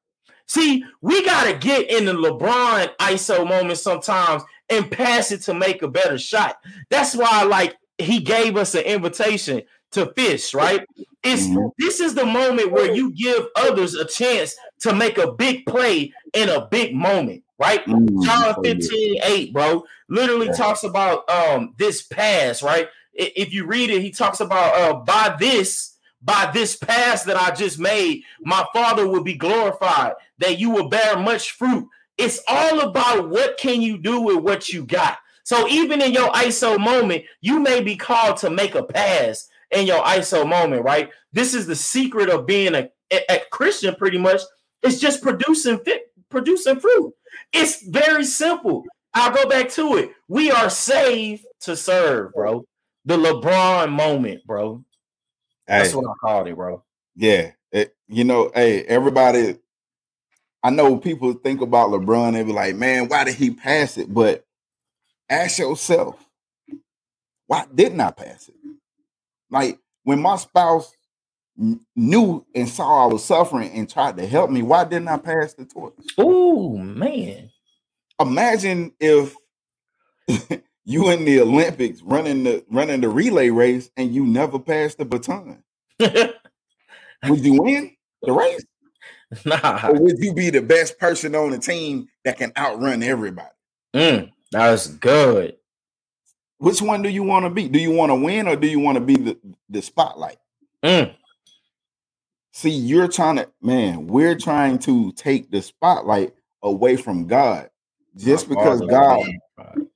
See, 0.47 0.85
we 1.01 1.25
got 1.25 1.45
to 1.45 1.59
get 1.59 1.91
in 1.91 2.05
the 2.05 2.13
LeBron 2.13 2.95
ISO 2.99 3.49
moment 3.49 3.79
sometimes 3.79 4.43
and 4.69 4.91
pass 4.91 5.33
it 5.33 5.43
to 5.43 5.55
make 5.55 5.83
a 5.83 5.89
better 5.89 6.19
shot. 6.19 6.57
That's 6.91 7.17
why, 7.17 7.43
like, 7.45 7.77
he 7.99 8.21
gave 8.21 8.57
us 8.57 8.75
an 8.75 8.83
invitation 8.83 9.63
to 9.93 10.13
fish, 10.15 10.55
right? 10.55 10.87
It's 11.23 11.47
Mhm. 11.47 11.73
this 11.79 12.01
is 12.01 12.15
the 12.15 12.27
moment 12.27 12.73
where 12.73 12.95
you 12.95 13.13
give 13.13 13.47
others 13.57 13.95
a 13.95 14.05
chance 14.05 14.55
to 14.81 14.95
make 14.95 15.19
a 15.19 15.33
big 15.33 15.67
play 15.67 16.13
in 16.35 16.49
a 16.49 16.67
big 16.67 16.95
moment, 16.95 17.43
right? 17.59 17.85
Mm, 17.87 18.25
John 18.25 18.55
so 18.55 18.63
15, 18.63 19.21
8, 19.23 19.53
bro, 19.53 19.85
literally 20.09 20.47
Yeah. 20.47 20.53
talks 20.53 20.85
about 20.85 21.29
um 21.31 21.75
this 21.79 22.03
pass, 22.03 22.63
right? 22.63 22.89
If 23.15 23.53
you 23.53 23.65
read 23.67 23.91
it, 23.91 24.03
he 24.03 24.11
talks 24.11 24.41
about 24.41 24.75
uh 24.79 24.95
by 24.95 25.35
this, 25.39 25.95
by 26.23 26.51
this 26.53 26.77
pass 26.77 27.25
that 27.25 27.37
I 27.37 27.53
just 27.55 27.79
made, 27.79 28.23
my 28.41 28.65
father 28.73 29.09
will 29.09 29.23
be 29.23 29.35
glorified, 29.35 30.13
that 30.39 30.59
you 30.59 30.71
will 30.71 30.89
bear 30.89 31.17
much 31.17 31.53
fruit. 31.53 31.89
It's 32.19 32.41
all 32.49 32.81
about 32.81 33.29
what 33.31 33.59
can 33.59 33.83
you 33.83 33.99
do 33.99 34.21
with 34.21 34.39
what 34.39 34.69
you 34.69 34.85
got. 34.85 35.19
So 35.45 35.69
even 35.69 36.03
in 36.03 36.13
your 36.13 36.31
ISO 36.31 36.79
moment, 36.79 37.25
you 37.41 37.61
may 37.61 37.81
be 37.81 37.97
called 37.97 38.39
to 38.39 38.51
make 38.51 38.75
a 38.75 38.83
pass 38.83 39.49
in 39.71 39.87
your 39.87 40.03
ISO 40.05 40.49
moment, 40.49 40.83
right? 40.85 41.11
This 41.33 41.55
is 41.55 41.67
the 41.67 41.75
secret 41.77 42.29
of 42.29 42.47
being 42.47 42.75
a, 42.75 42.89
a, 43.13 43.21
a 43.31 43.41
Christian, 43.51 43.95
pretty 43.97 44.19
much. 44.19 44.41
It's 44.83 45.01
just 45.01 45.23
producing 45.23 45.79
fit, 45.81 46.13
producing 46.31 46.81
fruit. 46.81 47.13
It's 47.53 47.83
very 47.89 48.25
simple. 48.25 48.85
I'll 49.15 49.35
go 49.35 49.49
back 49.49 49.71
to 49.71 49.97
it. 49.97 50.11
We 50.29 50.51
are 50.51 50.71
saved 50.71 51.45
to 51.63 51.77
serve, 51.77 52.33
bro. 52.35 52.65
The 53.05 53.17
LeBron 53.17 53.91
moment, 53.91 54.47
bro. 54.47 54.85
That's 55.67 55.91
Hey, 55.91 55.97
what 55.97 56.11
I 56.11 56.15
called 56.21 56.49
it, 56.49 56.57
bro. 56.57 56.83
yeah, 57.15 57.53
it- 57.73 57.97
you 58.09 58.25
know, 58.25 58.51
hey, 58.55 58.83
everybody. 58.85 59.59
I 60.63 60.71
know 60.71 60.97
people 60.97 61.33
think 61.35 61.61
about 61.61 61.91
LeBron 61.91 62.37
and 62.37 62.47
be 62.47 62.53
like, 62.53 62.75
"Man, 62.77 63.09
why 63.09 63.25
did 63.25 63.35
he 63.35 63.51
pass 63.51 63.97
it?" 63.99 64.13
But 64.13 64.45
ask 65.29 65.59
yourself, 65.59 66.25
why 67.47 67.67
didn't 67.75 68.01
I 68.01 68.11
pass 68.11 68.49
it? 68.49 68.55
Like 69.51 69.79
when 70.05 70.21
my 70.21 70.37
spouse 70.37 70.93
knew 71.57 72.47
and 72.55 72.69
saw 72.69 73.05
I 73.05 73.13
was 73.13 73.25
suffering 73.25 73.71
and 73.73 73.89
tried 73.89 74.17
to 74.19 74.27
help 74.27 74.51
me, 74.51 74.63
why 74.63 74.85
didn't 74.85 75.09
I 75.09 75.19
pass 75.19 75.55
the 75.55 75.65
torch? 75.65 75.95
Oh 76.19 76.77
man. 76.77 77.51
Imagine 78.21 78.93
if 79.01 79.35
you 80.85 81.11
in 81.11 81.25
the 81.25 81.41
Olympics 81.41 82.03
running 82.03 82.45
the 82.45 82.65
running 82.71 83.01
the 83.01 83.09
relay 83.09 83.51
race 83.51 83.91
and 83.97 84.15
you 84.15 84.25
never 84.25 84.59
passed 84.59 84.99
the 84.99 85.05
baton. 85.05 85.63
would 86.01 87.45
you 87.45 87.63
win 87.63 87.97
the 88.23 88.33
race? 88.33 88.65
Nah. 89.45 89.89
Or 89.89 90.01
would 90.01 90.19
you 90.21 90.33
be 90.35 90.51
the 90.51 90.63
best 90.63 91.01
person 91.01 91.35
on 91.35 91.51
the 91.51 91.59
team 91.59 92.07
that 92.25 92.39
can 92.39 92.53
outrun 92.57 93.03
everybody? 93.03 93.49
Mm, 93.93 94.31
that 94.53 94.71
was 94.71 94.87
good. 94.87 95.57
Which 96.59 96.81
one 96.81 97.03
do 97.03 97.09
you 97.09 97.23
want 97.23 97.45
to 97.45 97.51
be? 97.51 97.69
Do 97.69 97.79
you 97.79 97.91
want 97.91 98.11
to 98.11 98.15
win 98.15 98.49
or 98.49 98.57
do 98.57 98.67
you 98.67 98.81
want 98.81 98.97
to 98.97 99.01
be 99.01 99.17
the, 99.17 99.39
the 99.69 99.83
spotlight? 99.83 100.39
Mm. 100.83 101.15
See, 102.53 102.71
you're 102.71 103.09
trying 103.09 103.37
to, 103.37 103.51
man, 103.61 104.07
we're 104.07 104.37
trying 104.37 104.79
to 104.81 105.13
take 105.13 105.51
the 105.51 105.61
spotlight 105.61 106.33
away 106.63 106.97
from 106.97 107.27
God. 107.27 107.71
Just 108.17 108.49
because 108.49 108.81
God, 108.81 109.27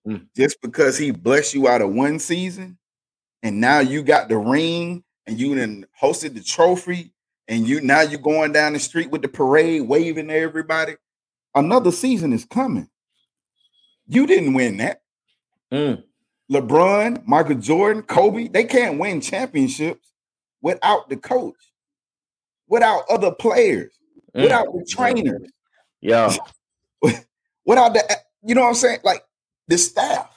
Mm. 0.06 0.26
just 0.34 0.60
because 0.62 0.96
He 0.98 1.10
blessed 1.10 1.54
you 1.54 1.68
out 1.68 1.82
of 1.82 1.92
one 1.92 2.18
season, 2.18 2.78
and 3.42 3.60
now 3.60 3.80
you 3.80 4.02
got 4.02 4.28
the 4.28 4.36
ring 4.36 5.04
and 5.26 5.38
you 5.38 5.54
then 5.54 5.86
hosted 6.00 6.34
the 6.34 6.42
trophy, 6.42 7.12
and 7.48 7.66
you 7.68 7.80
now 7.80 8.00
you're 8.00 8.20
going 8.20 8.52
down 8.52 8.72
the 8.72 8.78
street 8.78 9.10
with 9.10 9.22
the 9.22 9.28
parade, 9.28 9.82
waving 9.82 10.28
to 10.28 10.34
everybody. 10.34 10.96
Another 11.54 11.92
season 11.92 12.32
is 12.32 12.44
coming. 12.44 12.88
You 14.08 14.26
didn't 14.26 14.54
win 14.54 14.78
that. 14.78 15.02
Mm. 15.72 16.02
LeBron, 16.50 17.26
Michael 17.26 17.56
Jordan, 17.56 18.02
Kobe, 18.02 18.48
they 18.48 18.64
can't 18.64 18.98
win 18.98 19.20
championships 19.20 20.12
without 20.62 21.08
the 21.08 21.16
coach, 21.16 21.56
without 22.68 23.04
other 23.08 23.32
players, 23.32 23.92
Mm. 24.34 24.42
without 24.44 24.66
the 24.72 24.86
trainers, 24.88 25.50
Yeah. 26.00 26.32
without 27.64 27.94
the, 27.94 28.16
you 28.44 28.54
know 28.54 28.62
what 28.62 28.68
I'm 28.68 28.74
saying? 28.74 29.00
Like 29.02 29.24
the 29.68 29.76
staff. 29.78 30.30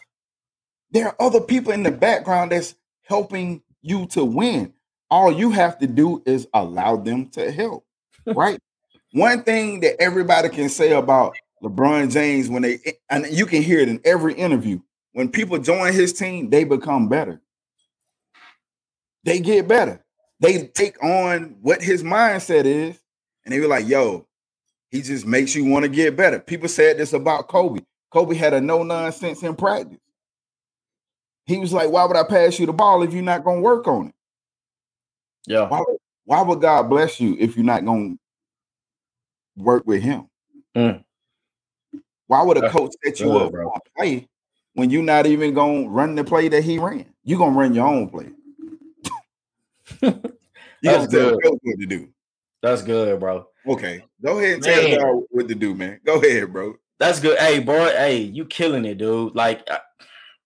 There 0.92 1.08
are 1.08 1.16
other 1.20 1.42
people 1.42 1.74
in 1.74 1.84
the 1.84 1.92
background 1.92 2.52
that's 2.52 2.76
helping 3.04 3.62
you 3.82 4.08
to 4.08 4.24
win. 4.26 4.74
All 5.12 5.32
you 5.32 5.52
have 5.52 5.78
to 5.80 5.88
do 5.88 6.24
is 6.26 6.48
allow 6.54 6.96
them 6.96 7.30
to 7.32 7.52
help, 7.52 7.86
right? 8.26 8.60
One 9.12 9.44
thing 9.44 9.82
that 9.82 10.02
everybody 10.02 10.50
can 10.50 10.70
say 10.70 10.92
about 10.94 11.36
LeBron 11.64 12.12
James 12.12 12.50
when 12.50 12.64
they, 12.64 12.80
and 13.10 13.28
you 13.32 13.46
can 13.46 13.62
hear 13.62 13.80
it 13.80 13.90
in 13.90 14.02
every 14.06 14.34
interview, 14.34 14.80
when 15.14 15.30
people 15.30 15.58
join 15.60 15.94
his 15.94 16.14
team, 16.14 16.50
they 16.50 16.64
become 16.64 17.08
better. 17.08 17.40
They 19.24 19.40
get 19.40 19.68
better. 19.68 20.04
They 20.40 20.68
take 20.68 21.02
on 21.02 21.56
what 21.62 21.82
his 21.82 22.04
mindset 22.04 22.66
is, 22.66 23.00
and 23.46 23.54
they 23.54 23.60
be 23.60 23.68
like, 23.68 23.88
yo, 23.88 24.28
he 24.90 25.02
just 25.02 25.26
makes 25.26 25.56
you 25.56 25.66
want 25.66 25.84
to 25.84 25.90
get 25.90 26.18
better. 26.18 26.40
People 26.40 26.68
said 26.68 26.98
this 26.98 27.14
about 27.14 27.48
Kobe. 27.48 27.82
Kobe 28.12 28.36
had 28.36 28.54
a 28.54 28.60
no 28.62 28.84
nonsense 28.84 29.42
in 29.44 29.56
practice. 29.56 29.98
He 31.46 31.58
was 31.58 31.74
like, 31.74 31.90
why 31.90 32.06
would 32.06 32.18
I 32.18 32.24
pass 32.24 32.60
you 32.60 32.66
the 32.66 32.74
ball 32.74 33.04
if 33.04 33.14
you're 33.14 33.24
not 33.24 33.44
going 33.44 33.58
to 33.58 33.64
work 33.64 33.88
on 33.88 34.08
it? 34.08 34.16
Yeah. 35.48 35.68
Why, 35.68 35.80
would- 35.80 35.98
why 36.26 36.42
would 36.42 36.62
God 36.62 36.84
bless 36.90 37.20
you 37.20 37.36
if 37.40 37.56
you're 37.56 37.66
not 37.66 37.84
going 37.86 38.18
to 39.58 39.64
work 39.64 39.86
with 39.86 40.02
him? 40.02 40.28
Mm. 40.76 41.04
Why 42.28 42.42
would 42.44 42.58
a 42.58 42.70
coach 42.70 42.92
set 43.04 43.20
you 43.20 43.32
up 43.38 43.52
for 43.52 43.62
a 43.64 43.80
play 43.98 44.28
when 44.74 44.90
you're 44.90 45.04
not 45.04 45.26
even 45.26 45.54
to 45.54 45.88
run 45.88 46.16
the 46.16 46.24
play 46.24 46.48
that 46.50 46.64
he 46.64 46.80
ran? 46.80 47.06
You're 47.24 47.40
to 47.40 47.46
run 47.46 47.74
your 47.74 47.88
own 47.88 48.10
play. 48.10 48.30
That's 50.82 51.08
going 51.08 51.08
to 51.08 51.08
tell 51.08 51.32
the 51.32 51.40
good. 51.42 51.60
what 51.62 51.80
to 51.80 51.86
do. 51.86 52.10
That's 52.62 52.82
good, 52.82 53.20
bro. 53.20 53.48
Okay, 53.68 54.04
go 54.24 54.40
ahead 54.40 54.56
and 54.56 54.64
tell 54.64 54.84
Man. 54.84 55.00
y'all 55.00 55.26
what 55.30 55.48
to 55.48 55.56
do, 55.56 55.76
man. 55.76 56.00
Go 56.06 56.20
ahead, 56.20 56.52
bro. 56.52 56.76
That's 57.00 57.20
good. 57.20 57.38
Hey, 57.38 57.60
boy. 57.60 57.88
Hey, 57.90 58.18
you 58.18 58.46
killing 58.46 58.86
it, 58.86 58.98
dude. 58.98 59.36
Like, 59.36 59.68
uh, 59.70 59.80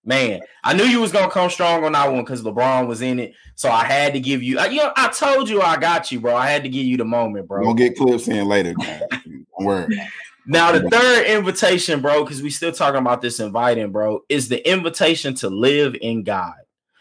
man, 0.04 0.40
I 0.64 0.74
knew 0.74 0.84
you 0.84 1.00
was 1.00 1.12
gonna 1.12 1.30
come 1.30 1.50
strong 1.50 1.84
on 1.84 1.92
that 1.92 2.10
one 2.10 2.24
because 2.24 2.42
LeBron 2.42 2.86
was 2.86 3.02
in 3.02 3.18
it. 3.18 3.34
So 3.54 3.70
I 3.70 3.84
had 3.84 4.12
to 4.14 4.20
give 4.20 4.42
you. 4.42 4.58
I, 4.58 4.66
you 4.66 4.78
know, 4.78 4.92
I 4.96 5.08
told 5.08 5.48
you 5.48 5.62
I 5.62 5.76
got 5.76 6.10
you, 6.10 6.20
bro. 6.20 6.34
I 6.34 6.48
had 6.48 6.62
to 6.64 6.68
give 6.68 6.86
you 6.86 6.96
the 6.96 7.04
moment, 7.04 7.46
bro. 7.46 7.62
gonna 7.62 7.76
get 7.76 7.96
clips 7.96 8.28
in 8.28 8.46
later. 8.46 8.74
Don't 8.74 9.46
worry. 9.60 10.00
Now 10.50 10.72
the 10.72 10.88
third 10.88 11.26
invitation, 11.26 12.00
bro, 12.00 12.24
because 12.24 12.40
we 12.40 12.48
still 12.48 12.72
talking 12.72 13.00
about 13.00 13.20
this 13.20 13.38
inviting, 13.38 13.92
bro, 13.92 14.24
is 14.30 14.48
the 14.48 14.66
invitation 14.68 15.34
to 15.34 15.50
live 15.50 15.94
in 16.00 16.22
God. 16.22 16.54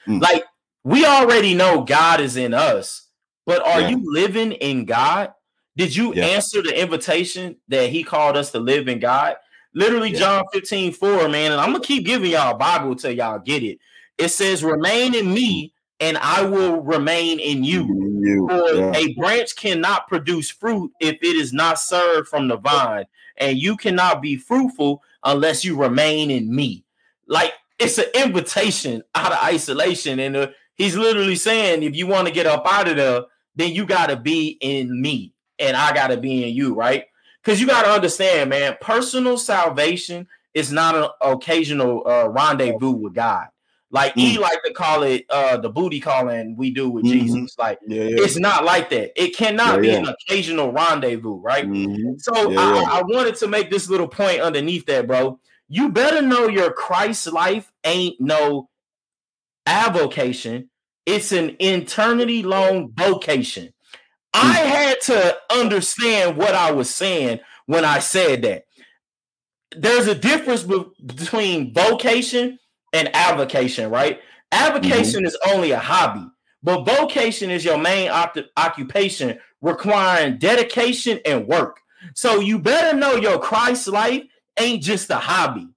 Mm. 0.06 0.22
Like 0.22 0.44
we 0.84 1.06
already 1.06 1.54
know 1.54 1.84
God 1.84 2.20
is 2.20 2.36
in 2.36 2.54
us, 2.54 3.08
but 3.46 3.66
are 3.66 3.82
Yeah. 3.82 3.90
you 3.90 4.04
living 4.06 4.52
in 4.52 4.84
God? 4.84 5.34
Did 5.78 5.96
you 5.96 6.14
Yeah. 6.14 6.26
answer 6.26 6.62
the 6.62 6.78
invitation 6.78 7.56
that 7.70 7.90
He 7.90 8.04
called 8.04 8.36
us 8.36 8.52
to 8.52 8.60
live 8.60 8.90
in 8.90 9.00
God? 9.00 9.38
Literally, 9.74 10.12
Yeah. 10.12 10.20
John 10.20 10.44
15, 10.52 10.92
4, 10.92 11.30
man. 11.30 11.54
And 11.54 11.62
I'm 11.62 11.72
gonna 11.72 11.84
keep 11.84 12.06
giving 12.06 12.32
y'all 12.32 12.54
a 12.54 12.58
Bible 12.58 12.96
till 12.96 13.12
y'all 13.12 13.40
get 13.40 13.64
it. 13.64 13.78
It 14.18 14.30
says, 14.30 14.62
Remain 14.62 15.16
in 15.16 15.34
me, 15.34 15.74
and 16.02 16.18
I 16.18 16.42
will 16.42 16.82
remain 16.82 17.40
in 17.40 17.64
you. 17.64 17.86
You, 18.22 18.48
For 18.50 18.74
yeah. 18.76 18.94
a 18.94 19.14
branch 19.14 19.56
cannot 19.56 20.10
produce 20.10 20.50
fruit 20.50 20.92
if 21.00 21.16
it 21.22 21.36
is 21.36 21.54
not 21.54 21.80
served 21.80 22.28
from 22.28 22.50
the 22.50 22.58
vine, 22.58 23.06
and 23.40 23.58
you 23.58 23.78
cannot 23.78 24.22
be 24.22 24.36
fruitful 24.36 25.02
unless 25.24 25.64
you 25.64 25.76
remain 25.76 26.32
in 26.32 26.54
me. 26.54 26.84
Like 27.28 27.54
it's 27.80 27.98
an 27.98 28.06
invitation 28.16 29.04
out 29.16 29.32
of 29.32 29.44
isolation, 29.44 30.20
and 30.20 30.36
uh, 30.36 30.48
he's 30.76 30.96
literally 30.96 31.36
saying, 31.36 31.84
if 31.84 31.96
you 31.96 32.08
want 32.08 32.28
to 32.28 32.34
get 32.34 32.46
up 32.46 32.66
out 32.66 32.88
of 32.88 32.96
there, 32.96 33.22
then 33.56 33.74
you 33.74 33.86
got 33.86 34.08
to 34.08 34.16
be 34.16 34.58
in 34.62 35.02
me, 35.02 35.34
and 35.60 35.76
I 35.76 35.94
got 35.94 36.08
to 36.08 36.18
be 36.18 36.44
in 36.44 36.56
you, 36.56 36.74
right? 36.74 37.06
Because 37.44 37.62
you 37.62 37.68
got 37.68 37.84
to 37.84 37.92
understand, 37.92 38.50
man, 38.50 38.78
personal 38.82 39.38
salvation 39.38 40.28
is 40.54 40.72
not 40.72 40.96
an 40.96 41.10
occasional 41.22 42.08
uh, 42.08 42.28
rendezvous 42.28 42.92
with 42.92 43.14
God. 43.14 43.48
Like 43.90 44.14
he 44.16 44.38
like 44.38 44.62
to 44.64 44.74
call 44.74 45.04
it 45.04 45.26
uh, 45.30 45.58
the 45.58 45.70
booty 45.70 46.00
calling 46.02 46.56
we 46.58 46.72
do 46.72 46.90
with 46.90 47.06
Mhm. 47.06 47.10
Jesus. 47.12 47.56
Like 47.58 47.80
yeah, 47.88 48.04
yeah. 48.04 48.16
it's 48.24 48.38
not 48.38 48.66
like 48.66 48.90
that. 48.90 49.12
It 49.22 49.36
cannot 49.36 49.76
Yeah, 49.76 49.82
be 49.82 49.92
an 49.96 50.08
occasional 50.08 50.72
rendezvous, 50.74 51.40
right? 51.40 51.66
Mhm. 51.66 52.20
So 52.20 52.34
I. 52.58 53.00
I 53.00 53.02
wanted 53.04 53.36
to 53.36 53.48
make 53.48 53.70
this 53.72 53.90
little 53.90 54.08
point 54.08 54.42
underneath 54.42 54.86
that, 54.88 55.08
bro. 55.08 55.40
You 55.70 55.90
better 55.90 56.22
know 56.22 56.48
your 56.48 56.72
Christ 56.72 57.32
life 57.32 57.72
ain't 57.86 58.20
no 58.20 58.70
avocation, 59.66 60.70
it's 61.06 61.32
an 61.32 61.56
eternity 61.62 62.44
long 62.44 62.92
vocation. 62.94 63.74
I 64.34 64.54
had 64.54 65.02
to 65.02 65.38
understand 65.52 66.38
what 66.38 66.54
I 66.56 66.72
was 66.72 66.94
saying 66.94 67.40
when 67.66 67.86
I 67.86 68.00
said 68.00 68.44
that. 68.44 68.64
There's 69.76 70.08
a 70.08 70.16
difference 70.16 70.64
be- 70.64 70.86
between 71.06 71.74
vocation 71.74 72.60
and 72.94 73.14
avocation, 73.16 73.90
right? 73.90 74.20
Avocation 74.52 75.22
mm-hmm. 75.22 75.28
is 75.28 75.38
only 75.48 75.72
a 75.72 75.80
hobby, 75.80 76.26
but 76.64 76.86
vocation 76.86 77.50
is 77.50 77.66
your 77.66 77.78
main 77.78 78.10
oct- 78.10 78.46
occupation 78.56 79.38
requiring 79.62 80.38
dedication 80.38 81.20
and 81.26 81.48
work. 81.48 81.82
So 82.14 82.40
you 82.40 82.60
better 82.60 82.98
know 82.98 83.16
your 83.16 83.40
Christ 83.40 83.88
life 83.88 84.24
ain't 84.60 84.84
just 84.84 85.10
a 85.10 85.18
hobby. 85.18 85.68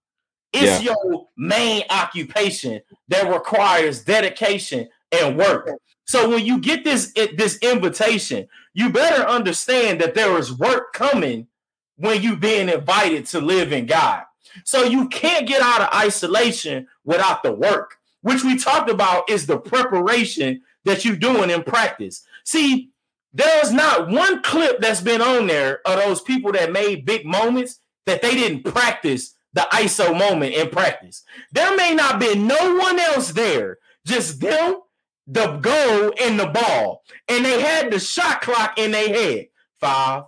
It's 0.53 0.83
your 0.83 1.29
main 1.37 1.85
occupation 1.91 2.81
that 3.09 3.33
requires 3.33 4.03
dedication 4.05 4.89
and 5.13 5.37
work. 5.37 5.71
So 6.07 6.29
when 6.29 6.45
you 6.45 6.59
get 6.59 6.83
this 6.83 7.13
this 7.37 7.59
invitation, 7.59 8.49
you 8.75 8.91
better 8.91 9.23
understand 9.23 10.01
that 10.01 10.15
there 10.15 10.37
is 10.39 10.57
work 10.57 10.93
coming 10.93 11.47
when 11.97 12.21
you 12.21 12.37
being 12.37 12.69
invited 12.69 13.27
to 13.27 13.41
live 13.41 13.73
in 13.73 13.87
God. 13.87 14.25
So 14.65 14.85
you 14.85 15.09
can't 15.09 15.47
get 15.47 15.63
out 15.63 15.81
of 15.81 15.95
isolation 15.95 16.87
without 17.05 17.43
the 17.43 17.53
work, 17.53 17.97
which 18.23 18.45
we 18.45 18.57
talked 18.57 18.91
about 18.91 19.29
is 19.31 19.47
the 19.47 19.59
preparation 19.59 20.63
that 20.85 21.05
you're 21.05 21.17
doing 21.17 21.51
in 21.51 21.63
practice. 21.63 22.25
See, 22.45 22.91
there's 23.33 23.73
not 23.73 24.09
one 24.09 24.43
clip 24.43 24.81
that's 24.81 25.01
been 25.01 25.23
on 25.23 25.47
there 25.47 25.81
of 25.87 25.99
those 25.99 26.21
people 26.21 26.53
that 26.53 26.73
made 26.73 27.07
big 27.07 27.25
moments 27.25 27.81
that 28.07 28.23
they 28.23 28.35
didn't 28.35 28.65
practice 28.65 29.35
the 29.53 29.67
ISO 29.73 30.17
moment 30.17 30.55
in 30.55 30.69
practice. 30.69 31.25
There 31.53 31.77
may 31.77 31.95
not 31.95 32.19
be 32.19 32.35
no 32.35 32.77
one 32.77 32.99
else 32.99 33.33
there, 33.33 33.79
just 34.07 34.41
them, 34.41 34.81
the 35.27 35.59
goal, 35.59 36.13
and 36.21 36.39
the 36.39 36.47
ball. 36.47 37.03
And 37.29 37.45
they 37.45 37.61
had 37.61 37.93
the 37.93 38.01
shot 38.01 38.41
clock 38.41 38.79
in 38.79 38.93
their 38.93 39.09
head. 39.09 39.49
Five, 39.79 40.25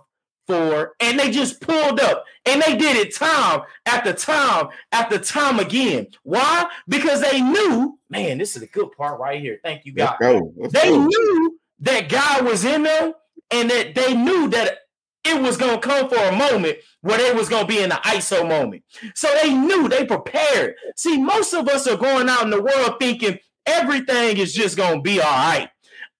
four, 0.47 0.93
and 0.99 1.19
they 1.19 1.31
just 1.31 1.61
pulled 1.61 1.99
up 1.99 2.25
and 2.45 2.61
they 2.61 2.75
did 2.77 2.97
it 2.97 3.15
time 3.15 3.61
after 3.85 4.13
time 4.13 4.67
after 4.91 5.17
time 5.17 5.59
again. 5.59 6.07
Why? 6.23 6.69
Because 6.87 7.21
they 7.21 7.41
knew, 7.41 7.97
man, 8.09 8.37
this 8.37 8.55
is 8.55 8.61
a 8.61 8.67
good 8.67 8.91
part 8.91 9.19
right 9.19 9.41
here. 9.41 9.59
Thank 9.63 9.85
you, 9.85 9.93
God. 9.93 10.17
Let's 10.19 10.33
go. 10.33 10.53
Let's 10.57 10.73
They 10.73 10.89
go. 10.89 11.05
knew 11.05 11.59
that 11.79 12.09
God 12.09 12.45
was 12.45 12.65
in 12.65 12.83
them 12.83 13.13
and 13.51 13.69
that 13.69 13.95
they 13.95 14.13
knew 14.13 14.49
that 14.49 14.79
it 15.25 15.41
was 15.41 15.55
going 15.55 15.79
to 15.79 15.87
come 15.87 16.09
for 16.09 16.17
a 16.17 16.35
moment 16.35 16.77
where 17.01 17.17
they 17.17 17.31
was 17.33 17.47
going 17.47 17.65
to 17.65 17.67
be 17.67 17.81
in 17.81 17.89
the 17.89 17.95
ISO 17.95 18.47
moment. 18.47 18.83
So 19.15 19.33
they 19.41 19.53
knew, 19.53 19.87
they 19.87 20.05
prepared. 20.05 20.75
See, 20.97 21.17
most 21.17 21.53
of 21.53 21.69
us 21.69 21.87
are 21.87 21.95
going 21.97 22.27
out 22.27 22.43
in 22.43 22.49
the 22.49 22.61
world 22.61 22.95
thinking 22.99 23.39
everything 23.65 24.37
is 24.37 24.53
just 24.53 24.75
going 24.75 24.97
to 24.97 25.01
be 25.01 25.21
all 25.21 25.31
right. 25.31 25.69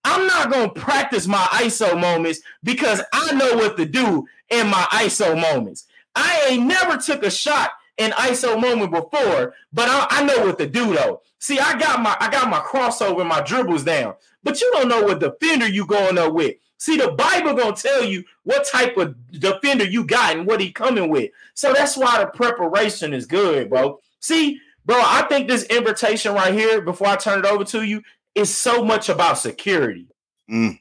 I'm 0.04 0.28
not 0.28 0.52
gonna 0.52 0.70
practice 0.70 1.28
my 1.28 1.46
ISO 1.52 2.00
moments 2.00 2.42
because 2.64 3.02
I 3.14 3.34
know 3.34 3.56
what 3.56 3.78
to 3.78 3.86
do 3.86 4.28
in 4.50 4.68
my 4.68 4.86
ISO 4.92 5.40
moments. 5.40 5.88
I 6.16 6.48
ain't 6.50 6.66
never 6.66 6.98
took 6.98 7.24
a 7.24 7.32
shot 7.32 7.72
in 7.98 8.12
ISO 8.12 8.60
moment 8.60 8.92
before, 8.92 9.54
but 9.72 9.88
I, 9.88 10.08
I, 10.10 10.24
know 10.24 10.46
what 10.46 10.58
to 10.60 10.68
do 10.68 10.94
though. 10.94 11.22
See, 11.40 11.60
I 11.60 11.78
got 11.78 12.02
my 12.02 12.16
I 12.20 12.30
got 12.30 12.50
my 12.50 12.60
crossover, 12.60 13.26
my 13.26 13.42
dribbles 13.42 13.84
down, 13.84 14.16
but 14.44 14.60
you 14.62 14.72
don't 14.74 14.90
know 14.90 15.04
what 15.04 15.20
defender 15.20 15.68
you 15.68 15.86
going 15.86 16.18
up 16.18 16.34
with. 16.34 16.56
See, 16.78 16.98
the 16.98 17.12
Bible 17.12 17.54
gonna 17.54 17.76
tell 17.76 18.04
you 18.04 18.24
what 18.44 18.68
type 18.68 18.98
of 18.98 19.16
defender 19.32 19.86
you 19.86 20.06
got 20.06 20.36
and 20.36 20.46
what 20.46 20.60
he 20.60 20.72
coming 20.72 21.10
with. 21.10 21.32
So 21.54 21.72
that's 21.72 21.96
why 21.96 22.20
the 22.20 22.28
preparation 22.28 23.14
is 23.14 23.26
good, 23.26 23.70
bro. 23.70 24.00
See, 24.20 24.60
bro, 24.86 24.98
I 24.98 25.26
think 25.30 25.48
this 25.48 25.64
invitation 25.66 26.34
right 26.34 26.54
here, 26.54 26.82
before 26.82 27.08
I 27.08 27.16
turn 27.16 27.40
it 27.40 27.46
over 27.46 27.64
to 27.66 27.84
you, 27.84 28.02
is 28.36 28.56
so 28.56 28.84
much 28.84 29.10
about 29.10 29.38
security. 29.38 30.08
Mm. 30.50 30.80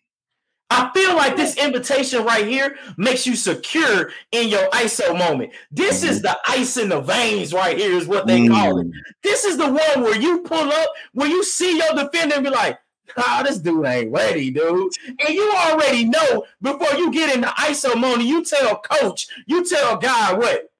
I 0.71 0.91
feel 0.95 1.15
like 1.15 1.37
this 1.37 1.57
invitation 1.59 2.25
right 2.25 2.47
here 2.47 2.77
makes 2.97 3.27
you 3.27 3.37
secure 3.37 4.11
in 4.31 4.49
your 4.49 4.71
ISO 4.71 5.17
moment. 5.17 5.53
This 5.71 6.03
is 6.03 6.23
the 6.23 6.37
ice 6.49 6.79
in 6.79 6.89
the 6.89 7.01
veins 7.01 7.53
right 7.53 7.77
here, 7.77 7.93
is 7.93 8.07
what 8.07 8.27
they 8.27 8.41
mm. 8.41 8.49
call 8.49 8.79
it. 8.79 8.87
This 9.23 9.45
is 9.45 9.59
the 9.59 9.67
one 9.67 10.03
where 10.03 10.19
you 10.19 10.41
pull 10.41 10.73
up, 10.73 10.89
where 11.13 11.29
you 11.29 11.45
see 11.45 11.77
your 11.77 11.95
defender 11.95 12.37
and 12.37 12.45
be 12.45 12.51
like, 12.51 12.79
ah, 13.19 13.43
this 13.47 13.59
dude 13.59 13.85
ain't 13.85 14.13
ready, 14.13 14.51
dude. 14.51 14.93
And 15.07 15.35
you 15.35 15.53
already 15.55 16.07
know 16.07 16.47
before 16.63 16.97
you 16.97 17.13
get 17.13 17.35
in 17.35 17.43
the 17.43 17.49
ISO 17.49 17.95
moment, 17.95 18.29
you 18.29 18.43
tell 18.43 18.79
coach, 18.79 19.29
you 19.47 19.65
tell 19.67 19.99
guy 19.99 20.33
what? 20.33 20.71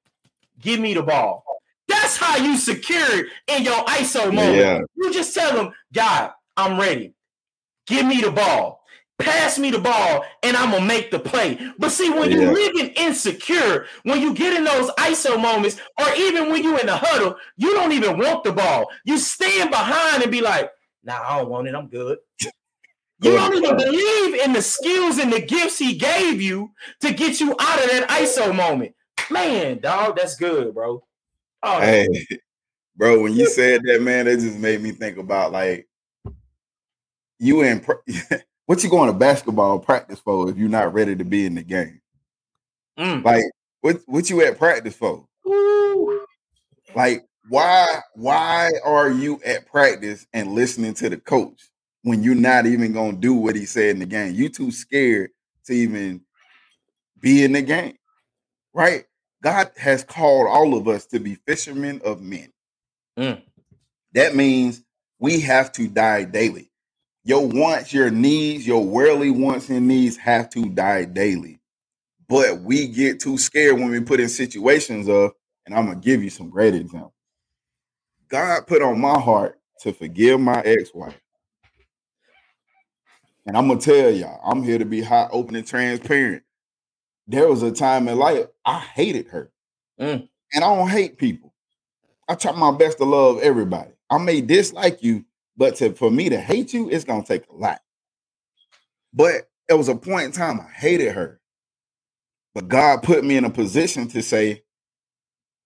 Give 0.59 0.81
me 0.81 0.95
the 0.95 1.03
ball. 1.03 1.45
That's 1.87 2.17
how 2.17 2.39
you 2.39 2.57
secure 2.57 3.27
in 3.49 3.63
your 3.65 3.85
ISO 3.85 4.33
moment. 4.33 4.57
Yeah. 4.57 4.81
You 4.97 5.13
just 5.13 5.35
tell 5.35 5.55
them, 5.55 5.75
God, 5.93 6.33
I'm 6.57 6.79
ready. 6.79 7.15
Give 7.87 8.07
me 8.07 8.21
the 8.21 8.31
ball 8.31 8.83
pass 9.23 9.59
me 9.59 9.71
the 9.71 9.79
ball 9.79 10.25
and 10.43 10.57
I'm 10.57 10.71
gonna 10.71 10.85
make 10.85 11.11
the 11.11 11.19
play. 11.19 11.59
But 11.79 11.91
see, 11.91 12.11
when 12.11 12.31
yeah. 12.31 12.39
you're 12.39 12.53
living 12.53 12.89
insecure, 12.97 13.87
when 14.03 14.21
you 14.21 14.35
get 14.35 14.57
in 14.57 14.65
those 14.65 14.91
ISO 14.93 15.41
moments, 15.41 15.81
or 15.99 16.07
even 16.17 16.51
when 16.51 16.63
you're 16.63 16.81
in 16.81 16.87
the 16.87 16.97
huddle, 16.97 17.37
you 17.57 17.73
don't 17.73 17.93
even 17.93 18.19
want 18.19 18.45
the 18.45 18.53
ball. 18.53 18.91
You 19.05 19.19
stand 19.19 19.71
behind 19.71 20.23
and 20.23 20.33
be 20.33 20.41
like, 20.41 20.71
nah, 21.05 21.23
I 21.23 21.39
don't 21.39 21.51
want 21.51 21.69
it, 21.69 21.75
I'm 21.75 21.89
good. 21.89 22.19
You 22.41 23.31
don't 23.31 23.55
even 23.55 23.77
believe 23.77 24.35
in 24.35 24.53
the 24.53 24.63
skills 24.63 25.19
and 25.19 25.33
the 25.33 25.41
gifts 25.41 25.79
he 25.79 25.97
gave 25.97 26.43
you 26.43 26.73
to 27.03 27.15
get 27.15 27.41
you 27.41 27.53
out 27.61 27.85
of 27.85 27.91
that 27.91 28.09
ISO 28.09 28.55
moment. 28.55 28.95
Man, 29.31 29.79
dog, 29.79 30.17
that's 30.17 30.35
good, 30.35 30.75
bro. 30.75 31.05
Oh, 31.63 31.81
hey, 31.81 32.09
bro, 32.97 33.23
when 33.23 33.35
you 33.35 33.47
said 33.47 33.83
that, 33.85 34.03
man, 34.03 34.25
that 34.25 34.41
just 34.41 34.59
made 34.59 34.83
me 34.83 34.91
think 34.91 35.19
about 35.19 35.53
like 35.53 35.87
you 37.43 37.63
in 37.63 37.85
what 38.67 38.85
you 38.85 38.89
going 38.89 39.13
to 39.13 39.19
basketball 39.19 39.79
practice 39.81 40.21
for 40.21 40.49
if 40.49 40.57
you're 40.57 40.69
not 40.69 40.95
ready 40.95 41.17
to 41.17 41.25
be 41.25 41.45
in 41.45 41.57
the 41.57 41.63
game? 41.63 42.01
Mm. 42.99 43.25
Like 43.25 43.45
what 43.81 44.01
what 44.07 44.31
you 44.31 44.43
at 44.43 44.59
practice 44.59 44.95
for? 44.95 45.27
Ooh. 45.47 46.25
Like 46.95 47.27
why 47.49 47.99
why 48.15 48.71
are 48.85 49.11
you 49.11 49.41
at 49.45 49.67
practice 49.67 50.27
and 50.33 50.53
listening 50.53 50.95
to 50.95 51.11
the 51.11 51.17
coach 51.17 51.71
when 52.03 52.23
you're 52.23 52.35
not 52.35 52.67
even 52.67 52.93
gonna 52.93 53.15
do 53.15 53.35
what 53.35 53.57
he 53.57 53.67
said 53.67 53.91
in 53.91 53.99
the 53.99 54.07
game? 54.07 54.35
You 54.35 54.49
too 54.49 54.71
scared 54.71 55.31
to 55.67 55.73
even 55.73 56.21
be 57.21 57.43
in 57.43 57.53
the 57.53 57.63
game, 57.63 57.97
right? 58.73 59.05
God 59.43 59.73
has 59.77 60.05
called 60.05 60.47
all 60.47 60.77
of 60.77 60.87
us 60.87 61.07
to 61.07 61.19
be 61.19 61.35
fishermen 61.47 62.01
of 62.05 62.23
men. 62.23 62.53
Mm. 63.19 63.43
That 64.13 64.37
means 64.37 64.85
we 65.19 65.41
have 65.41 65.73
to 65.73 65.89
die 65.89 66.25
daily 66.25 66.72
your 67.25 67.47
wants, 67.47 67.93
your 67.93 68.11
needs, 68.11 68.67
your 68.67 68.85
worldly 68.85 69.31
wants 69.31 69.69
and 69.69 69.87
needs 69.87 70.17
have 70.17 70.51
to 70.51 70.69
die 70.69 71.05
daily. 71.05 71.61
But 72.29 72.61
we 72.61 72.89
get 72.89 73.21
too 73.21 73.39
scared 73.39 73.75
when 73.75 73.91
we 73.91 74.01
put 74.01 74.21
in 74.21 74.29
situations 74.29 75.09
of, 75.09 75.33
and 75.67 75.75
I'm 75.75 75.87
gonna 75.87 76.01
give 76.01 76.23
you 76.23 76.31
some 76.31 76.51
great 76.51 76.75
examples. 76.75 77.13
God 78.29 78.67
put 78.67 78.83
on 78.83 79.01
my 79.01 79.19
heart 79.19 79.61
to 79.81 79.93
forgive 79.93 80.41
my 80.41 80.61
ex-wife. 80.63 81.21
And 83.47 83.57
I'm 83.57 83.69
gonna 83.69 83.81
tell 83.81 84.11
y'all, 84.11 84.41
I'm 84.45 84.63
here 84.63 84.79
to 84.79 84.85
be 84.85 85.03
hot, 85.03 85.31
open, 85.33 85.57
and 85.57 85.67
transparent. 85.67 86.43
There 87.27 87.49
was 87.49 87.63
a 87.63 87.73
time 87.73 88.09
in 88.09 88.19
life 88.19 88.47
I 88.65 88.79
hated 88.79 89.29
her. 89.29 89.51
Mm. 90.01 90.29
And 90.55 90.65
I 90.65 90.75
don't 90.75 90.89
hate 90.89 91.19
people. 91.19 91.53
I 92.29 92.35
try 92.35 92.53
my 92.53 92.73
best 92.73 92.99
to 92.99 93.05
love 93.05 93.41
everybody. 93.41 93.91
I 94.11 94.19
may 94.19 94.41
dislike 94.41 95.03
you, 95.03 95.25
but 95.57 95.77
to 95.77 95.93
for 95.95 96.11
me 96.11 96.29
to 96.31 96.41
hate 96.41 96.73
you, 96.75 96.91
it's 96.91 97.05
gonna 97.05 97.25
take 97.25 97.45
a 97.51 97.55
lot. 97.55 97.81
But 99.15 99.49
it 99.69 99.75
was 99.75 99.89
a 99.89 99.95
point 99.97 100.27
in 100.27 100.33
time 100.33 100.61
I 100.61 100.71
hated 100.73 101.13
her. 101.15 101.41
But 102.55 102.69
God 102.69 103.03
put 103.03 103.25
me 103.25 103.37
in 103.37 103.45
a 103.47 103.51
position 103.51 104.09
to 104.09 104.23
say, 104.23 104.63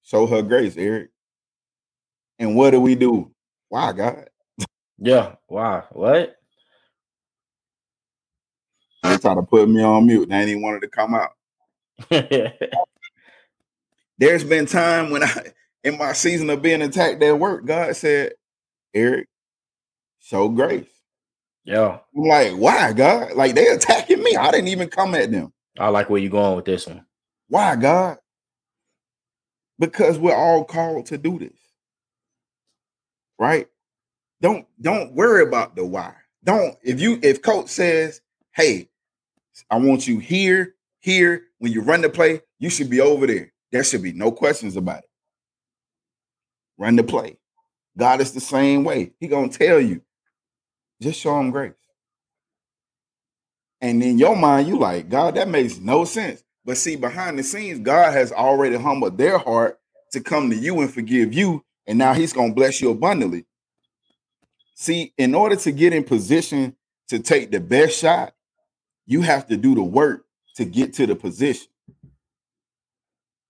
show 0.02 0.26
her 0.26 0.42
grace, 0.42 0.76
Eric. 0.76 1.10
And 2.38 2.56
what 2.56 2.72
do 2.72 2.80
we 2.80 2.96
do? 2.96 3.32
Why, 3.70 3.92
God? 3.92 4.30
Yeah, 4.98 5.36
why? 5.48 5.84
What? 5.92 6.36
They 9.02 9.16
try 9.18 9.34
to 9.34 9.42
put 9.42 9.68
me 9.68 9.82
on 9.82 10.06
mute. 10.06 10.28
They 10.28 10.36
ain't 10.36 10.62
wanted 10.62 10.82
to 10.82 10.88
come 10.88 11.14
out. 11.14 11.30
There's 14.18 14.44
been 14.44 14.66
time 14.66 15.10
when 15.10 15.24
I 15.24 15.52
in 15.84 15.98
my 15.98 16.14
season 16.14 16.50
of 16.50 16.62
being 16.62 16.82
attacked 16.82 17.22
at 17.22 17.38
work, 17.38 17.66
God 17.66 17.96
said, 17.96 18.34
Eric, 18.94 19.28
show 20.26 20.48
grace. 20.48 20.86
Yeah. 21.64 21.98
I'm 22.16 22.22
like, 22.22 22.52
why, 22.52 22.92
God? 22.92 23.32
Like 23.34 23.54
they 23.54 23.68
attacking 23.68 24.22
me. 24.22 24.36
I 24.36 24.50
didn't 24.50 24.68
even 24.68 24.88
come 24.88 25.14
at 25.14 25.30
them. 25.30 25.52
I 25.78 25.88
like 25.88 26.10
where 26.10 26.20
you're 26.20 26.30
going 26.30 26.56
with 26.56 26.64
this 26.64 26.86
one. 26.86 27.04
Why, 27.48 27.76
God? 27.76 28.18
Because 29.78 30.18
we're 30.18 30.34
all 30.34 30.64
called 30.64 31.06
to 31.06 31.18
do 31.18 31.38
this. 31.38 31.58
Right? 33.38 33.68
Don't 34.40 34.66
don't 34.80 35.14
worry 35.14 35.42
about 35.42 35.76
the 35.76 35.84
why. 35.84 36.14
Don't 36.42 36.76
if 36.82 37.00
you 37.00 37.18
if 37.22 37.42
coach 37.42 37.68
says, 37.68 38.20
hey, 38.52 38.88
I 39.70 39.78
want 39.78 40.06
you 40.06 40.18
here, 40.18 40.74
here, 41.00 41.44
when 41.58 41.72
you 41.72 41.82
run 41.82 42.00
the 42.00 42.08
play, 42.08 42.40
you 42.58 42.70
should 42.70 42.90
be 42.90 43.00
over 43.00 43.26
there. 43.26 43.52
There 43.72 43.84
should 43.84 44.02
be 44.02 44.12
no 44.12 44.32
questions 44.32 44.76
about 44.76 45.00
it. 45.00 45.10
Run 46.78 46.96
the 46.96 47.04
play. 47.04 47.38
God 47.96 48.20
is 48.20 48.32
the 48.32 48.40
same 48.40 48.84
way. 48.84 49.12
He 49.20 49.28
gonna 49.28 49.48
tell 49.48 49.80
you 49.80 50.02
just 51.00 51.20
show 51.20 51.36
them 51.36 51.50
grace. 51.50 51.72
And 53.80 54.02
in 54.02 54.18
your 54.18 54.36
mind, 54.36 54.68
you 54.68 54.78
like, 54.78 55.08
God, 55.08 55.34
that 55.34 55.48
makes 55.48 55.78
no 55.78 56.04
sense. 56.04 56.42
But 56.64 56.76
see, 56.76 56.96
behind 56.96 57.38
the 57.38 57.42
scenes, 57.42 57.80
God 57.80 58.12
has 58.12 58.32
already 58.32 58.76
humbled 58.76 59.18
their 59.18 59.38
heart 59.38 59.78
to 60.12 60.20
come 60.20 60.50
to 60.50 60.56
you 60.56 60.80
and 60.80 60.92
forgive 60.92 61.32
you. 61.32 61.64
And 61.86 61.98
now 61.98 62.14
he's 62.14 62.32
going 62.32 62.50
to 62.50 62.54
bless 62.54 62.80
you 62.80 62.90
abundantly. 62.90 63.44
See, 64.74 65.12
in 65.16 65.34
order 65.34 65.56
to 65.56 65.72
get 65.72 65.92
in 65.92 66.04
position 66.04 66.74
to 67.08 67.18
take 67.18 67.50
the 67.50 67.60
best 67.60 67.98
shot, 67.98 68.34
you 69.06 69.22
have 69.22 69.46
to 69.46 69.56
do 69.56 69.74
the 69.74 69.82
work 69.82 70.24
to 70.56 70.64
get 70.64 70.94
to 70.94 71.06
the 71.06 71.14
position. 71.14 71.68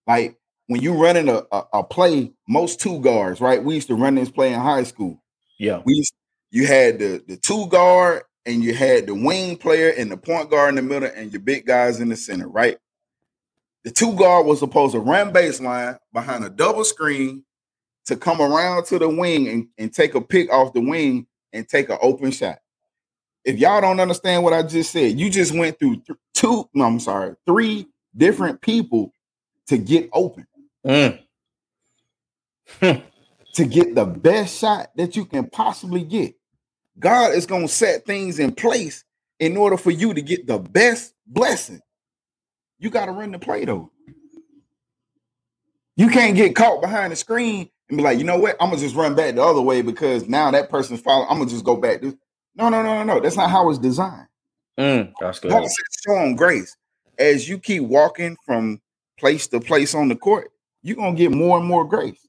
Like 0.07 0.37
when 0.67 0.83
you're 0.83 0.99
running 0.99 1.29
a, 1.29 1.43
a, 1.51 1.65
a 1.75 1.85
play, 1.85 2.33
most 2.49 2.81
two 2.81 3.01
guards, 3.01 3.41
right? 3.41 3.63
We 3.63 3.77
used 3.77 3.89
to 3.89 3.95
run 3.95 4.17
this 4.17 4.31
play 4.31 4.53
in 4.53 4.61
high 4.61 4.83
school. 4.83 5.23
Yeah. 5.59 5.81
We 5.85 5.95
used, 5.95 6.13
you 6.57 6.67
had 6.67 6.99
the 6.99 7.23
the 7.29 7.37
two 7.37 7.67
guard 7.67 8.23
and 8.47 8.65
you 8.65 8.73
had 8.73 9.07
the 9.07 9.15
wing 9.15 9.59
player 9.59 9.91
and 9.91 10.11
the 10.11 10.17
point 10.17 10.49
guard 10.49 10.71
in 10.71 10.77
the 10.77 10.83
middle 10.83 11.11
and 11.15 11.31
your 11.31 11.43
big 11.43 11.67
guys 11.67 12.01
in 12.01 12.09
the 12.09 12.17
center, 12.17 12.49
right? 12.49 12.79
The 13.85 13.91
two 13.91 14.15
guard 14.17 14.47
was 14.47 14.61
supposed 14.61 14.95
to 14.95 15.01
run 15.01 15.35
baseline 15.35 15.99
behind 16.15 16.45
a 16.45 16.49
double 16.49 16.85
screen 16.85 17.45
to 18.07 18.17
come 18.17 18.41
around 18.41 18.87
to 18.87 18.99
the 18.99 19.07
wing 19.07 19.49
and, 19.49 19.69
and 19.77 19.93
take 19.93 20.15
a 20.15 20.21
pick 20.21 20.51
off 20.51 20.73
the 20.73 20.81
wing 20.81 21.27
and 21.53 21.69
take 21.69 21.91
an 21.91 21.99
open 22.01 22.31
shot. 22.31 22.61
If 23.45 23.59
y'all 23.59 23.83
don't 23.83 24.01
understand 24.01 24.43
what 24.43 24.55
I 24.55 24.63
just 24.63 24.93
said, 24.93 25.21
you 25.21 25.29
just 25.29 25.53
went 25.53 25.79
through 25.79 25.97
th- 26.07 26.19
two, 26.33 26.71
no, 26.73 26.85
I'm 26.87 27.01
sorry, 27.01 27.35
three 27.45 27.87
different 28.17 28.63
people 28.63 29.13
to 29.67 29.77
get 29.77 30.09
open. 30.15 30.47
Mm. 30.87 31.21
to 33.57 33.65
get 33.65 33.95
the 33.95 34.05
best 34.05 34.59
shot 34.59 34.91
that 34.97 35.17
you 35.17 35.25
can 35.25 35.49
possibly 35.49 36.03
get. 36.03 36.36
God 36.99 37.35
is 37.35 37.47
going 37.47 37.67
to 37.67 37.73
set 37.73 38.07
things 38.07 38.39
in 38.39 38.53
place 38.53 39.05
in 39.39 39.57
order 39.57 39.77
for 39.77 39.91
you 39.91 40.15
to 40.15 40.23
get 40.23 40.47
the 40.47 40.59
best 40.59 41.15
blessing. 41.27 41.81
You 42.79 42.91
got 42.91 43.07
to 43.07 43.13
run 43.13 43.33
the 43.33 43.39
play 43.39 43.65
though. 43.65 43.91
You 45.97 46.09
can't 46.09 46.37
get 46.37 46.55
caught 46.55 46.83
behind 46.83 47.13
the 47.13 47.17
screen 47.17 47.71
and 47.89 47.97
be 47.97 48.05
like, 48.05 48.19
you 48.19 48.25
know 48.25 48.39
what? 48.39 48.57
I'm 48.61 48.69
gonna 48.69 48.81
just 48.81 48.95
run 48.95 49.15
back 49.15 49.35
the 49.35 49.43
other 49.43 49.63
way 49.63 49.81
because 49.81 50.29
now 50.29 50.51
that 50.51 50.69
person's 50.69 51.01
following. 51.01 51.29
I'm 51.31 51.39
gonna 51.39 51.51
just 51.51 51.65
go 51.65 51.77
back. 51.77 52.03
No, 52.03 52.13
no, 52.69 52.83
no, 52.83 52.83
no, 52.83 53.03
no. 53.05 53.21
That's 53.21 53.37
not 53.37 53.51
how 53.51 53.71
it's 53.71 53.79
designed. 53.79 54.27
Mm, 54.79 55.13
that's 55.19 55.39
good. 55.41 55.51
God 55.53 55.67
show 56.07 56.15
them 56.15 56.37
grace 56.37 56.77
as 57.19 57.49
you 57.49 57.59
keep 57.59 57.83
walking 57.83 58.37
from 58.45 58.81
place 59.19 59.47
to 59.49 59.61
place 59.61 59.95
on 59.95 60.09
the 60.09 60.17
court. 60.17 60.51
You're 60.83 60.97
gonna 60.97 61.17
get 61.17 61.33
more 61.33 61.57
and 61.57 61.67
more 61.67 61.87
grace 61.87 62.27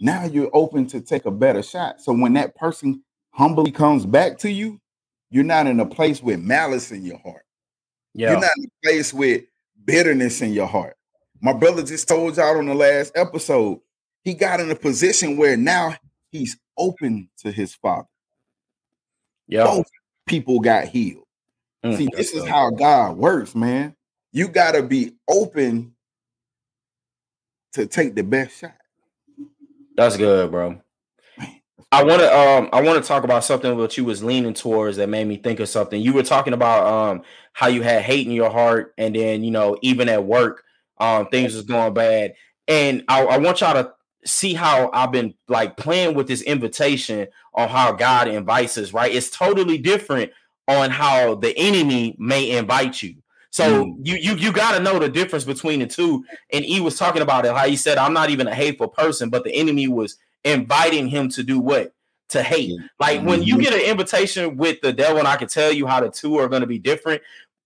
now 0.00 0.24
you're 0.24 0.50
open 0.52 0.86
to 0.88 1.00
take 1.00 1.26
a 1.26 1.30
better 1.30 1.62
shot. 1.62 2.00
So 2.00 2.12
when 2.12 2.34
that 2.34 2.54
person 2.54 3.02
humbly 3.38 3.70
comes 3.70 4.04
back 4.04 4.36
to 4.38 4.50
you, 4.50 4.80
you're 5.30 5.44
not 5.44 5.68
in 5.68 5.78
a 5.78 5.86
place 5.86 6.20
with 6.20 6.40
malice 6.40 6.90
in 6.90 7.04
your 7.04 7.18
heart. 7.18 7.44
Yeah. 8.12 8.32
You're 8.32 8.40
not 8.40 8.50
in 8.58 8.64
a 8.64 8.86
place 8.86 9.14
with 9.14 9.44
bitterness 9.84 10.42
in 10.42 10.52
your 10.52 10.66
heart. 10.66 10.96
My 11.40 11.52
brother 11.52 11.84
just 11.84 12.08
told 12.08 12.36
y'all 12.36 12.58
on 12.58 12.66
the 12.66 12.74
last 12.74 13.12
episode, 13.14 13.78
he 14.24 14.34
got 14.34 14.58
in 14.58 14.68
a 14.70 14.74
position 14.74 15.36
where 15.36 15.56
now 15.56 15.94
he's 16.32 16.58
open 16.76 17.28
to 17.38 17.52
his 17.52 17.74
father. 17.76 18.08
yeah. 19.46 19.64
Both 19.64 19.86
people 20.26 20.58
got 20.58 20.88
healed. 20.88 21.24
Mm, 21.84 21.96
See, 21.96 22.08
this 22.12 22.32
is 22.32 22.42
good. 22.42 22.50
how 22.50 22.70
God 22.70 23.16
works, 23.16 23.54
man. 23.54 23.94
You 24.32 24.48
got 24.48 24.72
to 24.72 24.82
be 24.82 25.12
open 25.28 25.94
to 27.74 27.86
take 27.86 28.16
the 28.16 28.24
best 28.24 28.58
shot. 28.58 28.74
That's 29.96 30.16
good, 30.16 30.50
bro. 30.50 30.80
I 31.90 32.04
want 32.04 32.20
to 32.20 32.36
um 32.38 32.68
I 32.72 32.82
want 32.82 33.02
to 33.02 33.06
talk 33.08 33.24
about 33.24 33.44
something 33.44 33.76
that 33.78 33.96
you 33.96 34.04
was 34.04 34.22
leaning 34.22 34.52
towards 34.52 34.98
that 34.98 35.08
made 35.08 35.26
me 35.26 35.36
think 35.36 35.58
of 35.60 35.68
something. 35.68 36.00
You 36.00 36.12
were 36.12 36.22
talking 36.22 36.52
about 36.52 36.86
um 36.86 37.22
how 37.54 37.68
you 37.68 37.82
had 37.82 38.02
hate 38.02 38.26
in 38.26 38.32
your 38.32 38.50
heart, 38.50 38.92
and 38.98 39.14
then 39.14 39.42
you 39.42 39.50
know 39.50 39.76
even 39.82 40.08
at 40.08 40.24
work, 40.24 40.64
um 40.98 41.26
things 41.28 41.54
was 41.54 41.64
going 41.64 41.94
bad. 41.94 42.34
And 42.66 43.04
I, 43.08 43.24
I 43.24 43.38
want 43.38 43.62
y'all 43.62 43.72
to 43.82 43.92
see 44.26 44.52
how 44.52 44.90
I've 44.92 45.12
been 45.12 45.32
like 45.48 45.78
playing 45.78 46.14
with 46.14 46.28
this 46.28 46.42
invitation 46.42 47.28
on 47.54 47.68
how 47.70 47.92
God 47.92 48.28
invites 48.28 48.76
us. 48.76 48.92
Right, 48.92 49.14
it's 49.14 49.30
totally 49.30 49.78
different 49.78 50.30
on 50.66 50.90
how 50.90 51.36
the 51.36 51.56
enemy 51.56 52.14
may 52.18 52.50
invite 52.50 53.02
you. 53.02 53.14
So 53.50 53.86
Mm. 53.86 53.96
you 54.02 54.16
you 54.16 54.34
you 54.36 54.52
got 54.52 54.76
to 54.76 54.82
know 54.82 54.98
the 54.98 55.08
difference 55.08 55.44
between 55.44 55.80
the 55.80 55.86
two. 55.86 56.22
And 56.52 56.64
he 56.64 56.80
was 56.80 56.98
talking 56.98 57.22
about 57.22 57.46
it 57.46 57.54
how 57.56 57.66
he 57.66 57.76
said, 57.76 57.96
"I'm 57.96 58.12
not 58.12 58.28
even 58.28 58.46
a 58.46 58.54
hateful 58.54 58.88
person," 58.88 59.30
but 59.30 59.42
the 59.44 59.54
enemy 59.54 59.88
was 59.88 60.16
inviting 60.44 61.08
him 61.08 61.28
to 61.30 61.42
do 61.42 61.58
what? 61.58 61.92
To 62.30 62.42
hate. 62.42 62.78
Like 63.00 63.22
when 63.22 63.42
you 63.42 63.56
Mhm. 63.56 63.62
get 63.62 63.74
an 63.74 63.80
invitation 63.80 64.56
with 64.56 64.80
the 64.82 64.92
devil, 64.92 65.18
and 65.18 65.28
I 65.28 65.36
can 65.36 65.48
tell 65.48 65.72
you 65.72 65.86
how 65.86 66.00
the 66.00 66.10
two 66.10 66.38
are 66.38 66.48
going 66.48 66.60
to 66.60 66.66
be 66.66 66.78
different. 66.78 67.22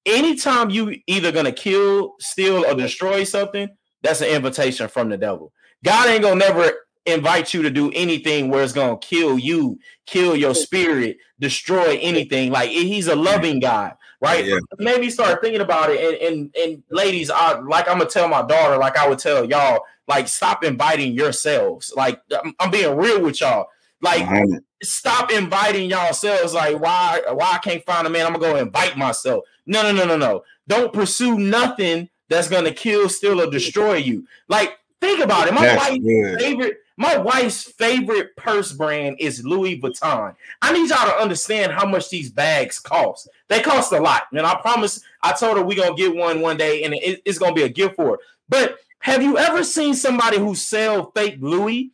Anytime 0.07 0.71
you 0.71 0.97
either 1.07 1.33
going 1.33 1.45
to 1.47 1.53
kill, 1.53 2.15
steal, 2.19 2.65
or 2.65 2.75
destroy 2.75 3.25
something, 3.25 3.69
that's 4.03 4.21
an 4.21 4.29
invitation 4.29 4.89
from 4.89 5.09
the 5.09 5.17
devil. 5.17 5.53
God 5.85 6.09
ain't 6.09 6.23
gonna 6.23 6.37
never 6.37 6.73
invite 7.07 7.53
you 7.53 7.63
to 7.63 7.71
do 7.71 7.91
anything 7.95 8.49
where 8.49 8.63
it's 8.63 8.73
gonna 8.73 8.99
kill 8.99 9.39
you, 9.39 9.79
kill 10.07 10.37
your 10.37 10.55
spirit, 10.55 11.19
destroy 11.41 11.99
anything. 12.01 12.51
Like 12.51 12.71
he's 12.71 13.09
a 13.09 13.17
loving 13.17 13.61
God, 13.61 13.95
right? 14.23 14.47
Yeah. 14.47 14.61
Maybe 14.79 15.11
start 15.11 15.43
thinking 15.43 15.61
about 15.61 15.91
it. 15.91 16.01
And 16.01 16.33
and, 16.33 16.57
and 16.57 16.83
ladies, 16.91 17.29
I 17.29 17.59
like 17.59 17.89
I'm 17.89 17.99
gonna 17.99 18.09
tell 18.09 18.29
my 18.29 18.43
daughter, 18.43 18.79
like 18.79 18.97
I 18.97 19.07
would 19.09 19.19
tell 19.19 19.45
y'all, 19.45 19.83
like 20.09 20.29
stop 20.29 20.65
inviting 20.65 21.13
yourselves. 21.13 21.93
Like 21.95 22.23
I'm, 22.43 22.55
I'm 22.61 22.71
being 22.71 22.97
real 22.97 23.21
with 23.21 23.41
y'all. 23.41 23.67
Like 24.01 24.21
Behind 24.21 24.55
it. 24.55 24.87
stop 24.87 25.31
inviting 25.33 25.91
yourselves. 25.91 26.55
Like 26.55 26.81
why 26.81 27.21
why 27.33 27.53
I 27.53 27.59
can't 27.59 27.85
find 27.85 28.07
a 28.07 28.11
man? 28.11 28.25
I'm 28.25 28.33
gonna 28.33 28.55
go 28.55 28.57
invite 28.57 28.97
myself. 28.97 29.45
No, 29.67 29.83
no, 29.83 29.93
no, 29.93 30.05
no, 30.05 30.17
no. 30.17 30.45
Don't 30.69 30.93
pursue 30.93 31.39
nothing 31.39 32.09
that's 32.29 32.49
gonna 32.49 32.73
kill, 32.73 33.09
steal, 33.09 33.41
or 33.43 33.51
destroy 33.51 33.97
you. 33.97 34.27
Like 34.49 34.79
think 35.03 35.21
about 35.21 35.49
it. 35.49 35.53
My 35.55 35.61
That's 35.67 35.91
wife 35.91 36.03
good. 36.03 36.41
favorite 36.41 36.79
my 36.99 37.17
wife's 37.17 37.65
favorite 37.65 38.37
purse 38.37 38.73
brand 38.73 39.17
is 39.19 39.45
Louis 39.45 39.81
Vuitton. 39.81 40.37
I 40.61 40.73
need 40.73 40.89
y'all 40.91 41.07
to 41.07 41.17
understand 41.17 41.73
how 41.73 41.87
much 41.87 42.11
these 42.11 42.31
bags 42.31 42.79
cost. 42.79 43.29
They 43.49 43.61
cost 43.61 43.93
a 43.93 43.99
lot. 44.01 44.25
And 44.33 44.47
I 44.47 44.61
promise 44.61 45.03
I 45.23 45.33
told 45.33 45.57
her 45.57 45.65
we're 45.65 45.83
gonna 45.83 45.97
get 45.97 46.15
one 46.15 46.41
one 46.41 46.57
day 46.59 46.85
and 46.85 46.95
it- 46.95 47.23
it's 47.25 47.39
gonna 47.39 47.55
be 47.55 47.63
a 47.63 47.69
gift 47.69 47.97
for 47.97 48.13
her. 48.13 48.19
But 48.49 48.79
have 49.01 49.23
you 49.23 49.37
ever 49.39 49.65
seen 49.65 49.95
somebody 49.95 50.39
who 50.39 50.55
sell 50.55 51.11
fake 51.17 51.39
Louis? 51.41 51.91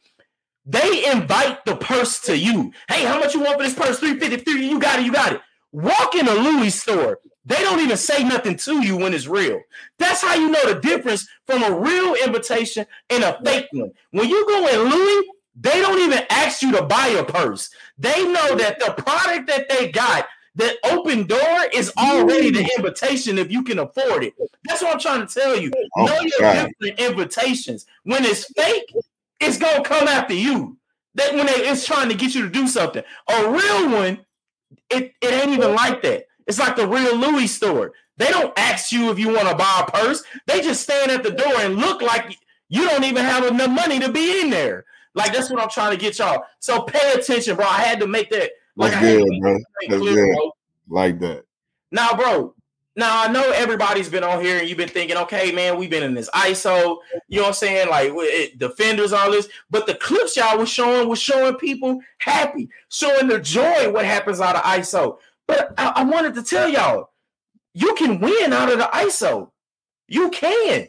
They 0.67 1.07
invite 1.11 1.65
the 1.65 1.77
purse 1.77 2.21
to 2.23 2.37
you. 2.37 2.73
Hey, 2.89 3.05
how 3.05 3.19
much 3.19 3.35
you 3.35 3.41
want 3.41 3.57
for 3.57 3.63
this 3.65 3.75
purse? 3.75 3.99
353. 4.01 4.67
you 4.69 4.79
got 4.79 4.99
it, 4.99 5.07
you 5.07 5.13
got 5.13 5.33
it. 5.33 5.41
Walk 5.73 6.15
in 6.17 6.29
a 6.29 6.35
Louis 6.35 6.71
store. 6.71 7.21
They 7.49 7.63
don't 7.63 7.81
even 7.81 7.97
say 7.97 8.23
nothing 8.25 8.57
to 8.59 8.87
you 8.87 8.99
when 8.99 9.15
it's 9.15 9.27
real. 9.27 9.63
That's 9.99 10.21
how 10.21 10.35
you 10.35 10.51
know 10.51 10.75
the 10.75 10.81
difference 10.81 11.27
from 11.47 11.63
a 11.63 11.81
real 11.81 12.15
invitation 12.15 12.85
and 13.09 13.25
a 13.25 13.41
fake 13.43 13.69
one. 13.73 13.91
When 14.11 14.29
you 14.29 14.47
go 14.47 14.69
in 14.69 14.91
Louis, 14.91 15.29
they 15.59 15.81
don't 15.81 15.99
even 15.99 16.25
ask 16.29 16.61
you 16.61 16.73
to 16.73 16.83
buy 16.83 17.07
a 17.07 17.25
purse. 17.25 17.71
They 17.97 18.23
know 18.31 18.55
that 18.57 18.79
the 18.79 18.93
product 19.03 19.47
that 19.47 19.67
they 19.71 19.91
got, 19.91 20.27
that 20.57 20.77
open 20.85 21.27
door, 21.27 21.65
is 21.73 21.91
already 21.97 22.51
the 22.51 22.71
invitation 22.77 23.39
if 23.39 23.51
you 23.51 23.65
can 23.65 23.79
afford 23.79 24.25
it. 24.25 24.35
That's 24.65 24.83
what 24.83 24.93
I'm 24.93 25.01
trying 25.01 25.27
to 25.27 25.35
tell 25.35 25.59
you. 25.59 25.71
Oh 25.97 26.05
know 26.05 26.21
your 26.21 26.41
God. 26.41 26.69
different 26.79 27.01
invitations. 27.01 27.87
When 28.05 28.27
it's 28.27 28.45
fake, 28.53 28.93
it's 29.41 29.57
gonna 29.57 29.83
come 29.83 30.07
after 30.07 30.35
you. 30.35 30.77
That 31.15 31.35
when 31.35 31.47
they, 31.47 31.55
it's 31.55 31.87
trying 31.87 32.11
to 32.11 32.15
get 32.15 32.35
you 32.35 32.43
to 32.43 32.51
do 32.51 32.69
something. 32.69 33.03
A 33.31 33.51
real 33.51 33.91
one, 33.91 34.27
it, 34.91 35.15
it 35.23 35.33
ain't 35.33 35.55
even 35.55 35.75
like 35.75 36.03
that. 36.03 36.28
It's 36.49 36.59
like 36.59 36.75
the 36.77 36.89
real 36.89 37.15
Louis 37.17 37.47
store. 37.47 37.93
They 38.17 38.29
don't 38.29 38.59
ask 38.59 38.91
you 38.91 39.11
if 39.11 39.19
you 39.19 39.29
want 39.29 39.49
to 39.49 39.55
buy 39.55 39.85
a 39.87 39.91
purse. 39.91 40.25
They 40.47 40.61
just 40.61 40.83
stand 40.83 41.11
at 41.13 41.23
the 41.23 41.31
door 41.31 41.55
and 41.59 41.77
look 41.77 42.03
like 42.03 42.37
you 42.69 42.89
don't 42.89 43.05
even 43.05 43.25
have 43.25 43.45
enough 43.45 43.71
money 43.71 44.01
to 44.01 44.11
be 44.11 44.41
in 44.41 44.51
there. 44.51 44.85
Like 45.15 45.33
that's 45.33 45.51
what 45.51 45.61
I'm 45.61 45.69
trying 45.69 45.93
to 45.93 46.01
get 46.01 46.19
y'all. 46.19 46.45
So 46.59 46.83
pay 46.83 47.13
attention, 47.13 47.57
bro. 47.57 47.67
I 47.67 47.83
had 47.83 48.01
to 48.01 48.07
make 48.07 48.31
that. 48.31 48.51
Like 48.77 48.93
That's 48.93 49.05
I 49.05 49.09
had 49.09 49.19
to 49.19 49.25
good, 49.25 49.41
bro. 49.41 49.53
that 49.55 49.65
That's 49.89 50.01
clear, 50.03 50.15
good. 50.15 50.37
bro. 50.37 50.53
Like 50.89 51.19
that. 51.21 51.45
Now, 51.91 52.15
bro. 52.15 52.55
Now 52.97 53.23
I 53.23 53.29
know 53.31 53.53
everybody's 53.53 54.09
been 54.09 54.25
on 54.25 54.41
here 54.43 54.59
and 54.59 54.69
you've 54.69 54.77
been 54.79 54.89
thinking, 54.89 55.17
okay, 55.19 55.53
man, 55.53 55.77
we've 55.77 55.89
been 55.89 56.03
in 56.03 56.15
this 56.15 56.29
ISO. 56.31 56.99
You 57.29 57.37
know 57.37 57.43
what 57.43 57.49
I'm 57.49 57.55
saying? 57.55 57.89
Like 57.89 58.11
it, 58.13 58.59
defenders, 58.59 59.13
all 59.13 59.31
this. 59.31 59.49
But 59.71 59.87
the 59.87 59.95
clips 59.95 60.37
y'all 60.37 60.59
was 60.59 60.69
showing 60.69 61.09
was 61.09 61.21
showing 61.21 61.55
people 61.55 62.01
happy, 62.19 62.69
showing 62.89 63.29
the 63.29 63.39
joy 63.39 63.89
what 63.93 64.05
happens 64.05 64.41
out 64.41 64.57
of 64.57 64.63
ISO. 64.63 65.19
But 65.49 65.75
I, 65.77 65.93
I 65.97 66.05
wanted 66.05 66.35
to 66.35 66.43
tell 66.43 66.69
y'all, 66.69 67.11
you 67.75 67.95
can 67.95 68.21
win 68.21 68.53
out 68.53 68.71
of 68.71 68.79
the 68.79 68.85
ISO. 68.85 69.51
You 70.07 70.31
can. 70.31 70.89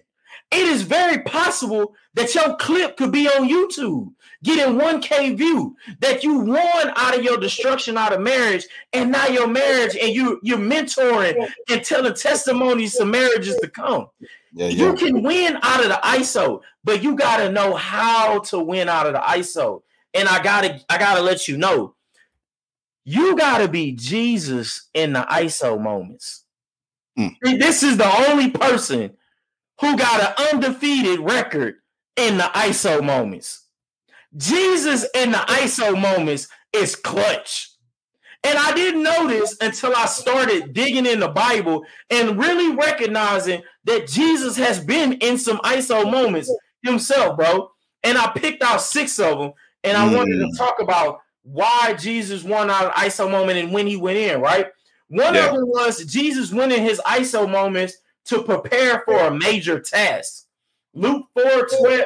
It 0.52 0.68
is 0.68 0.82
very 0.82 1.22
possible 1.24 1.94
that 2.16 2.34
your 2.34 2.56
clip 2.58 2.98
could 2.98 3.12
be 3.12 3.28
on 3.28 3.48
YouTube, 3.48 4.12
getting 4.44 4.76
1K 4.76 5.38
view, 5.38 5.76
that 6.00 6.24
you 6.24 6.40
won 6.40 6.92
out 6.96 7.16
of 7.16 7.24
your 7.24 7.38
destruction 7.38 7.98
out 7.98 8.14
of 8.14 8.22
marriage, 8.22 8.66
and 8.94 9.12
now 9.12 9.28
your 9.28 9.48
marriage, 9.48 9.96
and 9.96 10.14
you 10.14 10.40
you're 10.42 10.58
mentoring 10.58 11.48
and 11.70 11.84
telling 11.84 12.16
testimonies 12.16 12.96
to 12.96 13.06
marriages 13.06 13.58
to 13.58 13.70
come. 13.70 14.08
Yeah, 14.52 14.70
You 14.70 14.96
can 14.96 15.22
win 15.22 15.60
out 15.62 15.82
of 15.84 15.90
the 15.90 16.00
ISO, 16.04 16.62
but 16.84 17.04
you 17.04 17.16
gotta 17.16 17.52
know 17.52 17.76
how 17.76 18.40
to 18.40 18.60
win 18.60 18.90
out 18.90 19.06
of 19.06 19.14
the 19.14 19.20
ISO. 19.20 19.84
And 20.16 20.28
I 20.28 20.42
gotta, 20.42 20.82
I 20.90 20.98
gotta 20.98 21.22
let 21.22 21.48
you 21.48 21.58
know, 21.58 21.94
you 23.10 23.36
gotta 23.36 23.68
be 23.68 23.94
Jesus 23.94 24.90
in 24.94 25.14
the 25.14 25.22
ISO 25.22 25.82
moments. 25.82 26.46
Mm. 27.18 27.36
This 27.60 27.82
is 27.82 27.98
the 27.98 28.30
only 28.30 28.52
person 28.52 29.12
who 29.82 29.98
got 29.98 30.22
an 30.22 30.48
undefeated 30.54 31.20
record 31.20 31.76
in 32.18 32.38
the 32.38 32.44
ISO 32.44 33.04
moments. 33.04 33.66
Jesus 34.38 35.08
in 35.16 35.32
the 35.32 35.38
ISO 35.38 36.00
moments 36.00 36.48
is 36.72 36.96
clutch. 36.96 37.72
And 38.44 38.58
I 38.58 38.74
didn't 38.74 39.02
know 39.04 39.28
this 39.28 39.58
until 39.60 39.94
I 39.96 40.06
started 40.06 40.74
digging 40.74 41.06
in 41.08 41.20
the 41.20 41.30
Bible 41.30 41.84
and 42.12 42.38
really 42.38 42.76
recognizing 42.76 43.64
that 43.86 44.08
Jesus 44.08 44.56
has 44.56 44.80
been 44.80 45.14
in 45.14 45.38
some 45.38 45.58
ISO 45.60 46.10
moments 46.10 46.54
himself, 46.84 47.38
bro. 47.38 47.72
And 48.04 48.18
I 48.18 48.32
picked 48.36 48.62
out 48.64 48.82
six 48.82 49.20
of 49.20 49.40
them, 49.40 49.52
and 49.84 49.98
I 49.98 50.14
wanted 50.14 50.38
to 50.38 50.46
Mm. 50.46 50.58
talk 50.58 50.80
about 50.80 51.20
why 51.44 51.96
Jesus 52.00 52.44
won 52.44 52.70
out 52.70 52.86
of 52.86 52.92
ISO 52.94 53.30
moment 53.30 53.58
and 53.60 53.72
when 53.72 53.88
he 53.88 53.96
went 53.96 54.18
in, 54.18 54.42
right? 54.42 54.68
One 55.08 55.34
Yeah. 55.36 55.48
of 55.48 55.56
them 55.56 55.68
was 55.68 56.04
Jesus 56.06 56.52
winning 56.52 56.84
his 56.84 57.00
ISO 57.06 57.50
moments 57.50 57.96
to 58.26 58.44
prepare 58.44 59.02
for 59.06 59.20
a 59.20 59.34
major 59.36 59.80
task. 59.80 60.46
Luke 60.94 61.26
4, 61.34 61.68
12, 61.80 62.02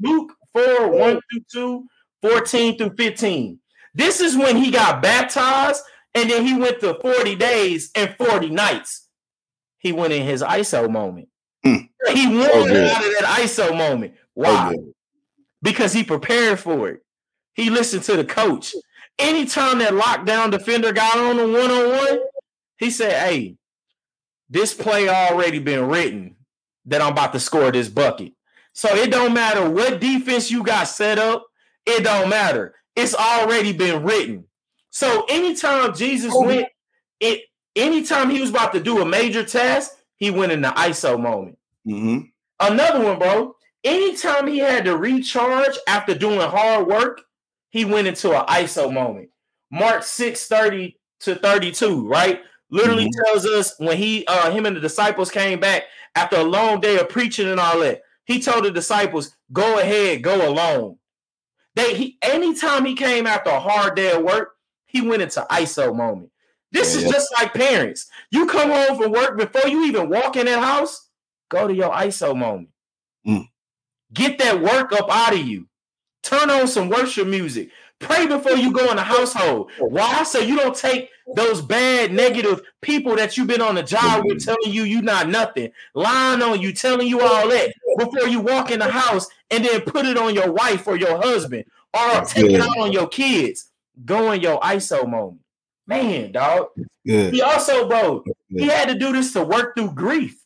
Luke 0.00 0.32
4, 0.52 0.88
1 0.88 1.20
through 1.30 1.40
2, 1.52 1.86
14 2.22 2.76
through 2.78 2.94
15. 2.96 3.58
This 3.94 4.20
is 4.20 4.36
when 4.36 4.56
he 4.56 4.70
got 4.70 5.02
baptized, 5.02 5.82
and 6.14 6.30
then 6.30 6.44
he 6.46 6.54
went 6.58 6.80
to 6.80 6.94
40 7.00 7.34
days 7.36 7.90
and 7.94 8.14
40 8.16 8.50
nights. 8.50 9.08
He 9.78 9.92
went 9.92 10.12
in 10.12 10.22
his 10.26 10.42
ISO 10.42 10.90
moment. 10.90 11.28
Hmm. 11.64 11.76
He 12.12 12.26
won 12.26 12.48
good. 12.68 12.90
out 12.90 13.04
of 13.04 13.12
that 13.20 13.38
ISO 13.40 13.76
moment. 13.76 14.14
Why? 14.34 14.70
So 14.72 14.76
good. 14.76 14.92
because 15.62 15.92
he 15.92 16.02
prepared 16.04 16.58
for 16.58 16.88
it. 16.88 17.02
He 17.54 17.70
listened 17.70 18.02
to 18.04 18.16
the 18.16 18.24
coach. 18.24 18.74
Anytime 19.18 19.78
that 19.80 19.92
lockdown 19.92 20.50
defender 20.50 20.92
got 20.92 21.16
on 21.18 21.38
a 21.38 21.46
one 21.46 21.70
on 21.70 21.88
one, 21.90 22.20
he 22.78 22.90
said, 22.90 23.12
Hey, 23.12 23.56
this 24.48 24.74
play 24.74 25.08
already 25.08 25.58
been 25.58 25.86
written 25.88 26.36
that 26.86 27.00
I'm 27.00 27.12
about 27.12 27.32
to 27.34 27.40
score 27.40 27.70
this 27.70 27.88
bucket. 27.88 28.32
So 28.72 28.88
it 28.96 29.10
don't 29.10 29.34
matter 29.34 29.68
what 29.68 30.00
defense 30.00 30.50
you 30.50 30.62
got 30.62 30.84
set 30.88 31.18
up, 31.18 31.44
it 31.86 32.04
don't 32.04 32.28
matter. 32.30 32.74
It's 32.96 33.14
already 33.14 33.72
been 33.72 34.02
written. 34.02 34.44
So 34.90 35.24
anytime 35.28 35.94
Jesus 35.94 36.32
Oh. 36.34 36.44
went, 36.46 36.68
it 37.20 37.42
anytime 37.76 38.28
he 38.30 38.40
was 38.40 38.50
about 38.50 38.72
to 38.74 38.80
do 38.80 39.00
a 39.00 39.06
major 39.06 39.44
task, 39.44 39.92
he 40.16 40.30
went 40.30 40.52
in 40.52 40.60
the 40.62 40.68
ISO 40.76 41.18
moment. 41.20 41.58
Mhm. 41.86 42.30
Another 42.60 43.00
one, 43.04 43.18
bro. 43.18 43.56
Anytime 43.84 44.46
he 44.46 44.58
had 44.58 44.84
to 44.84 44.96
recharge 44.96 45.76
after 45.86 46.14
doing 46.14 46.40
hard 46.40 46.86
work, 46.86 47.22
he 47.72 47.86
went 47.86 48.06
into 48.06 48.38
an 48.38 48.46
ISO 48.46 48.92
moment. 48.92 49.30
Mark 49.70 50.04
6 50.04 50.46
30 50.46 50.96
to 51.20 51.34
32, 51.34 52.06
right? 52.06 52.42
Literally 52.70 53.06
mm-hmm. 53.06 53.24
tells 53.24 53.46
us 53.46 53.74
when 53.78 53.96
he 53.96 54.24
uh 54.26 54.50
him 54.50 54.66
and 54.66 54.76
the 54.76 54.80
disciples 54.80 55.30
came 55.30 55.58
back 55.58 55.84
after 56.14 56.36
a 56.36 56.44
long 56.44 56.80
day 56.80 56.98
of 56.98 57.08
preaching 57.08 57.48
and 57.48 57.58
all 57.58 57.80
that, 57.80 58.02
he 58.24 58.40
told 58.40 58.64
the 58.64 58.70
disciples, 58.70 59.34
go 59.52 59.78
ahead, 59.78 60.22
go 60.22 60.46
alone. 60.48 60.98
They 61.74 61.94
he 61.94 62.18
anytime 62.22 62.84
he 62.84 62.94
came 62.94 63.26
after 63.26 63.50
a 63.50 63.58
hard 63.58 63.96
day 63.96 64.12
of 64.12 64.22
work, 64.22 64.50
he 64.86 65.00
went 65.00 65.22
into 65.22 65.46
ISO 65.50 65.96
moment. 65.96 66.30
This 66.72 66.94
yeah. 66.94 67.06
is 67.06 67.10
just 67.10 67.32
like 67.38 67.54
parents. 67.54 68.06
You 68.30 68.46
come 68.46 68.70
home 68.70 68.98
from 68.98 69.12
work 69.12 69.38
before 69.38 69.68
you 69.68 69.86
even 69.86 70.10
walk 70.10 70.36
in 70.36 70.46
that 70.46 70.62
house, 70.62 71.08
go 71.50 71.66
to 71.66 71.74
your 71.74 71.90
ISO 71.90 72.36
moment. 72.36 72.68
Mm. 73.26 73.48
Get 74.12 74.38
that 74.38 74.60
work 74.60 74.92
up 74.92 75.10
out 75.10 75.32
of 75.32 75.40
you. 75.40 75.68
Turn 76.22 76.50
on 76.50 76.68
some 76.68 76.88
worship 76.88 77.26
music. 77.26 77.70
Pray 77.98 78.26
before 78.26 78.52
you 78.52 78.72
go 78.72 78.90
in 78.90 78.96
the 78.96 79.02
household. 79.02 79.70
Why? 79.78 80.24
So 80.24 80.40
you 80.40 80.56
don't 80.56 80.74
take 80.74 81.08
those 81.36 81.62
bad, 81.62 82.12
negative 82.12 82.62
people 82.80 83.14
that 83.16 83.36
you've 83.36 83.46
been 83.46 83.62
on 83.62 83.76
the 83.76 83.82
job 83.82 84.24
with 84.24 84.44
telling 84.44 84.72
you 84.72 84.82
you 84.82 85.02
not 85.02 85.28
nothing, 85.28 85.70
lying 85.94 86.42
on 86.42 86.60
you, 86.60 86.72
telling 86.72 87.06
you 87.06 87.20
all 87.20 87.48
that 87.48 87.72
before 87.98 88.26
you 88.26 88.40
walk 88.40 88.70
in 88.72 88.80
the 88.80 88.90
house 88.90 89.28
and 89.50 89.64
then 89.64 89.82
put 89.82 90.04
it 90.04 90.16
on 90.16 90.34
your 90.34 90.50
wife 90.50 90.86
or 90.88 90.96
your 90.96 91.16
husband 91.22 91.64
or 91.94 92.22
take 92.24 92.50
it 92.50 92.60
out 92.60 92.76
on 92.78 92.92
your 92.92 93.06
kids. 93.08 93.70
Go 94.04 94.32
in 94.32 94.40
your 94.40 94.58
ISO 94.60 95.08
moment. 95.08 95.40
Man, 95.86 96.32
dog. 96.32 96.68
He 97.30 97.40
also, 97.42 97.86
bro, 97.88 98.24
he 98.48 98.66
had 98.66 98.88
to 98.88 98.98
do 98.98 99.12
this 99.12 99.32
to 99.34 99.44
work 99.44 99.76
through 99.76 99.92
grief. 99.92 100.38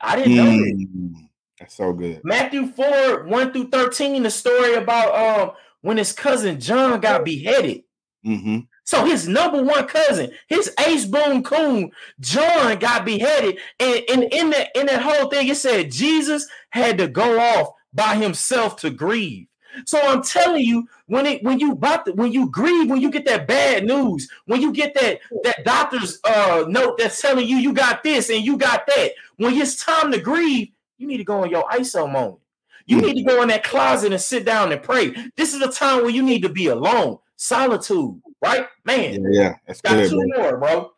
I 0.00 0.16
didn't 0.16 0.36
know 0.36 0.44
mm, 0.44 1.25
That's 1.66 1.78
so 1.78 1.92
good. 1.92 2.20
Matthew 2.22 2.68
4, 2.68 3.24
1 3.24 3.52
through 3.52 3.70
13, 3.70 4.22
the 4.22 4.30
story 4.30 4.74
about 4.74 5.14
um 5.16 5.54
when 5.80 5.96
his 5.96 6.12
cousin 6.12 6.60
John 6.60 7.00
got 7.00 7.24
beheaded. 7.24 7.82
Mm-hmm. 8.24 8.60
So 8.84 9.04
his 9.04 9.26
number 9.26 9.64
one 9.64 9.88
cousin, 9.88 10.30
his 10.46 10.72
ace 10.86 11.06
boom 11.06 11.42
coon, 11.42 11.90
John 12.20 12.78
got 12.78 13.04
beheaded. 13.04 13.58
And, 13.80 14.02
and 14.08 14.22
in 14.32 14.50
that 14.50 14.68
in 14.76 14.86
that 14.86 15.02
whole 15.02 15.28
thing, 15.28 15.48
it 15.48 15.56
said 15.56 15.90
Jesus 15.90 16.46
had 16.70 16.98
to 16.98 17.08
go 17.08 17.36
off 17.40 17.70
by 17.92 18.14
himself 18.14 18.76
to 18.76 18.90
grieve. 18.90 19.48
So 19.86 20.00
I'm 20.00 20.22
telling 20.22 20.64
you, 20.64 20.86
when 21.06 21.26
it 21.26 21.42
when 21.42 21.58
you 21.58 21.72
about 21.72 22.06
to, 22.06 22.12
when 22.12 22.30
you 22.30 22.48
grieve, 22.48 22.88
when 22.88 23.00
you 23.00 23.10
get 23.10 23.24
that 23.26 23.48
bad 23.48 23.84
news, 23.84 24.28
when 24.44 24.62
you 24.62 24.72
get 24.72 24.94
that 24.94 25.18
that 25.42 25.64
doctor's 25.64 26.20
uh 26.22 26.64
note 26.68 26.96
that's 26.96 27.20
telling 27.20 27.48
you 27.48 27.56
you 27.56 27.72
got 27.72 28.04
this 28.04 28.30
and 28.30 28.44
you 28.44 28.56
got 28.56 28.86
that, 28.86 29.10
when 29.38 29.54
it's 29.54 29.84
time 29.84 30.12
to 30.12 30.20
grieve, 30.20 30.68
you 30.98 31.06
need 31.06 31.18
to 31.18 31.24
go 31.24 31.44
in 31.44 31.50
your 31.50 31.64
ISO 31.64 32.10
moment. 32.10 32.40
You 32.86 32.98
mm. 32.98 33.06
need 33.06 33.14
to 33.14 33.22
go 33.22 33.42
in 33.42 33.48
that 33.48 33.64
closet 33.64 34.12
and 34.12 34.20
sit 34.20 34.44
down 34.44 34.72
and 34.72 34.82
pray. 34.82 35.14
This 35.36 35.54
is 35.54 35.60
a 35.60 35.70
time 35.70 36.02
where 36.02 36.10
you 36.10 36.22
need 36.22 36.42
to 36.42 36.48
be 36.48 36.68
alone, 36.68 37.18
solitude, 37.36 38.20
right? 38.42 38.66
Man, 38.84 39.24
yeah, 39.24 39.40
yeah. 39.40 39.56
that's 39.66 39.80
got 39.80 39.94
good, 39.94 40.10
two 40.10 40.22
more, 40.36 40.58
bro. 40.58 40.92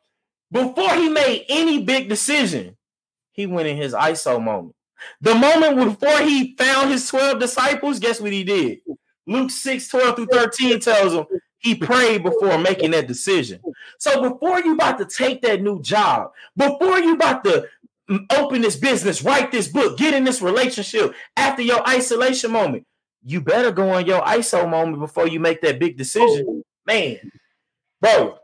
Before 0.50 0.94
he 0.94 1.08
made 1.08 1.46
any 1.48 1.82
big 1.82 2.08
decision, 2.08 2.76
he 3.32 3.46
went 3.46 3.68
in 3.68 3.76
his 3.76 3.94
ISO 3.94 4.42
moment. 4.42 4.74
The 5.20 5.34
moment 5.34 6.00
before 6.00 6.18
he 6.20 6.56
found 6.56 6.90
his 6.90 7.08
12 7.08 7.38
disciples, 7.38 7.98
guess 7.98 8.20
what 8.20 8.32
he 8.32 8.44
did? 8.44 8.80
Luke 9.26 9.50
6, 9.50 9.88
12 9.88 10.16
through 10.16 10.26
13 10.26 10.80
tells 10.80 11.12
him 11.12 11.26
he 11.58 11.74
prayed 11.74 12.22
before 12.22 12.58
making 12.58 12.92
that 12.92 13.06
decision. 13.06 13.60
So 13.98 14.30
before 14.30 14.60
you 14.60 14.74
about 14.74 14.98
to 14.98 15.04
take 15.04 15.42
that 15.42 15.60
new 15.60 15.82
job, 15.82 16.30
before 16.56 16.98
you 16.98 17.14
about 17.14 17.44
to 17.44 17.66
open 18.30 18.62
this 18.62 18.76
business, 18.76 19.22
write 19.22 19.52
this 19.52 19.68
book, 19.68 19.98
get 19.98 20.14
in 20.14 20.24
this 20.24 20.40
relationship 20.40 21.14
after 21.36 21.62
your 21.62 21.86
isolation 21.88 22.50
moment. 22.50 22.86
You 23.24 23.40
better 23.40 23.70
go 23.72 23.90
on 23.90 24.06
your 24.06 24.22
ISO 24.22 24.68
moment 24.68 25.00
before 25.00 25.28
you 25.28 25.40
make 25.40 25.60
that 25.62 25.78
big 25.78 25.96
decision. 25.96 26.62
Man, 26.86 27.18
bro, 28.00 28.38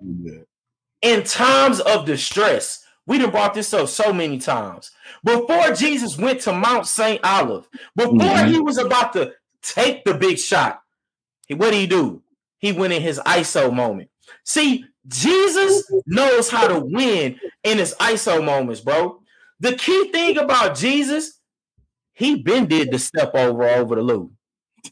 in 1.00 1.22
times 1.22 1.80
of 1.80 2.04
distress, 2.04 2.84
we 3.06 3.18
done 3.18 3.30
brought 3.30 3.54
this 3.54 3.72
up 3.72 3.88
so 3.88 4.12
many 4.12 4.38
times. 4.38 4.90
Before 5.22 5.72
Jesus 5.72 6.18
went 6.18 6.40
to 6.42 6.52
Mount 6.52 6.86
St. 6.86 7.20
Olive, 7.24 7.68
before 7.94 8.16
mm-hmm. 8.16 8.52
he 8.52 8.60
was 8.60 8.78
about 8.78 9.12
to 9.14 9.32
take 9.62 10.04
the 10.04 10.14
big 10.14 10.38
shot, 10.38 10.80
what 11.48 11.70
did 11.70 11.80
he 11.80 11.86
do? 11.86 12.22
He 12.58 12.72
went 12.72 12.92
in 12.92 13.02
his 13.02 13.18
ISO 13.20 13.72
moment. 13.72 14.10
See, 14.44 14.86
Jesus 15.06 15.90
knows 16.06 16.48
how 16.48 16.66
to 16.66 16.80
win 16.80 17.38
in 17.62 17.78
his 17.78 17.94
ISO 18.00 18.44
moments, 18.44 18.80
bro. 18.80 19.20
The 19.64 19.76
key 19.76 20.12
thing 20.12 20.36
about 20.36 20.76
Jesus, 20.76 21.40
he 22.12 22.42
been 22.42 22.66
did 22.66 22.90
the 22.90 22.98
step 22.98 23.34
over 23.34 23.64
over 23.64 23.94
the 23.94 24.02
loop. 24.02 24.30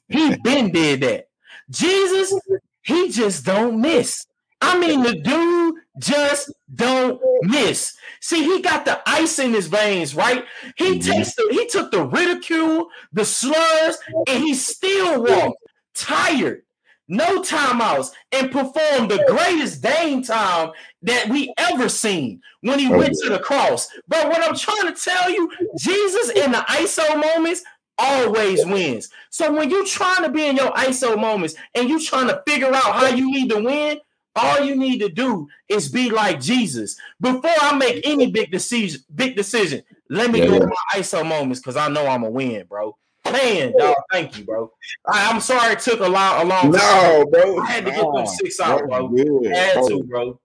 He 0.09 0.35
been 0.43 0.73
did 0.73 1.03
that. 1.03 1.27
Jesus, 1.69 2.33
he 2.81 3.11
just 3.11 3.45
don't 3.45 3.83
miss. 3.83 4.27
I 4.63 4.79
mean, 4.79 5.03
the 5.03 5.17
dude 5.17 5.75
just 5.99 6.55
don't 6.75 7.21
miss. 7.43 7.95
See, 8.23 8.45
he 8.45 8.63
got 8.63 8.87
the 8.87 9.03
ice 9.05 9.39
in 9.39 9.53
his 9.53 9.67
veins, 9.67 10.15
right? 10.15 10.43
He 10.79 10.99
mm-hmm. 10.99 11.01
takes 11.01 11.35
the 11.35 11.49
he 11.51 11.67
took 11.67 11.91
the 11.91 12.07
ridicule, 12.07 12.87
the 13.13 13.27
slurs, 13.27 13.99
and 14.27 14.43
he 14.43 14.55
still 14.55 15.23
walked 15.23 15.59
tired, 15.95 16.63
no 17.09 17.43
timeouts, 17.43 18.13
and 18.33 18.51
performed 18.51 19.11
the 19.11 19.23
greatest 19.29 19.83
Dame 19.83 20.23
time 20.23 20.71
that 21.03 21.29
we 21.29 21.53
ever 21.59 21.89
seen 21.89 22.41
when 22.61 22.79
he 22.79 22.93
oh, 22.93 22.99
went 22.99 23.15
to 23.23 23.31
the 23.31 23.39
cross. 23.39 23.89
But 24.09 24.29
what 24.29 24.43
I'm 24.43 24.57
trying 24.57 24.93
to 24.93 25.01
tell 25.01 25.31
you, 25.31 25.51
Jesus 25.79 26.31
in 26.31 26.53
the 26.53 26.65
ISO 26.69 27.21
moments 27.21 27.63
always 27.99 28.65
wins. 28.67 29.09
So 29.31 29.53
when 29.53 29.71
you're 29.71 29.87
trying 29.87 30.23
to 30.25 30.31
be 30.31 30.47
in 30.47 30.57
your 30.57 30.73
ISO 30.73 31.19
moments 31.19 31.55
and 31.75 31.89
you're 31.89 32.01
trying 32.01 32.29
to 32.29 32.43
figure 32.47 32.73
out 32.73 32.95
how 32.95 33.09
you 33.09 33.31
need 33.31 33.51
to 33.51 33.63
win, 33.63 34.01
all 34.35 34.61
you 34.61 34.77
need 34.77 34.99
to 35.01 35.09
do 35.09 35.49
is 35.69 35.89
be 35.89 36.11
like 36.11 36.41
Jesus. 36.41 36.97
Before 37.21 37.51
I 37.61 37.77
make 37.77 38.07
any 38.07 38.31
big 38.31 38.51
decision, 38.51 39.03
big 39.15 39.37
decision, 39.37 39.83
let 40.09 40.31
me 40.31 40.41
yeah, 40.41 40.47
go 40.47 40.55
yeah. 40.55 40.67
my 40.67 41.01
ISO 41.01 41.27
moments 41.27 41.61
because 41.61 41.77
I 41.77 41.89
know 41.89 42.07
I'm 42.07 42.25
a 42.25 42.31
win, 42.31 42.67
bro. 42.67 42.97
Man, 43.31 43.73
dog, 43.79 43.95
thank 44.11 44.37
you, 44.37 44.45
bro. 44.45 44.73
I, 45.07 45.31
am 45.31 45.41
sorry 45.41 45.75
it 45.75 45.79
took 45.79 46.01
a 46.01 46.09
long, 46.09 46.43
a 46.43 46.45
long 46.45 46.73
time. 46.73 46.73
No, 46.73 47.25
bro. 47.31 47.59
I 47.61 47.67
had 47.67 47.85
to 47.85 47.91
get 47.93 48.01
them 48.01 48.27
six 48.27 48.59
out, 48.59 48.87
bro. 48.89 49.15
I 49.47 49.55
had 49.55 49.75
to, 49.87 50.03
bro. 50.03 50.41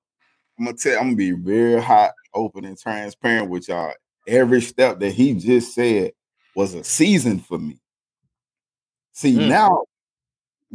I'm 0.58 0.66
gonna 0.66 0.78
tell. 0.78 0.99
I'm 0.99 1.08
gonna 1.08 1.16
be 1.16 1.32
very 1.32 1.82
hot, 1.82 2.12
open, 2.34 2.66
and 2.66 2.78
transparent 2.78 3.49
with 3.49 3.68
y'all. 3.68 3.93
Every 4.28 4.62
step 4.62 4.99
that 4.99 5.12
he 5.12 5.34
just 5.34 5.74
said 5.74 6.14
was 6.55 6.74
a 6.74 6.84
season 6.84 7.39
for 7.39 7.58
me. 7.58 7.80
See 9.14 9.36
mm. 9.36 9.47
now, 9.47 9.84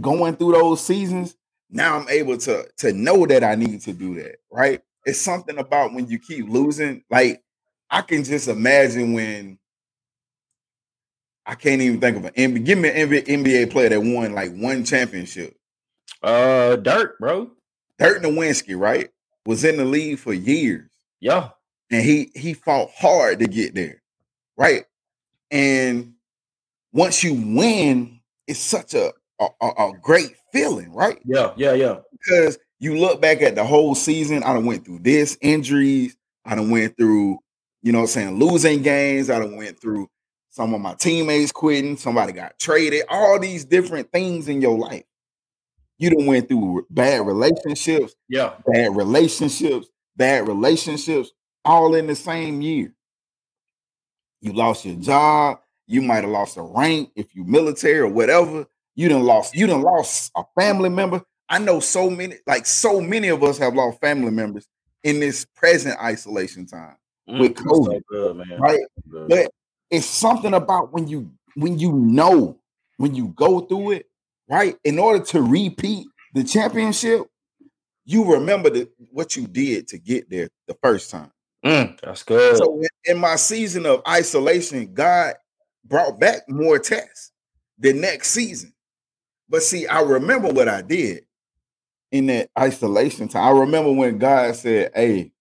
going 0.01 0.37
through 0.37 0.53
those 0.53 0.85
seasons, 0.85 1.37
now 1.71 1.99
I'm 1.99 2.09
able 2.09 2.39
to 2.39 2.69
to 2.79 2.93
know 2.93 3.27
that 3.27 3.43
I 3.43 3.55
need 3.57 3.81
to 3.83 3.93
do 3.93 4.15
that. 4.17 4.37
Right? 4.51 4.81
It's 5.05 5.21
something 5.21 5.59
about 5.59 5.93
when 5.93 6.07
you 6.09 6.19
keep 6.19 6.49
losing. 6.49 7.03
Like 7.11 7.43
I 7.91 8.03
can 8.03 8.25
just 8.25 8.49
imagine 8.49 9.13
when 9.13 9.59
I 11.45 11.57
can't 11.57 11.83
even 11.83 12.01
think 12.01 12.17
of 12.17 12.25
an 12.25 12.33
NBA. 12.35 12.65
Give 12.65 12.79
me 12.79 12.91
an 12.91 13.09
NBA 13.09 13.71
player 13.71 13.89
that 13.89 14.01
won 14.01 14.33
like 14.33 14.55
one 14.55 14.85
championship. 14.85 15.57
Uh, 16.23 16.77
Dirk, 16.77 17.19
bro. 17.19 17.51
Dirk 17.99 18.23
Nowitzki, 18.23 18.79
right? 18.79 19.11
Was 19.47 19.65
in 19.65 19.77
the 19.77 19.85
league 19.85 20.19
for 20.19 20.33
years. 20.33 20.91
Yeah, 21.21 21.51
and 21.91 22.03
he 22.05 22.31
he 22.35 22.55
fought 22.55 22.91
hard 22.97 23.41
to 23.41 23.47
get 23.47 23.75
there, 23.75 24.03
right? 24.57 24.85
And 25.51 26.15
once 26.93 27.23
you 27.23 27.35
win, 27.35 28.21
it's 28.47 28.61
such 28.61 28.95
a 28.95 29.13
a, 29.41 29.67
a 29.67 29.93
great 30.01 30.37
feeling, 30.53 30.93
right? 30.93 31.19
Yeah, 31.25 31.53
yeah, 31.57 31.73
yeah. 31.73 31.99
Because 32.13 32.59
you 32.79 32.97
look 32.97 33.21
back 33.21 33.43
at 33.43 33.55
the 33.55 33.65
whole 33.65 33.95
season. 33.95 34.43
I 34.43 34.53
done 34.55 34.67
went 34.67 34.85
through 34.85 35.01
this 35.01 35.37
injuries. 35.41 36.17
I 36.45 36.55
done 36.55 36.71
went 36.71 36.97
through, 36.97 37.39
you 37.83 37.93
know, 37.93 38.01
I'm 38.01 38.07
saying 38.07 38.39
losing 38.39 38.83
games. 38.83 39.31
I 39.31 39.39
done 39.39 39.57
went 39.57 39.81
through 39.81 40.09
some 40.51 40.75
of 40.75 40.81
my 40.81 40.95
teammates 40.95 41.53
quitting. 41.53 41.97
Somebody 41.97 42.33
got 42.33 42.59
traded. 42.59 43.05
All 43.09 43.39
these 43.39 43.65
different 43.65 44.11
things 44.13 44.49
in 44.49 44.61
your 44.61 44.77
life. 44.77 45.05
You 46.03 46.11
done 46.11 46.27
went 46.27 46.49
through 46.49 46.85
bad 46.91 47.25
relationships. 47.25 48.17
Yeah, 48.29 48.55
bad 48.67 48.97
relationships. 48.97 49.87
Bad 50.17 50.49
relationships. 50.49 51.31
All 51.65 51.95
in 51.95 52.09
the 52.09 52.17
same 52.17 52.61
year. 52.61 52.93
You 54.41 54.53
lost 54.53 54.85
your 54.85 54.97
job. 54.97 55.61
You 55.87 56.03
might 56.03 56.25
have 56.25 56.31
lost 56.31 56.57
a 56.57 56.63
rank 56.63 57.11
if 57.15 57.37
you 57.37 57.45
military 57.45 58.01
or 58.01 58.09
whatever. 58.09 58.67
You 58.97 59.11
done 59.11 59.23
lost, 59.23 59.55
you 59.55 59.69
done 59.69 59.83
lost 59.83 60.33
a 60.37 60.43
family 60.59 60.89
member. 60.89 61.23
I 61.49 61.61
know 61.61 61.79
so 61.79 62.11
many, 62.11 62.35
like 62.49 62.67
so 62.67 63.01
many 63.01 63.29
of 63.29 63.45
us 63.45 63.57
have 63.59 63.77
lost 63.77 64.01
family 64.01 64.33
members 64.33 64.67
in 65.05 65.21
this 65.21 65.45
present 65.55 65.97
isolation 66.01 66.67
time 66.67 66.97
mm, 67.31 67.39
with 67.39 67.55
COVID. 67.55 67.85
So 67.85 68.01
good, 68.09 68.59
right? 68.59 68.81
But 69.07 69.53
it's 69.89 70.07
something 70.07 70.55
about 70.55 70.93
when 70.93 71.07
you 71.07 71.31
when 71.55 71.79
you 71.79 71.93
know 71.93 72.59
when 72.97 73.15
you 73.15 73.29
go 73.29 73.61
through 73.61 73.93
it, 73.93 74.07
right? 74.53 74.77
In 74.85 75.01
order 75.01 75.25
to 75.27 75.43
repeat 75.43 76.09
the 76.35 76.45
championship, 76.45 77.23
you 78.07 78.35
remember 78.35 78.71
the, 78.71 78.91
what 79.13 79.37
you 79.37 79.49
did 79.49 79.89
to 79.89 79.99
get 79.99 80.31
there 80.31 80.51
the 80.69 80.77
first 80.83 81.11
time. 81.13 81.33
Mm, 81.65 82.01
that's 82.03 82.25
good. 82.25 82.59
So 82.59 82.81
in, 82.81 82.89
in 83.17 83.19
my 83.19 83.37
season 83.37 83.87
of 83.87 84.03
isolation, 84.09 84.95
God 84.95 85.35
brought 85.85 86.21
back 86.21 86.43
more 86.49 86.79
tests 86.81 87.33
the 87.79 87.95
next 87.95 88.31
season. 88.31 88.75
But 89.49 89.63
see, 89.65 89.87
I 89.89 90.03
remember 90.03 90.49
what 90.51 90.69
I 90.69 90.83
did. 90.83 91.21
in 92.11 92.27
that 92.27 92.51
isolation 92.59 93.29
time. 93.29 93.45
I 93.57 93.61
remember 93.61 93.93
when 93.93 94.19
God 94.19 94.55
said, 94.57 94.93
Hey, 94.95 95.33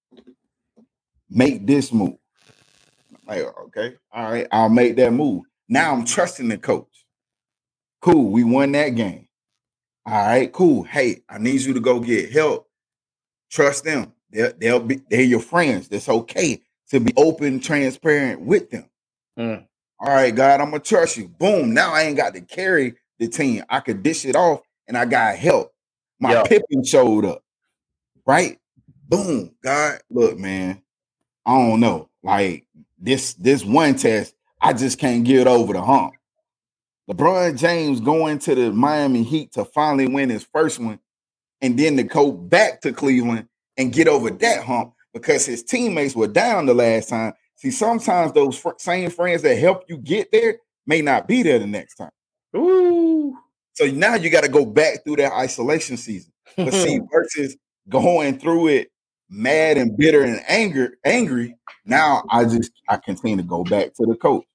make 1.30 1.66
this 1.68 1.94
move. 1.94 2.18
Like, 3.28 3.44
okay, 3.68 3.96
all 4.14 4.32
right, 4.32 4.48
I'll 4.52 4.70
make 4.70 4.98
that 4.98 5.14
move. 5.14 5.44
Now 5.70 5.94
I'm 5.94 6.06
trusting 6.06 6.50
the 6.50 6.58
coach. 6.60 6.88
Cool, 8.02 8.32
we 8.32 8.44
won 8.44 8.72
that 8.74 8.90
game. 8.90 9.28
All 10.06 10.14
right, 10.14 10.52
cool. 10.52 10.84
Hey, 10.84 11.22
I 11.30 11.38
need 11.38 11.62
you 11.62 11.74
to 11.76 11.80
go 11.80 12.00
get 12.00 12.32
help. 12.32 12.68
Trust 13.52 13.84
them. 13.84 14.14
They'll, 14.32 14.54
they'll 14.58 14.80
be 14.80 15.02
they're 15.10 15.22
your 15.22 15.40
friends. 15.42 15.88
That's 15.88 16.10
okay 16.10 16.62
to 16.90 17.00
be 17.00 17.14
open, 17.16 17.60
transparent 17.60 18.42
with 18.42 18.70
them. 18.72 18.90
Mm. 19.38 19.66
All 20.00 20.10
right, 20.14 20.34
God, 20.34 20.60
I'm 20.62 20.72
gonna 20.72 20.80
trust 20.80 21.18
you. 21.18 21.28
Boom. 21.28 21.74
Now 21.74 21.94
I 21.94 22.04
ain't 22.04 22.18
got 22.18 22.34
to 22.34 22.42
carry 22.42 22.96
the 23.20 23.28
team. 23.28 23.64
I 23.70 23.82
could 23.82 24.02
dish 24.02 24.26
it 24.26 24.36
off 24.36 24.62
and 24.88 24.98
I 24.98 25.06
got 25.06 25.36
help. 25.36 25.72
My 26.20 26.34
Yeah. 26.34 26.44
Pippin 26.44 26.84
showed 26.84 27.26
up. 27.26 27.44
Right? 28.26 28.58
Boom. 29.08 29.52
God, 29.64 30.00
look, 30.10 30.40
man. 30.40 30.82
I 31.46 31.58
don't 31.58 31.80
know. 31.80 32.10
Like 32.24 32.66
this, 33.00 33.34
this 33.34 33.64
one 33.64 33.96
test, 33.96 34.36
I 34.60 34.74
just 34.74 34.98
can't 34.98 35.24
get 35.24 35.48
over 35.48 35.74
the 35.74 35.82
hump. 35.82 36.14
LeBron 37.12 37.58
James 37.58 38.00
going 38.00 38.40
to 38.40 38.56
the 38.56 38.72
Miami 38.72 39.24
Heat 39.24 39.52
to 39.54 39.66
finally 39.66 40.08
win 40.08 40.30
his 40.30 40.44
first 40.44 40.80
one, 40.80 41.00
and 41.62 41.78
then 41.78 41.98
to 41.98 42.04
go 42.04 42.32
back 42.32 42.82
to 42.82 42.94
Cleveland 42.94 43.48
and 43.76 43.92
get 43.92 44.08
over 44.08 44.30
that 44.30 44.64
hump 44.64 44.94
because 45.14 45.46
his 45.46 45.62
teammates 45.62 46.16
were 46.16 46.28
down 46.28 46.68
the 46.68 46.74
last 46.74 47.10
time. 47.10 47.34
See, 47.56 47.70
sometimes 47.70 48.32
those 48.32 48.58
fr- 48.58 48.70
same 48.78 49.10
friends 49.10 49.42
that 49.42 49.56
help 49.56 49.84
you 49.90 49.98
get 49.98 50.32
there 50.32 50.60
may 50.88 51.02
not 51.02 51.28
be 51.28 51.44
there 51.44 51.60
the 51.60 51.68
next 51.68 51.96
time. 51.96 52.12
Ooh. 52.56 53.38
So 53.74 53.86
now 53.88 54.16
you 54.16 54.30
got 54.30 54.46
to 54.46 54.50
go 54.50 54.66
back 54.66 55.04
through 55.04 55.18
that 55.18 55.34
isolation 55.34 55.98
season. 55.98 56.32
But 56.56 56.74
see, 56.74 57.00
versus 57.12 57.58
going 57.90 58.40
through 58.40 58.70
it 58.70 58.92
mad 59.30 59.78
and 59.78 59.98
bitter 59.98 60.22
and 60.24 60.42
anger, 60.48 60.98
angry. 61.04 61.58
Now 61.86 62.24
I 62.30 62.46
just 62.46 62.72
I 62.88 62.98
continue 62.98 63.38
to 63.38 63.44
go 63.44 63.66
back 63.66 63.94
to 63.96 64.06
the 64.06 64.16
coach. 64.16 64.46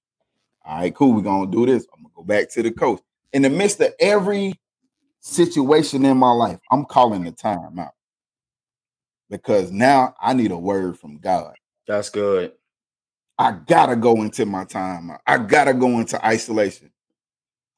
All 0.65 0.81
right, 0.81 0.95
cool. 0.95 1.13
We're 1.13 1.23
gonna 1.23 1.51
do 1.51 1.65
this. 1.65 1.87
I'm 2.27 2.29
gonna 2.29 2.41
go 2.41 2.45
back 2.45 2.51
to 2.55 2.63
the 2.63 2.71
coach. 2.71 3.01
In 3.33 3.43
the 3.43 3.51
midst 3.51 3.81
of 3.81 3.93
every 4.01 4.55
situation 5.21 6.05
in 6.05 6.17
my 6.17 6.31
life, 6.31 6.59
I'm 6.71 6.85
calling 6.85 7.25
the 7.25 7.33
time 7.33 7.79
out 7.79 7.93
because 9.31 9.71
now 9.71 10.15
I 10.21 10.33
need 10.33 10.51
a 10.51 10.59
word 10.59 10.99
from 10.99 11.19
God. 11.19 11.55
That's 11.87 12.11
good. 12.11 12.53
I 13.39 13.53
gotta 13.67 13.97
go 13.97 14.23
into 14.23 14.47
my 14.47 14.65
time. 14.65 15.11
I 15.27 15.39
gotta 15.39 15.75
go 15.75 15.99
into 15.99 16.25
isolation. 16.25 16.91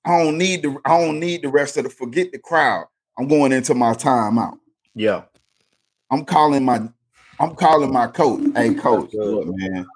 I 0.04 0.22
don't 0.22 0.38
need 0.38 0.62
the 0.62 0.76
I 0.84 0.98
don't 1.00 1.18
need 1.18 1.42
the 1.42 1.48
rest 1.48 1.76
of 1.76 1.84
the 1.84 1.90
forget 1.90 2.32
the 2.32 2.38
crowd. 2.38 2.86
I'm 3.18 3.26
going 3.26 3.52
into 3.52 3.74
my 3.74 3.94
time 3.94 4.38
out. 4.38 4.58
Yeah. 4.94 5.24
I'm 6.10 6.24
calling 6.24 6.64
my 6.64 6.88
I'm 7.40 7.54
calling 7.54 7.92
my 7.92 8.06
coach. 8.06 8.42
Hey 8.54 8.74
coach, 8.74 9.10
look, 9.12 9.46
man. 9.48 9.86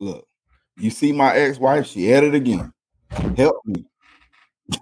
Look, 0.00 0.26
you 0.76 0.90
see 0.90 1.12
my 1.12 1.34
ex-wife, 1.34 1.86
she 1.86 2.12
at 2.12 2.24
it 2.24 2.34
again. 2.34 2.72
Help 3.36 3.56
me. 3.66 3.84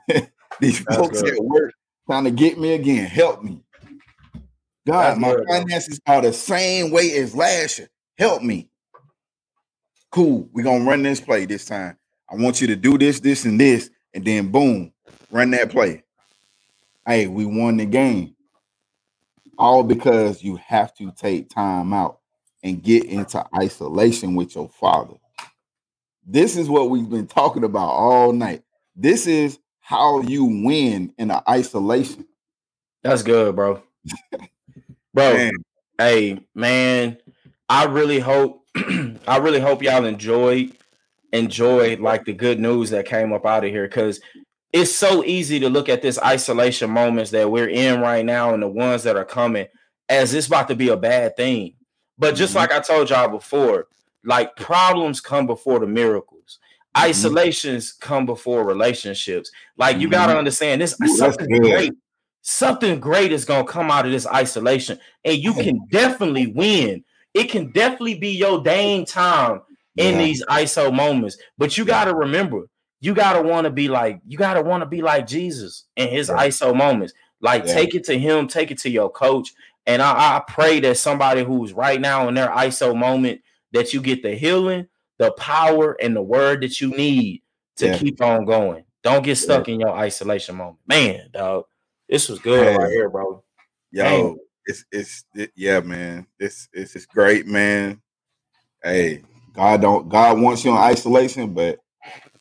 These 0.60 0.84
That's 0.84 0.96
folks 0.96 1.22
good. 1.22 1.34
at 1.34 1.44
work 1.44 1.72
trying 2.06 2.24
to 2.24 2.30
get 2.30 2.58
me 2.58 2.74
again. 2.74 3.06
Help 3.06 3.42
me. 3.42 3.62
God, 4.86 5.02
That's 5.02 5.20
my 5.20 5.34
good, 5.34 5.46
finances 5.48 6.00
are 6.06 6.22
the 6.22 6.32
same 6.32 6.90
way 6.90 7.12
as 7.16 7.34
last 7.34 7.78
year. 7.78 7.88
Help 8.18 8.42
me. 8.42 8.70
Cool. 10.10 10.48
We're 10.52 10.64
gonna 10.64 10.84
run 10.84 11.02
this 11.02 11.20
play 11.20 11.44
this 11.44 11.64
time. 11.64 11.98
I 12.30 12.36
want 12.36 12.60
you 12.60 12.68
to 12.68 12.76
do 12.76 12.96
this, 12.96 13.20
this, 13.20 13.44
and 13.44 13.60
this, 13.60 13.90
and 14.14 14.24
then 14.24 14.48
boom, 14.48 14.92
run 15.30 15.50
that 15.50 15.70
play. 15.70 16.02
Hey, 17.06 17.26
we 17.26 17.44
won 17.44 17.76
the 17.76 17.86
game. 17.86 18.34
All 19.58 19.82
because 19.82 20.42
you 20.42 20.56
have 20.56 20.94
to 20.96 21.12
take 21.12 21.50
time 21.50 21.92
out 21.92 22.20
and 22.62 22.82
get 22.82 23.04
into 23.04 23.44
isolation 23.56 24.34
with 24.34 24.54
your 24.54 24.68
father. 24.68 25.14
This 26.26 26.56
is 26.56 26.68
what 26.68 26.90
we've 26.90 27.08
been 27.08 27.26
talking 27.28 27.64
about 27.64 27.88
all 27.88 28.32
night. 28.32 28.62
This 28.96 29.26
is 29.26 29.58
how 29.80 30.20
you 30.22 30.44
win 30.44 31.12
in 31.18 31.30
an 31.30 31.40
isolation. 31.48 32.26
That's 33.02 33.22
good, 33.22 33.54
bro. 33.54 33.82
bro, 35.14 35.32
Man, 35.34 35.52
hey, 35.98 36.40
man, 36.54 37.18
I 37.68 37.84
really 37.84 38.18
hope 38.18 38.64
I 38.76 39.38
really 39.38 39.60
hope 39.60 39.82
y'all 39.82 40.04
enjoyed 40.04 40.72
enjoyed 41.32 42.00
like 42.00 42.24
the 42.24 42.32
good 42.32 42.58
news 42.60 42.90
that 42.90 43.04
came 43.06 43.32
up 43.32 43.44
out 43.44 43.64
of 43.64 43.70
here 43.70 43.86
because 43.86 44.20
it's 44.72 44.94
so 44.94 45.24
easy 45.24 45.60
to 45.60 45.68
look 45.68 45.88
at 45.88 46.02
this 46.02 46.18
isolation 46.22 46.90
moments 46.90 47.30
that 47.32 47.50
we're 47.50 47.68
in 47.68 48.00
right 48.00 48.24
now 48.24 48.52
and 48.54 48.62
the 48.62 48.68
ones 48.68 49.02
that 49.04 49.16
are 49.16 49.24
coming 49.24 49.66
as 50.08 50.34
it's 50.34 50.46
about 50.46 50.68
to 50.68 50.74
be 50.76 50.88
a 50.88 50.96
bad 50.96 51.36
thing. 51.36 51.74
But 52.18 52.34
just 52.36 52.52
Mhm. 52.52 52.56
like 52.56 52.72
I 52.72 52.80
told 52.80 53.10
y'all 53.10 53.28
before, 53.28 53.86
like 54.26 54.54
problems 54.56 55.20
come 55.20 55.46
before 55.46 55.78
the 55.78 55.86
miracles. 55.86 56.58
Mhm. 56.96 57.04
Isolations 57.08 57.92
come 57.92 58.26
before 58.26 58.64
relationships. 58.64 59.50
Like 59.76 59.98
you 59.98 60.08
got 60.08 60.26
to 60.26 60.36
understand 60.36 60.80
this 60.80 60.96
Ooh, 61.02 61.16
something 61.16 61.48
great. 61.60 61.92
Something 62.42 63.00
great 63.00 63.32
is 63.32 63.44
going 63.44 63.66
to 63.66 63.72
come 63.72 63.90
out 63.90 64.06
of 64.06 64.12
this 64.12 64.26
isolation 64.26 64.98
and 65.24 65.36
you 65.36 65.52
can 65.54 65.80
definitely 65.90 66.46
win. 66.48 67.02
It 67.34 67.50
can 67.50 67.72
definitely 67.72 68.14
be 68.18 68.30
your 68.30 68.62
dang 68.62 69.04
time 69.04 69.62
in 69.96 70.14
Yeah. 70.14 70.22
these 70.24 70.44
ISO 70.48 70.92
moments. 70.92 71.36
But 71.58 71.76
you 71.76 71.84
Yeah. 71.84 71.88
got 71.88 72.04
to 72.06 72.14
remember, 72.14 72.68
you 73.00 73.14
got 73.14 73.34
to 73.34 73.42
want 73.42 73.64
to 73.64 73.70
be 73.70 73.88
like, 73.88 74.20
you 74.26 74.38
got 74.38 74.54
to 74.54 74.62
want 74.62 74.82
to 74.82 74.86
be 74.86 75.02
like 75.02 75.26
Jesus 75.26 75.84
in 75.96 76.08
his 76.08 76.28
Yeah. 76.28 76.36
ISO 76.36 76.74
moments. 76.74 77.12
Like, 77.40 77.66
take 77.66 77.94
it 77.94 78.04
to 78.04 78.18
him, 78.18 78.48
take 78.48 78.70
it 78.70 78.78
to 78.78 78.90
your 78.90 79.10
coach. 79.10 79.52
And 79.86 80.00
I, 80.00 80.36
I 80.36 80.42
pray 80.48 80.80
that 80.80 80.96
somebody 80.96 81.44
who's 81.44 81.72
right 81.72 82.00
now 82.00 82.28
in 82.28 82.34
their 82.34 82.48
ISO 82.48 82.96
moment, 82.96 83.40
that 83.72 83.92
you 83.92 84.00
get 84.00 84.22
the 84.22 84.34
healing, 84.34 84.88
the 85.18 85.32
power, 85.32 85.96
and 86.00 86.14
the 86.14 86.22
word 86.22 86.62
that 86.62 86.80
you 86.80 86.90
need 86.90 87.42
to 87.76 87.86
Yeah. 87.88 87.98
keep 87.98 88.20
on 88.22 88.44
going. 88.44 88.84
Don't 89.02 89.24
get 89.24 89.36
stuck 89.36 89.68
in 89.68 89.80
your 89.80 89.90
isolation 89.90 90.56
moment. 90.56 90.78
Man, 90.86 91.30
dog, 91.32 91.66
this 92.08 92.28
was 92.28 92.38
good 92.40 92.66
Hey. 92.66 92.76
right 92.76 92.90
here, 92.90 93.08
bro. 93.08 93.42
Yo, 93.92 94.36
it's 94.66 94.84
it's 94.90 95.24
it, 95.34 95.52
yeah, 95.54 95.80
man. 95.80 96.26
It's 96.38 96.68
it's 96.72 96.96
it's 96.96 97.06
great, 97.06 97.46
man. 97.46 98.02
Hey, 98.82 99.22
God 99.52 99.80
don't 99.80 100.08
God 100.08 100.40
wants 100.40 100.64
you 100.64 100.72
in 100.72 100.76
isolation, 100.76 101.54
but 101.54 101.78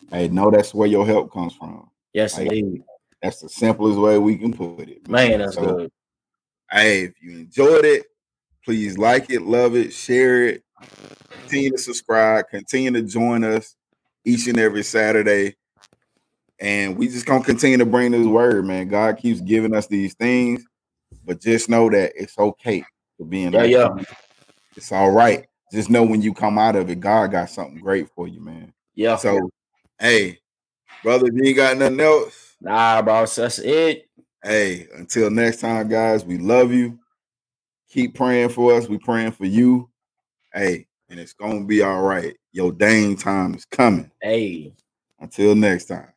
hey, 0.09 0.27
know 0.27 0.49
that's 0.49 0.73
where 0.73 0.87
your 0.87 1.05
help 1.05 1.31
comes 1.31 1.53
from. 1.55 1.89
Yes, 2.13 2.37
Like, 2.37 2.47
indeed. 2.47 2.83
That's 3.21 3.39
the 3.41 3.49
simplest 3.49 3.97
way 3.99 4.17
we 4.19 4.37
can 4.37 4.53
put 4.53 4.87
it. 4.89 5.07
Man, 5.07 5.39
that's 5.39 5.55
So, 5.55 5.61
good. 5.61 5.91
Hey, 6.71 7.03
if 7.05 7.13
you 7.21 7.31
enjoyed 7.39 7.85
it, 7.85 8.05
please 8.63 8.97
like 8.97 9.29
it, 9.29 9.41
love 9.41 9.75
it, 9.75 9.93
share 9.93 10.45
it, 10.47 10.63
continue 11.33 11.71
to 11.71 11.77
subscribe, 11.77 12.49
continue 12.49 12.91
to 12.91 13.01
join 13.01 13.43
us 13.43 13.75
each 14.25 14.47
and 14.47 14.59
every 14.59 14.83
Saturday. 14.83 15.55
And 16.59 16.97
we 16.97 17.07
just 17.07 17.25
gonna 17.25 17.43
continue 17.43 17.77
to 17.77 17.85
bring 17.85 18.11
this 18.11 18.25
word, 18.25 18.65
man. 18.65 18.87
God 18.87 19.17
keeps 19.17 19.41
giving 19.41 19.75
us 19.75 19.87
these 19.87 20.13
things, 20.13 20.65
but 21.25 21.41
just 21.41 21.69
know 21.69 21.89
that 21.89 22.13
it's 22.15 22.37
okay 22.37 22.83
to 23.19 23.25
be 23.25 23.43
in 23.43 23.53
Yeah, 23.53 23.63
yeah. 23.65 23.87
time. 23.89 24.05
It's 24.75 24.91
all 24.91 25.11
right. 25.11 25.45
Just 25.71 25.89
know 25.89 26.03
when 26.03 26.21
you 26.21 26.33
come 26.33 26.57
out 26.57 26.75
of 26.75 26.89
it, 26.89 26.99
God 26.99 27.31
got 27.31 27.49
something 27.49 27.79
great 27.79 28.09
for 28.15 28.27
you, 28.27 28.39
man. 28.39 28.73
Yeah. 28.95 29.17
So, 29.17 29.49
hey, 29.99 30.39
brother, 31.03 31.27
you 31.31 31.43
ain't 31.45 31.57
got 31.57 31.77
nothing 31.77 31.99
else, 31.99 32.55
Nah, 32.61 33.01
bro. 33.01 33.25
That's 33.25 33.59
it. 33.59 34.07
hey, 34.43 34.87
until 34.95 35.29
next 35.29 35.59
time, 35.61 35.87
guys, 35.89 36.23
we 36.25 36.37
love 36.37 36.71
you. 36.71 36.99
Keep 37.89 38.15
praying 38.15 38.49
for 38.49 38.73
us. 38.73 38.87
We 38.87 38.97
praying 38.97 39.31
for 39.31 39.45
you. 39.45 39.89
Hey, 40.55 40.87
and 41.09 41.19
it's 41.19 41.33
gonna 41.33 41.65
be 41.65 41.81
all 41.81 42.01
right. 42.01 42.33
Your 42.53 42.71
dang 42.71 43.17
time 43.17 43.55
is 43.55 43.65
coming. 43.65 44.09
Hey. 44.21 44.73
Until 45.19 45.53
next 45.53 45.85
time. 45.85 46.13